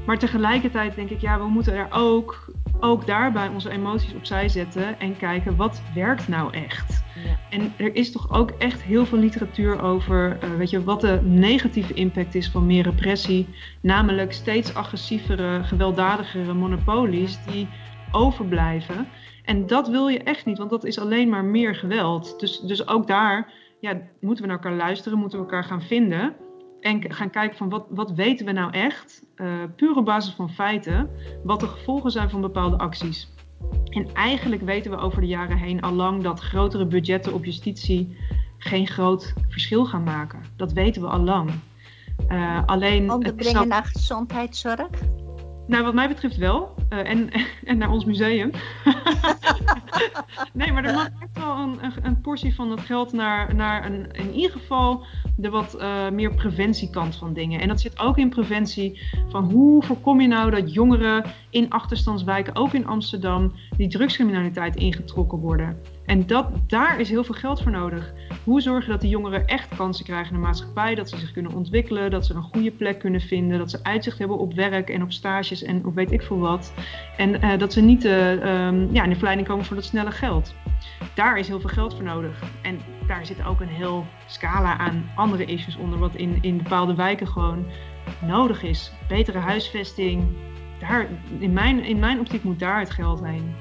Maar 0.05 0.17
tegelijkertijd 0.19 0.95
denk 0.95 1.09
ik, 1.09 1.21
ja, 1.21 1.37
we 1.37 1.47
moeten 1.47 1.73
er 1.73 1.87
ook, 1.89 2.51
ook 2.79 3.05
daarbij 3.05 3.47
onze 3.47 3.69
emoties 3.69 4.13
opzij 4.13 4.49
zetten 4.49 4.99
en 4.99 5.17
kijken 5.17 5.55
wat 5.55 5.81
werkt 5.93 6.27
nou 6.27 6.53
echt. 6.53 7.03
Ja. 7.23 7.39
En 7.49 7.73
er 7.77 7.95
is 7.95 8.11
toch 8.11 8.31
ook 8.31 8.49
echt 8.49 8.83
heel 8.83 9.05
veel 9.05 9.17
literatuur 9.17 9.81
over, 9.81 10.37
uh, 10.43 10.57
weet 10.57 10.69
je, 10.69 10.83
wat 10.83 11.01
de 11.01 11.19
negatieve 11.23 11.93
impact 11.93 12.35
is 12.35 12.49
van 12.49 12.65
meer 12.65 12.83
repressie. 12.83 13.47
Namelijk 13.81 14.33
steeds 14.33 14.73
agressievere, 14.73 15.63
gewelddadigere 15.63 16.53
monopolies 16.53 17.37
die 17.45 17.67
overblijven. 18.15 19.07
En 19.43 19.67
dat 19.67 19.87
wil 19.87 20.07
je 20.07 20.19
echt 20.19 20.45
niet, 20.45 20.57
want 20.57 20.69
dat 20.69 20.83
is 20.83 20.99
alleen 20.99 21.29
maar 21.29 21.45
meer 21.45 21.75
geweld. 21.75 22.39
Dus, 22.39 22.59
dus 22.59 22.87
ook 22.87 23.07
daar 23.07 23.53
ja, 23.79 24.01
moeten 24.19 24.43
we 24.43 24.49
naar 24.49 24.63
elkaar 24.63 24.77
luisteren, 24.77 25.17
moeten 25.17 25.37
we 25.37 25.45
elkaar 25.45 25.63
gaan 25.63 25.81
vinden. 25.81 26.35
En 26.81 27.13
gaan 27.13 27.29
kijken 27.29 27.57
van 27.57 27.69
wat, 27.69 27.85
wat 27.89 28.11
weten 28.11 28.45
we 28.45 28.51
nou 28.51 28.71
echt, 28.71 29.25
uh, 29.35 29.47
puur 29.75 29.95
op 29.95 30.05
basis 30.05 30.33
van 30.33 30.49
feiten, 30.49 31.09
wat 31.43 31.59
de 31.59 31.67
gevolgen 31.67 32.11
zijn 32.11 32.29
van 32.29 32.41
bepaalde 32.41 32.77
acties. 32.77 33.33
En 33.89 34.13
eigenlijk 34.13 34.61
weten 34.61 34.91
we 34.91 34.97
over 34.97 35.21
de 35.21 35.27
jaren 35.27 35.57
heen 35.57 35.81
al 35.81 35.93
lang 35.93 36.23
dat 36.23 36.39
grotere 36.39 36.85
budgetten 36.85 37.33
op 37.33 37.45
justitie 37.45 38.17
geen 38.57 38.87
groot 38.87 39.33
verschil 39.49 39.85
gaan 39.85 40.03
maken. 40.03 40.41
Dat 40.55 40.73
weten 40.73 41.01
we 41.01 41.07
al 41.07 41.19
lang. 41.19 41.51
Uh, 42.29 42.63
alleen. 42.65 43.11
Onderbrengen 43.11 43.67
naar 43.67 43.85
gezondheidszorg? 43.85 44.89
Nou, 45.67 45.83
wat 45.83 45.93
mij 45.93 46.07
betreft 46.07 46.37
wel. 46.37 46.75
Uh, 46.89 47.09
en, 47.09 47.29
en 47.63 47.77
naar 47.77 47.91
ons 47.91 48.05
museum. 48.05 48.51
nee, 50.53 50.71
maar 50.71 50.85
er 50.85 50.93
mag 50.93 51.09
echt 51.19 51.37
wel 51.37 51.57
een, 51.57 51.79
een, 52.01 52.21
portie 52.21 52.55
van 52.55 52.69
dat 52.69 52.79
geld 52.79 53.11
naar, 53.13 53.55
naar 53.55 53.85
een, 53.85 54.11
in 54.11 54.33
ieder 54.33 54.51
geval 54.51 55.05
de 55.37 55.49
wat 55.49 55.75
uh, 55.79 56.09
meer 56.09 56.33
preventiekant 56.33 57.15
van 57.15 57.33
dingen. 57.33 57.61
En 57.61 57.67
dat 57.67 57.81
zit 57.81 57.99
ook 57.99 58.17
in 58.17 58.29
preventie 58.29 59.01
van 59.29 59.51
hoe 59.51 59.83
voorkom 59.83 60.21
je 60.21 60.27
nou 60.27 60.51
dat 60.51 60.73
jongeren 60.73 61.25
in 61.49 61.69
achterstandswijken, 61.69 62.55
ook 62.55 62.73
in 62.73 62.87
Amsterdam, 62.87 63.53
die 63.77 63.87
drugscriminaliteit 63.87 64.75
ingetrokken 64.75 65.37
worden. 65.37 65.77
En 66.05 66.27
dat, 66.27 66.47
daar 66.67 66.99
is 66.99 67.09
heel 67.09 67.23
veel 67.23 67.35
geld 67.35 67.61
voor 67.61 67.71
nodig. 67.71 68.13
Hoe 68.43 68.61
zorgen 68.61 68.89
dat 68.89 69.01
die 69.01 69.09
jongeren 69.09 69.47
echt 69.47 69.75
kansen 69.75 70.05
krijgen 70.05 70.27
in 70.27 70.41
de 70.41 70.45
maatschappij, 70.45 70.95
dat 70.95 71.09
ze 71.09 71.17
zich 71.17 71.31
kunnen 71.31 71.53
ontwikkelen, 71.53 72.11
dat 72.11 72.25
ze 72.25 72.33
een 72.33 72.41
goede 72.41 72.71
plek 72.71 72.99
kunnen 72.99 73.21
vinden, 73.21 73.57
dat 73.57 73.71
ze 73.71 73.83
uitzicht 73.83 74.17
hebben 74.17 74.37
op 74.37 74.53
werk 74.53 74.89
en 74.89 75.01
op 75.01 75.11
stages 75.11 75.63
en 75.63 75.85
op 75.85 75.95
weet 75.95 76.11
ik 76.11 76.21
veel 76.21 76.39
wat. 76.39 76.73
En 77.17 77.43
uh, 77.43 77.57
dat 77.57 77.73
ze 77.73 77.81
niet 77.81 78.05
uh, 78.05 78.31
um, 78.31 78.93
ja, 78.93 79.03
in 79.03 79.09
de 79.09 79.15
verleiding 79.15 79.47
komen 79.47 79.65
voor 79.65 79.75
dat 79.75 79.85
snelle 79.85 80.11
geld. 80.11 80.53
Daar 81.13 81.37
is 81.39 81.47
heel 81.47 81.59
veel 81.59 81.69
geld 81.69 81.95
voor 81.95 82.03
nodig. 82.03 82.43
En 82.61 82.79
daar 83.07 83.25
zit 83.25 83.45
ook 83.45 83.61
een 83.61 83.67
heel 83.67 84.05
scala 84.25 84.77
aan 84.77 85.11
andere 85.15 85.45
issues 85.45 85.77
onder, 85.77 85.99
wat 85.99 86.15
in, 86.15 86.37
in 86.41 86.57
bepaalde 86.57 86.95
wijken 86.95 87.27
gewoon 87.27 87.65
nodig 88.21 88.63
is. 88.63 88.91
Betere 89.07 89.37
huisvesting. 89.37 90.27
Daar, 90.79 91.07
in, 91.39 91.53
mijn, 91.53 91.83
in 91.83 91.99
mijn 91.99 92.19
optiek 92.19 92.43
moet 92.43 92.59
daar 92.59 92.79
het 92.79 92.89
geld 92.89 93.23
heen. 93.23 93.55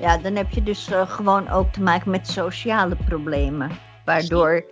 Ja, 0.00 0.18
dan 0.18 0.36
heb 0.36 0.50
je 0.50 0.62
dus 0.62 0.90
uh, 0.90 1.10
gewoon 1.10 1.48
ook 1.48 1.72
te 1.72 1.82
maken 1.82 2.10
met 2.10 2.28
sociale 2.28 2.96
problemen. 3.06 3.70
Waardoor 4.04 4.64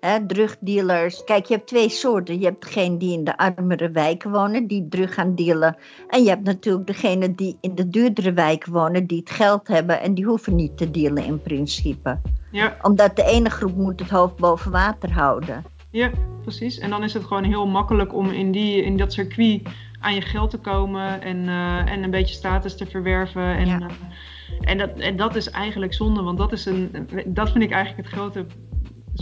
hè, 0.00 0.26
drugdealers. 0.26 1.24
Kijk, 1.24 1.46
je 1.46 1.54
hebt 1.54 1.66
twee 1.66 1.88
soorten. 1.88 2.38
Je 2.38 2.44
hebt 2.44 2.62
degene 2.62 2.96
die 2.96 3.12
in 3.12 3.24
de 3.24 3.36
armere 3.36 3.90
wijken 3.90 4.30
wonen, 4.30 4.66
die 4.66 4.88
drug 4.88 5.14
gaan 5.14 5.34
dealen. 5.34 5.76
En 6.08 6.22
je 6.22 6.28
hebt 6.28 6.44
natuurlijk 6.44 6.86
degene 6.86 7.34
die 7.34 7.58
in 7.60 7.74
de 7.74 7.88
duurdere 7.88 8.32
wijken 8.32 8.72
wonen, 8.72 9.06
die 9.06 9.18
het 9.18 9.30
geld 9.30 9.68
hebben 9.68 10.00
en 10.00 10.14
die 10.14 10.24
hoeven 10.24 10.54
niet 10.54 10.76
te 10.76 10.90
dealen 10.90 11.24
in 11.24 11.42
principe. 11.42 12.20
Ja. 12.50 12.76
Omdat 12.82 13.16
de 13.16 13.24
ene 13.24 13.50
groep 13.50 13.76
moet 13.76 14.00
het 14.00 14.10
hoofd 14.10 14.36
boven 14.36 14.70
water 14.70 15.12
houden. 15.12 15.64
Ja, 15.90 16.10
precies. 16.42 16.78
En 16.78 16.90
dan 16.90 17.02
is 17.02 17.14
het 17.14 17.24
gewoon 17.24 17.44
heel 17.44 17.66
makkelijk 17.66 18.14
om 18.14 18.30
in, 18.30 18.52
die, 18.52 18.82
in 18.82 18.96
dat 18.96 19.12
circuit 19.12 19.62
aan 20.00 20.14
je 20.14 20.20
geld 20.20 20.50
te 20.50 20.58
komen 20.58 21.22
en, 21.22 21.36
uh, 21.36 21.90
en 21.90 22.02
een 22.02 22.10
beetje 22.10 22.34
status 22.34 22.76
te 22.76 22.86
verwerven. 22.86 23.56
En, 23.56 23.66
ja. 23.66 23.86
En, 24.60 24.78
dat, 24.78 24.98
en 24.98 25.16
dat 25.16 25.36
is 25.36 25.50
eigenlijk 25.50 25.94
zonde, 25.94 26.22
want 26.22 26.38
dat, 26.38 26.52
is 26.52 26.66
een, 26.66 26.90
dat 27.26 27.50
vind 27.50 27.64
ik 27.64 27.70
eigenlijk 27.70 28.08
het 28.08 28.18
grote 28.18 28.46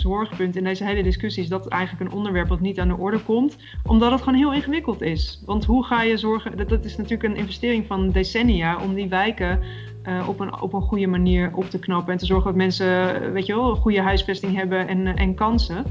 zorgpunt 0.01 0.57
in 0.57 0.65
deze 0.65 0.85
hele 0.85 1.03
discussie 1.03 1.43
is 1.43 1.49
dat 1.49 1.69
eigenlijk 1.69 2.11
een 2.11 2.17
onderwerp 2.17 2.49
wat 2.49 2.61
niet 2.61 2.81
aan 2.81 2.89
de 2.89 2.97
orde 2.97 3.23
komt, 3.23 3.57
omdat 3.83 4.11
het 4.11 4.23
gewoon 4.23 4.39
heel 4.39 4.53
ingewikkeld 4.53 5.03
is. 5.03 5.43
Want 5.47 5.65
hoe 5.65 5.85
ga 5.85 6.03
je 6.03 6.17
zorgen, 6.17 6.69
dat, 6.69 6.85
is 6.85 6.97
natuurlijk 6.97 7.23
een 7.23 7.37
investering 7.37 7.87
van 7.87 8.11
decennia 8.11 8.83
om 8.83 8.95
die 8.95 9.09
wijken 9.09 9.61
uh, 10.09 10.29
op, 10.29 10.41
een, 10.41 10.61
op 10.61 10.73
een 10.73 10.83
goede 10.83 11.07
manier 11.07 11.51
op 11.55 11.71
te 11.71 11.79
knappen 11.79 12.13
en 12.13 12.19
te 12.19 12.27
zorgen 12.27 12.47
dat 12.47 12.57
mensen, 12.57 13.33
weet 13.33 13.47
je 13.47 13.55
wel, 13.55 13.71
een 13.71 13.77
goede 13.77 14.01
huisvesting 14.01 14.55
hebben 14.55 14.89
en, 14.89 15.17
en 15.17 15.35
kansen. 15.35 15.85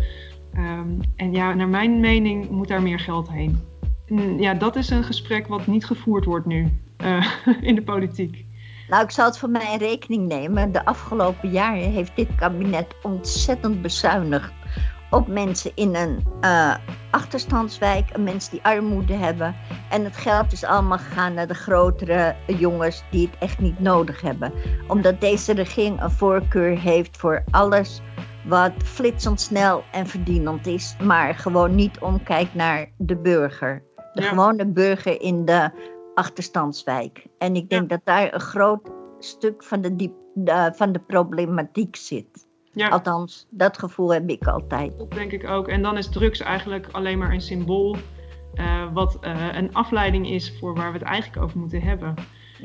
Um, 0.57 0.99
en 1.15 1.31
ja, 1.31 1.53
naar 1.53 1.67
mijn 1.67 1.99
mening 1.99 2.49
moet 2.49 2.67
daar 2.67 2.81
meer 2.81 2.99
geld 2.99 3.29
heen. 3.29 3.59
En 4.05 4.39
ja, 4.39 4.53
dat 4.53 4.75
is 4.75 4.89
een 4.89 5.03
gesprek 5.03 5.47
wat 5.47 5.67
niet 5.67 5.86
gevoerd 5.86 6.25
wordt 6.25 6.45
nu 6.45 6.67
in 7.61 7.75
de 7.75 7.83
politiek. 7.83 8.45
Nou, 8.88 9.03
ik 9.03 9.11
zal 9.11 9.25
het 9.25 9.38
voor 9.38 9.49
mij 9.49 9.73
in 9.73 9.79
rekening 9.79 10.27
nemen. 10.27 10.71
De 10.71 10.86
afgelopen 10.86 11.49
jaren 11.49 11.91
heeft 11.91 12.15
dit 12.15 12.36
kabinet 12.36 12.95
ontzettend 13.01 13.81
bezuinigd 13.81 14.53
op 15.09 15.27
mensen 15.27 15.71
in 15.75 15.95
een 15.95 16.27
uh, 16.41 16.75
achterstandswijk, 17.11 18.17
mensen 18.17 18.51
die 18.51 18.63
armoede 18.63 19.13
hebben. 19.13 19.55
En 19.89 20.03
het 20.03 20.17
geld 20.17 20.51
is 20.51 20.63
allemaal 20.63 20.97
gegaan 20.97 21.33
naar 21.33 21.47
de 21.47 21.53
grotere 21.53 22.36
jongens 22.45 23.03
die 23.11 23.27
het 23.27 23.39
echt 23.39 23.59
niet 23.59 23.79
nodig 23.79 24.21
hebben. 24.21 24.53
Omdat 24.88 25.21
deze 25.21 25.53
regering 25.53 26.01
een 26.01 26.11
voorkeur 26.11 26.79
heeft 26.79 27.17
voor 27.17 27.43
alles 27.51 28.01
wat 28.45 28.71
flitsend 28.83 29.41
snel 29.41 29.83
en 29.91 30.07
verdienend 30.07 30.67
is, 30.67 30.95
maar 31.03 31.36
gewoon 31.36 31.75
niet 31.75 31.99
omkijkt 31.99 32.53
naar 32.53 32.89
de 32.97 33.15
burger. 33.15 33.83
De 34.13 34.21
gewone 34.21 34.65
burger 34.65 35.21
in 35.21 35.45
de 35.45 35.71
achterstandswijk. 36.16 37.28
En 37.38 37.55
ik 37.55 37.70
denk 37.70 37.89
dat 37.89 38.01
daar 38.03 38.34
een 38.34 38.39
groot 38.39 38.91
stuk 39.20 39.63
van 39.63 39.82
de, 39.82 39.95
diep, 39.95 40.13
van 40.76 40.91
de 40.91 40.99
problematiek 40.99 41.95
zit. 41.95 42.47
Ja. 42.72 42.88
Althans, 42.88 43.47
dat 43.49 43.78
gevoel 43.78 44.13
heb 44.13 44.30
ik 44.30 44.47
altijd. 44.47 44.97
Dat 44.97 45.11
denk 45.11 45.32
ik 45.32 45.47
ook. 45.47 45.68
En 45.68 45.82
dan 45.82 45.97
is 45.97 46.09
drugs 46.09 46.39
eigenlijk 46.39 46.88
alleen 46.91 47.18
maar 47.18 47.32
een 47.32 47.41
symbool. 47.41 47.97
Uh, 48.55 48.93
wat 48.93 49.18
uh, 49.22 49.55
een 49.55 49.74
afleiding 49.74 50.30
is 50.30 50.57
voor 50.59 50.76
waar 50.76 50.91
we 50.91 50.97
het 50.97 51.07
eigenlijk 51.07 51.43
over 51.43 51.59
moeten 51.59 51.82
hebben. 51.82 52.16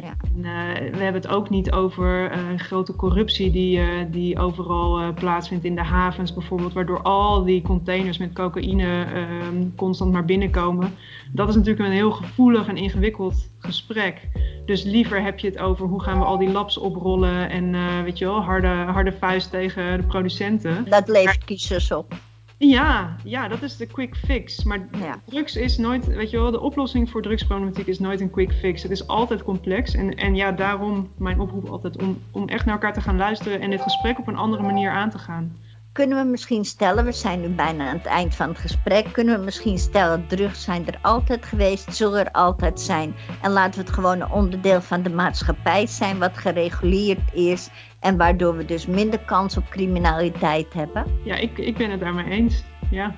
Ja. 0.03 0.15
En, 0.35 0.39
uh, 0.39 0.91
we 0.91 1.03
hebben 1.03 1.23
het 1.23 1.29
ook 1.29 1.51
niet 1.51 1.73
over 1.73 2.33
uh, 2.33 2.59
grote 2.59 2.97
corruptie 2.97 3.51
die, 3.51 3.79
uh, 3.79 3.87
die 4.11 4.39
overal 4.39 5.15
plaatsvindt 5.15 5.65
in 5.65 5.75
de 5.75 5.83
havens 5.83 6.35
bijvoorbeeld, 6.35 6.73
waardoor 6.73 7.03
al 7.03 7.45
die 7.45 7.63
containers 7.63 8.19
met 8.19 8.33
cocaïne 8.33 9.05
ehm, 9.05 9.69
constant 9.77 10.13
maar 10.13 10.25
binnenkomen. 10.25 10.95
Dat 11.33 11.49
is 11.49 11.55
natuurlijk 11.55 11.87
een 11.87 11.95
heel 11.95 12.11
gevoelig 12.11 12.69
en 12.69 12.77
ingewikkeld 12.77 13.51
gesprek. 13.59 14.29
Dus 14.67 14.83
liever 14.83 15.23
heb 15.23 15.39
je 15.39 15.49
het 15.49 15.59
over 15.59 15.87
hoe 15.87 16.03
gaan 16.03 16.19
we 16.19 16.25
al 16.25 16.39
die 16.39 16.51
labs 16.51 16.79
oprollen 16.79 17.51
en 17.51 17.75
weet 18.05 18.19
je 18.19 18.25
wel, 18.25 18.43
harde, 18.43 18.69
harde 18.69 19.13
vuist 19.13 19.51
tegen 19.51 20.01
de 20.01 20.07
producenten. 20.07 20.87
Dat 20.89 21.09
levert 21.09 21.45
kiezers 21.45 21.93
op. 21.93 22.15
Ja, 22.63 23.17
ja, 23.25 23.49
dat 23.49 23.63
is 23.63 23.77
de 23.77 23.87
quick 23.87 24.17
fix. 24.17 24.65
Maar 24.65 24.89
drugs 25.25 25.57
is 25.57 25.77
nooit, 25.77 26.07
weet 26.07 26.31
je 26.31 26.39
wel, 26.39 26.51
de 26.51 26.61
oplossing 26.61 27.11
voor 27.11 27.23
drugsproblematiek 27.23 27.87
is 27.87 27.99
nooit 27.99 28.21
een 28.21 28.31
quick 28.31 28.53
fix. 28.53 28.83
Het 28.83 28.93
is 28.93 29.07
altijd 29.07 29.43
complex. 29.43 29.95
En, 29.95 30.15
en 30.15 30.35
ja, 30.35 30.53
daarom 30.53 31.13
mijn 31.19 31.41
oproep 31.41 31.69
altijd 31.69 32.03
om, 32.03 32.19
om 32.31 32.49
echt 32.49 32.65
naar 32.65 32.75
elkaar 32.75 32.93
te 32.93 33.01
gaan 33.01 33.17
luisteren 33.17 33.61
en 33.61 33.71
dit 33.71 33.81
gesprek 33.81 34.19
op 34.19 34.27
een 34.27 34.37
andere 34.37 34.63
manier 34.63 34.91
aan 34.91 35.11
te 35.11 35.19
gaan. 35.19 35.57
Kunnen 35.93 36.25
we 36.25 36.31
misschien 36.31 36.65
stellen, 36.65 37.05
we 37.05 37.13
zijn 37.13 37.41
nu 37.41 37.49
bijna 37.49 37.89
aan 37.89 37.97
het 37.97 38.07
eind 38.07 38.35
van 38.35 38.49
het 38.49 38.59
gesprek, 38.59 39.13
kunnen 39.13 39.39
we 39.39 39.45
misschien 39.45 39.79
stellen, 39.79 40.27
drugs 40.27 40.63
zijn 40.63 40.87
er 40.87 40.99
altijd 41.03 41.45
geweest, 41.45 41.95
zullen 41.95 42.21
er 42.21 42.33
altijd 42.33 42.81
zijn. 42.81 43.15
En 43.43 43.51
laten 43.51 43.81
we 43.81 43.87
het 43.87 43.95
gewoon 43.95 44.21
een 44.21 44.31
onderdeel 44.31 44.81
van 44.81 45.03
de 45.03 45.11
maatschappij 45.11 45.87
zijn, 45.87 46.19
wat 46.19 46.39
gereguleerd 46.39 47.35
is 47.35 47.71
en 48.01 48.17
waardoor 48.17 48.57
we 48.57 48.65
dus 48.65 48.87
minder 48.87 49.21
kans 49.21 49.57
op 49.57 49.69
criminaliteit 49.69 50.73
hebben. 50.73 51.21
Ja, 51.25 51.37
ik, 51.37 51.59
ik 51.59 51.77
ben 51.77 51.91
het 51.91 52.01
daarmee 52.01 52.25
eens. 52.25 52.65
Ja. 52.91 53.15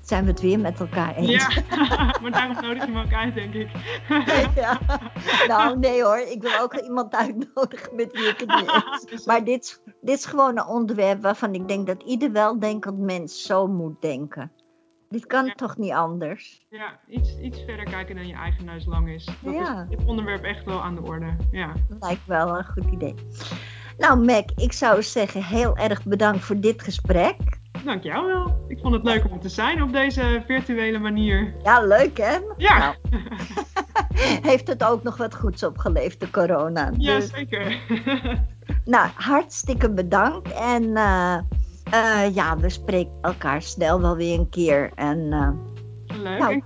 Zijn 0.00 0.24
we 0.24 0.30
het 0.30 0.40
weer 0.40 0.60
met 0.60 0.80
elkaar 0.80 1.16
eens? 1.16 1.46
Ja, 1.46 1.62
maar 2.22 2.30
daarom 2.30 2.56
nodig 2.60 2.84
je 2.84 2.92
me 2.92 3.02
ook 3.02 3.12
uit, 3.12 3.34
denk 3.34 3.54
ik. 3.54 3.70
ja. 4.62 4.78
Nou, 5.46 5.78
nee 5.78 6.02
hoor. 6.02 6.18
Ik 6.18 6.42
wil 6.42 6.60
ook 6.60 6.74
iemand 6.74 7.14
uitnodigen 7.14 7.96
met 7.96 8.12
wie 8.12 8.28
ik 8.28 8.40
het 8.40 8.48
niet 8.48 9.10
eens 9.10 9.26
Maar 9.26 9.44
dit, 9.44 9.82
dit 10.00 10.18
is 10.18 10.24
gewoon 10.24 10.58
een 10.58 10.66
onderwerp 10.66 11.22
waarvan 11.22 11.54
ik 11.54 11.68
denk 11.68 11.86
dat 11.86 12.02
ieder 12.02 12.32
weldenkend 12.32 12.98
mens 12.98 13.42
zo 13.42 13.66
moet 13.66 14.02
denken. 14.02 14.52
Dit 15.08 15.26
kan 15.26 15.52
toch 15.54 15.76
niet 15.76 15.92
anders? 15.92 16.66
Ja, 16.68 17.00
iets, 17.08 17.38
iets 17.38 17.64
verder 17.64 17.84
kijken 17.84 18.16
dan 18.16 18.26
je 18.26 18.34
eigen 18.34 18.64
neus 18.64 18.86
lang 18.86 19.08
is. 19.08 19.24
Dat 19.42 19.54
ja. 19.54 19.82
is 19.82 19.96
dit 19.96 20.06
onderwerp 20.06 20.44
echt 20.44 20.64
wel 20.64 20.82
aan 20.82 20.94
de 20.94 21.02
orde. 21.02 21.36
Ja. 21.50 21.72
Lijkt 22.00 22.26
wel 22.26 22.58
een 22.58 22.64
goed 22.64 22.86
idee. 22.90 23.14
Nou, 23.98 24.24
Mac, 24.24 24.50
ik 24.56 24.72
zou 24.72 25.02
zeggen 25.02 25.44
heel 25.44 25.76
erg 25.76 26.04
bedankt 26.04 26.44
voor 26.44 26.60
dit 26.60 26.82
gesprek. 26.82 27.36
Dankjewel 27.84 28.26
wel. 28.26 28.64
Ik 28.68 28.78
vond 28.78 28.94
het 28.94 29.04
leuk 29.04 29.30
om 29.30 29.40
te 29.40 29.48
zijn 29.48 29.82
op 29.82 29.92
deze 29.92 30.42
virtuele 30.46 30.98
manier. 30.98 31.54
Ja, 31.62 31.80
leuk 31.80 32.18
hè? 32.18 32.38
Ja. 32.56 32.78
Nou. 32.78 33.22
Heeft 34.50 34.66
het 34.66 34.84
ook 34.84 35.02
nog 35.02 35.16
wat 35.16 35.34
goeds 35.34 35.62
opgeleverd, 35.62 36.20
de 36.20 36.30
corona? 36.30 36.90
Ja, 36.98 37.16
dus... 37.16 37.30
zeker. 37.30 37.78
nou, 38.84 39.08
hartstikke 39.14 39.90
bedankt. 39.90 40.52
En 40.52 40.82
uh, 40.82 41.38
uh, 41.92 42.34
ja, 42.34 42.56
we 42.58 42.68
spreken 42.68 43.12
elkaar 43.22 43.62
snel 43.62 44.00
wel 44.00 44.16
weer 44.16 44.38
een 44.38 44.48
keer. 44.48 44.90
En 44.94 45.18
uh, 45.18 45.48
Leuk. 46.24 46.38
Nou, 46.38 46.54
ik 46.54 46.64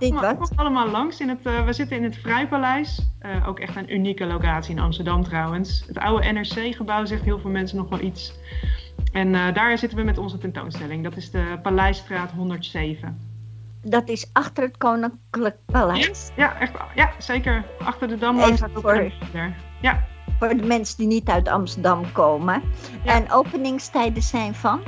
allemaal 0.55 0.89
langs. 0.89 1.19
In 1.19 1.29
het, 1.29 1.45
uh, 1.45 1.65
we 1.65 1.73
zitten 1.73 1.97
in 1.97 2.03
het 2.03 2.15
Vrijpaleis. 2.15 3.01
Uh, 3.21 3.47
ook 3.47 3.59
echt 3.59 3.75
een 3.75 3.93
unieke 3.93 4.25
locatie 4.25 4.75
in 4.75 4.81
Amsterdam 4.81 5.23
trouwens. 5.23 5.83
Het 5.87 5.97
oude 5.97 6.31
NRC-gebouw 6.31 7.05
zegt 7.05 7.23
heel 7.23 7.39
veel 7.39 7.49
mensen 7.49 7.77
nog 7.77 7.89
wel 7.89 7.99
iets. 7.99 8.33
En 9.11 9.33
uh, 9.33 9.53
daar 9.53 9.77
zitten 9.77 9.97
we 9.97 10.03
met 10.03 10.17
onze 10.17 10.37
tentoonstelling. 10.37 11.03
Dat 11.03 11.15
is 11.15 11.31
de 11.31 11.59
Paleisstraat 11.61 12.31
107. 12.31 13.19
Dat 13.81 14.09
is 14.09 14.29
achter 14.33 14.63
het 14.63 14.77
Koninklijk 14.77 15.55
Paleis? 15.65 16.31
Ja, 16.35 16.43
ja 16.43 16.59
echt, 16.59 16.73
ja 16.95 17.11
zeker. 17.17 17.65
Achter 17.79 18.07
de 18.07 18.17
Dam 18.17 18.37
langs 18.37 18.61
het 18.61 18.71
voor, 18.73 19.11
Ja. 19.81 20.07
Voor 20.39 20.49
de 20.49 20.65
mensen 20.65 20.97
die 20.97 21.07
niet 21.07 21.29
uit 21.29 21.47
Amsterdam 21.47 22.11
komen. 22.11 22.61
Ja. 23.03 23.13
En 23.13 23.31
openingstijden 23.31 24.23
zijn 24.23 24.55
van? 24.55 24.81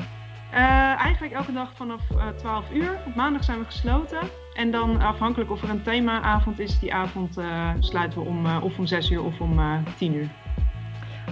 eigenlijk 0.97 1.33
elke 1.33 1.53
dag 1.53 1.71
vanaf 1.75 2.01
12 2.37 2.71
uur. 2.71 3.01
Op 3.05 3.15
maandag 3.15 3.43
zijn 3.43 3.59
we 3.59 3.65
gesloten. 3.65 4.19
En 4.61 4.71
dan 4.71 5.01
afhankelijk 5.01 5.51
of 5.51 5.63
er 5.63 5.69
een 5.69 5.83
themaavond 5.83 6.59
is, 6.59 6.79
die 6.79 6.93
avond 6.93 7.37
uh, 7.37 7.69
sluiten 7.79 8.19
we 8.19 8.27
om, 8.27 8.45
uh, 8.45 8.63
of 8.63 8.77
om 8.77 8.85
6 8.85 9.11
uur 9.11 9.23
of 9.23 9.39
om 9.39 9.59
uh, 9.59 9.73
eh, 9.73 9.93
10 9.97 10.13
uur. 10.13 10.29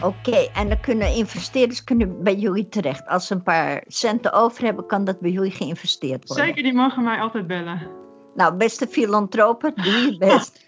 Oké, 0.03 0.36
en 0.53 0.67
dan 0.67 0.80
kunnen 0.80 1.15
investeerders 1.15 1.84
kunnen 1.84 2.23
bij 2.23 2.36
jullie 2.36 2.69
terecht. 2.69 3.07
Als 3.07 3.27
ze 3.27 3.34
een 3.34 3.43
paar 3.43 3.84
centen 3.88 4.34
over 4.34 4.63
hebben, 4.63 4.86
kan 4.86 5.03
dat 5.03 5.19
bij 5.19 5.32
jullie 5.32 5.51
geïnvesteerd 5.51 6.27
worden. 6.27 6.45
Zeker, 6.45 6.63
die 6.63 6.73
mogen 6.73 7.03
mij 7.03 7.19
altijd 7.19 7.47
bellen. 7.47 7.88
Nou, 8.36 8.55
beste 8.55 8.88
filantropen, 8.88 9.73
doe 9.75 9.86
je 9.86 10.17
best. 10.17 10.65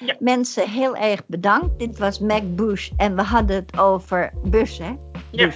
Ja. 0.00 0.16
Mensen, 0.18 0.70
heel 0.70 0.96
erg 0.96 1.26
bedankt. 1.26 1.78
Dit 1.78 1.98
was 1.98 2.18
Mac 2.18 2.42
Bush 2.44 2.90
en 2.96 3.16
we 3.16 3.22
hadden 3.22 3.56
het 3.56 3.78
over 3.78 4.32
bus, 4.42 4.78
hè? 4.78 4.94
Ja. 5.30 5.50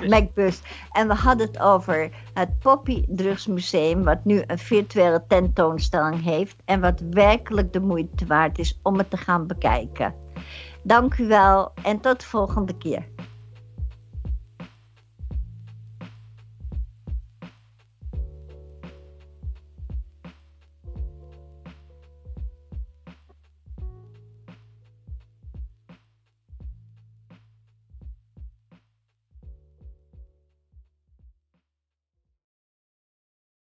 Bus. 0.00 0.08
Mac 0.08 0.34
Bus. 0.34 0.60
En 0.92 1.08
we 1.08 1.14
hadden 1.14 1.46
het 1.46 1.60
over 1.60 2.10
het 2.34 2.58
Poppy 2.58 3.04
Drugsmuseum, 3.08 4.04
wat 4.04 4.24
nu 4.24 4.42
een 4.46 4.58
virtuele 4.58 5.24
tentoonstelling 5.28 6.22
heeft 6.22 6.56
en 6.64 6.80
wat 6.80 7.02
werkelijk 7.10 7.72
de 7.72 7.80
moeite 7.80 8.26
waard 8.26 8.58
is 8.58 8.78
om 8.82 8.98
het 8.98 9.10
te 9.10 9.16
gaan 9.16 9.46
bekijken. 9.46 10.14
Dank 10.82 11.18
u 11.18 11.26
wel 11.26 11.72
en 11.82 12.00
tot 12.00 12.20
de 12.20 12.26
volgende 12.26 12.78
keer. 12.78 13.06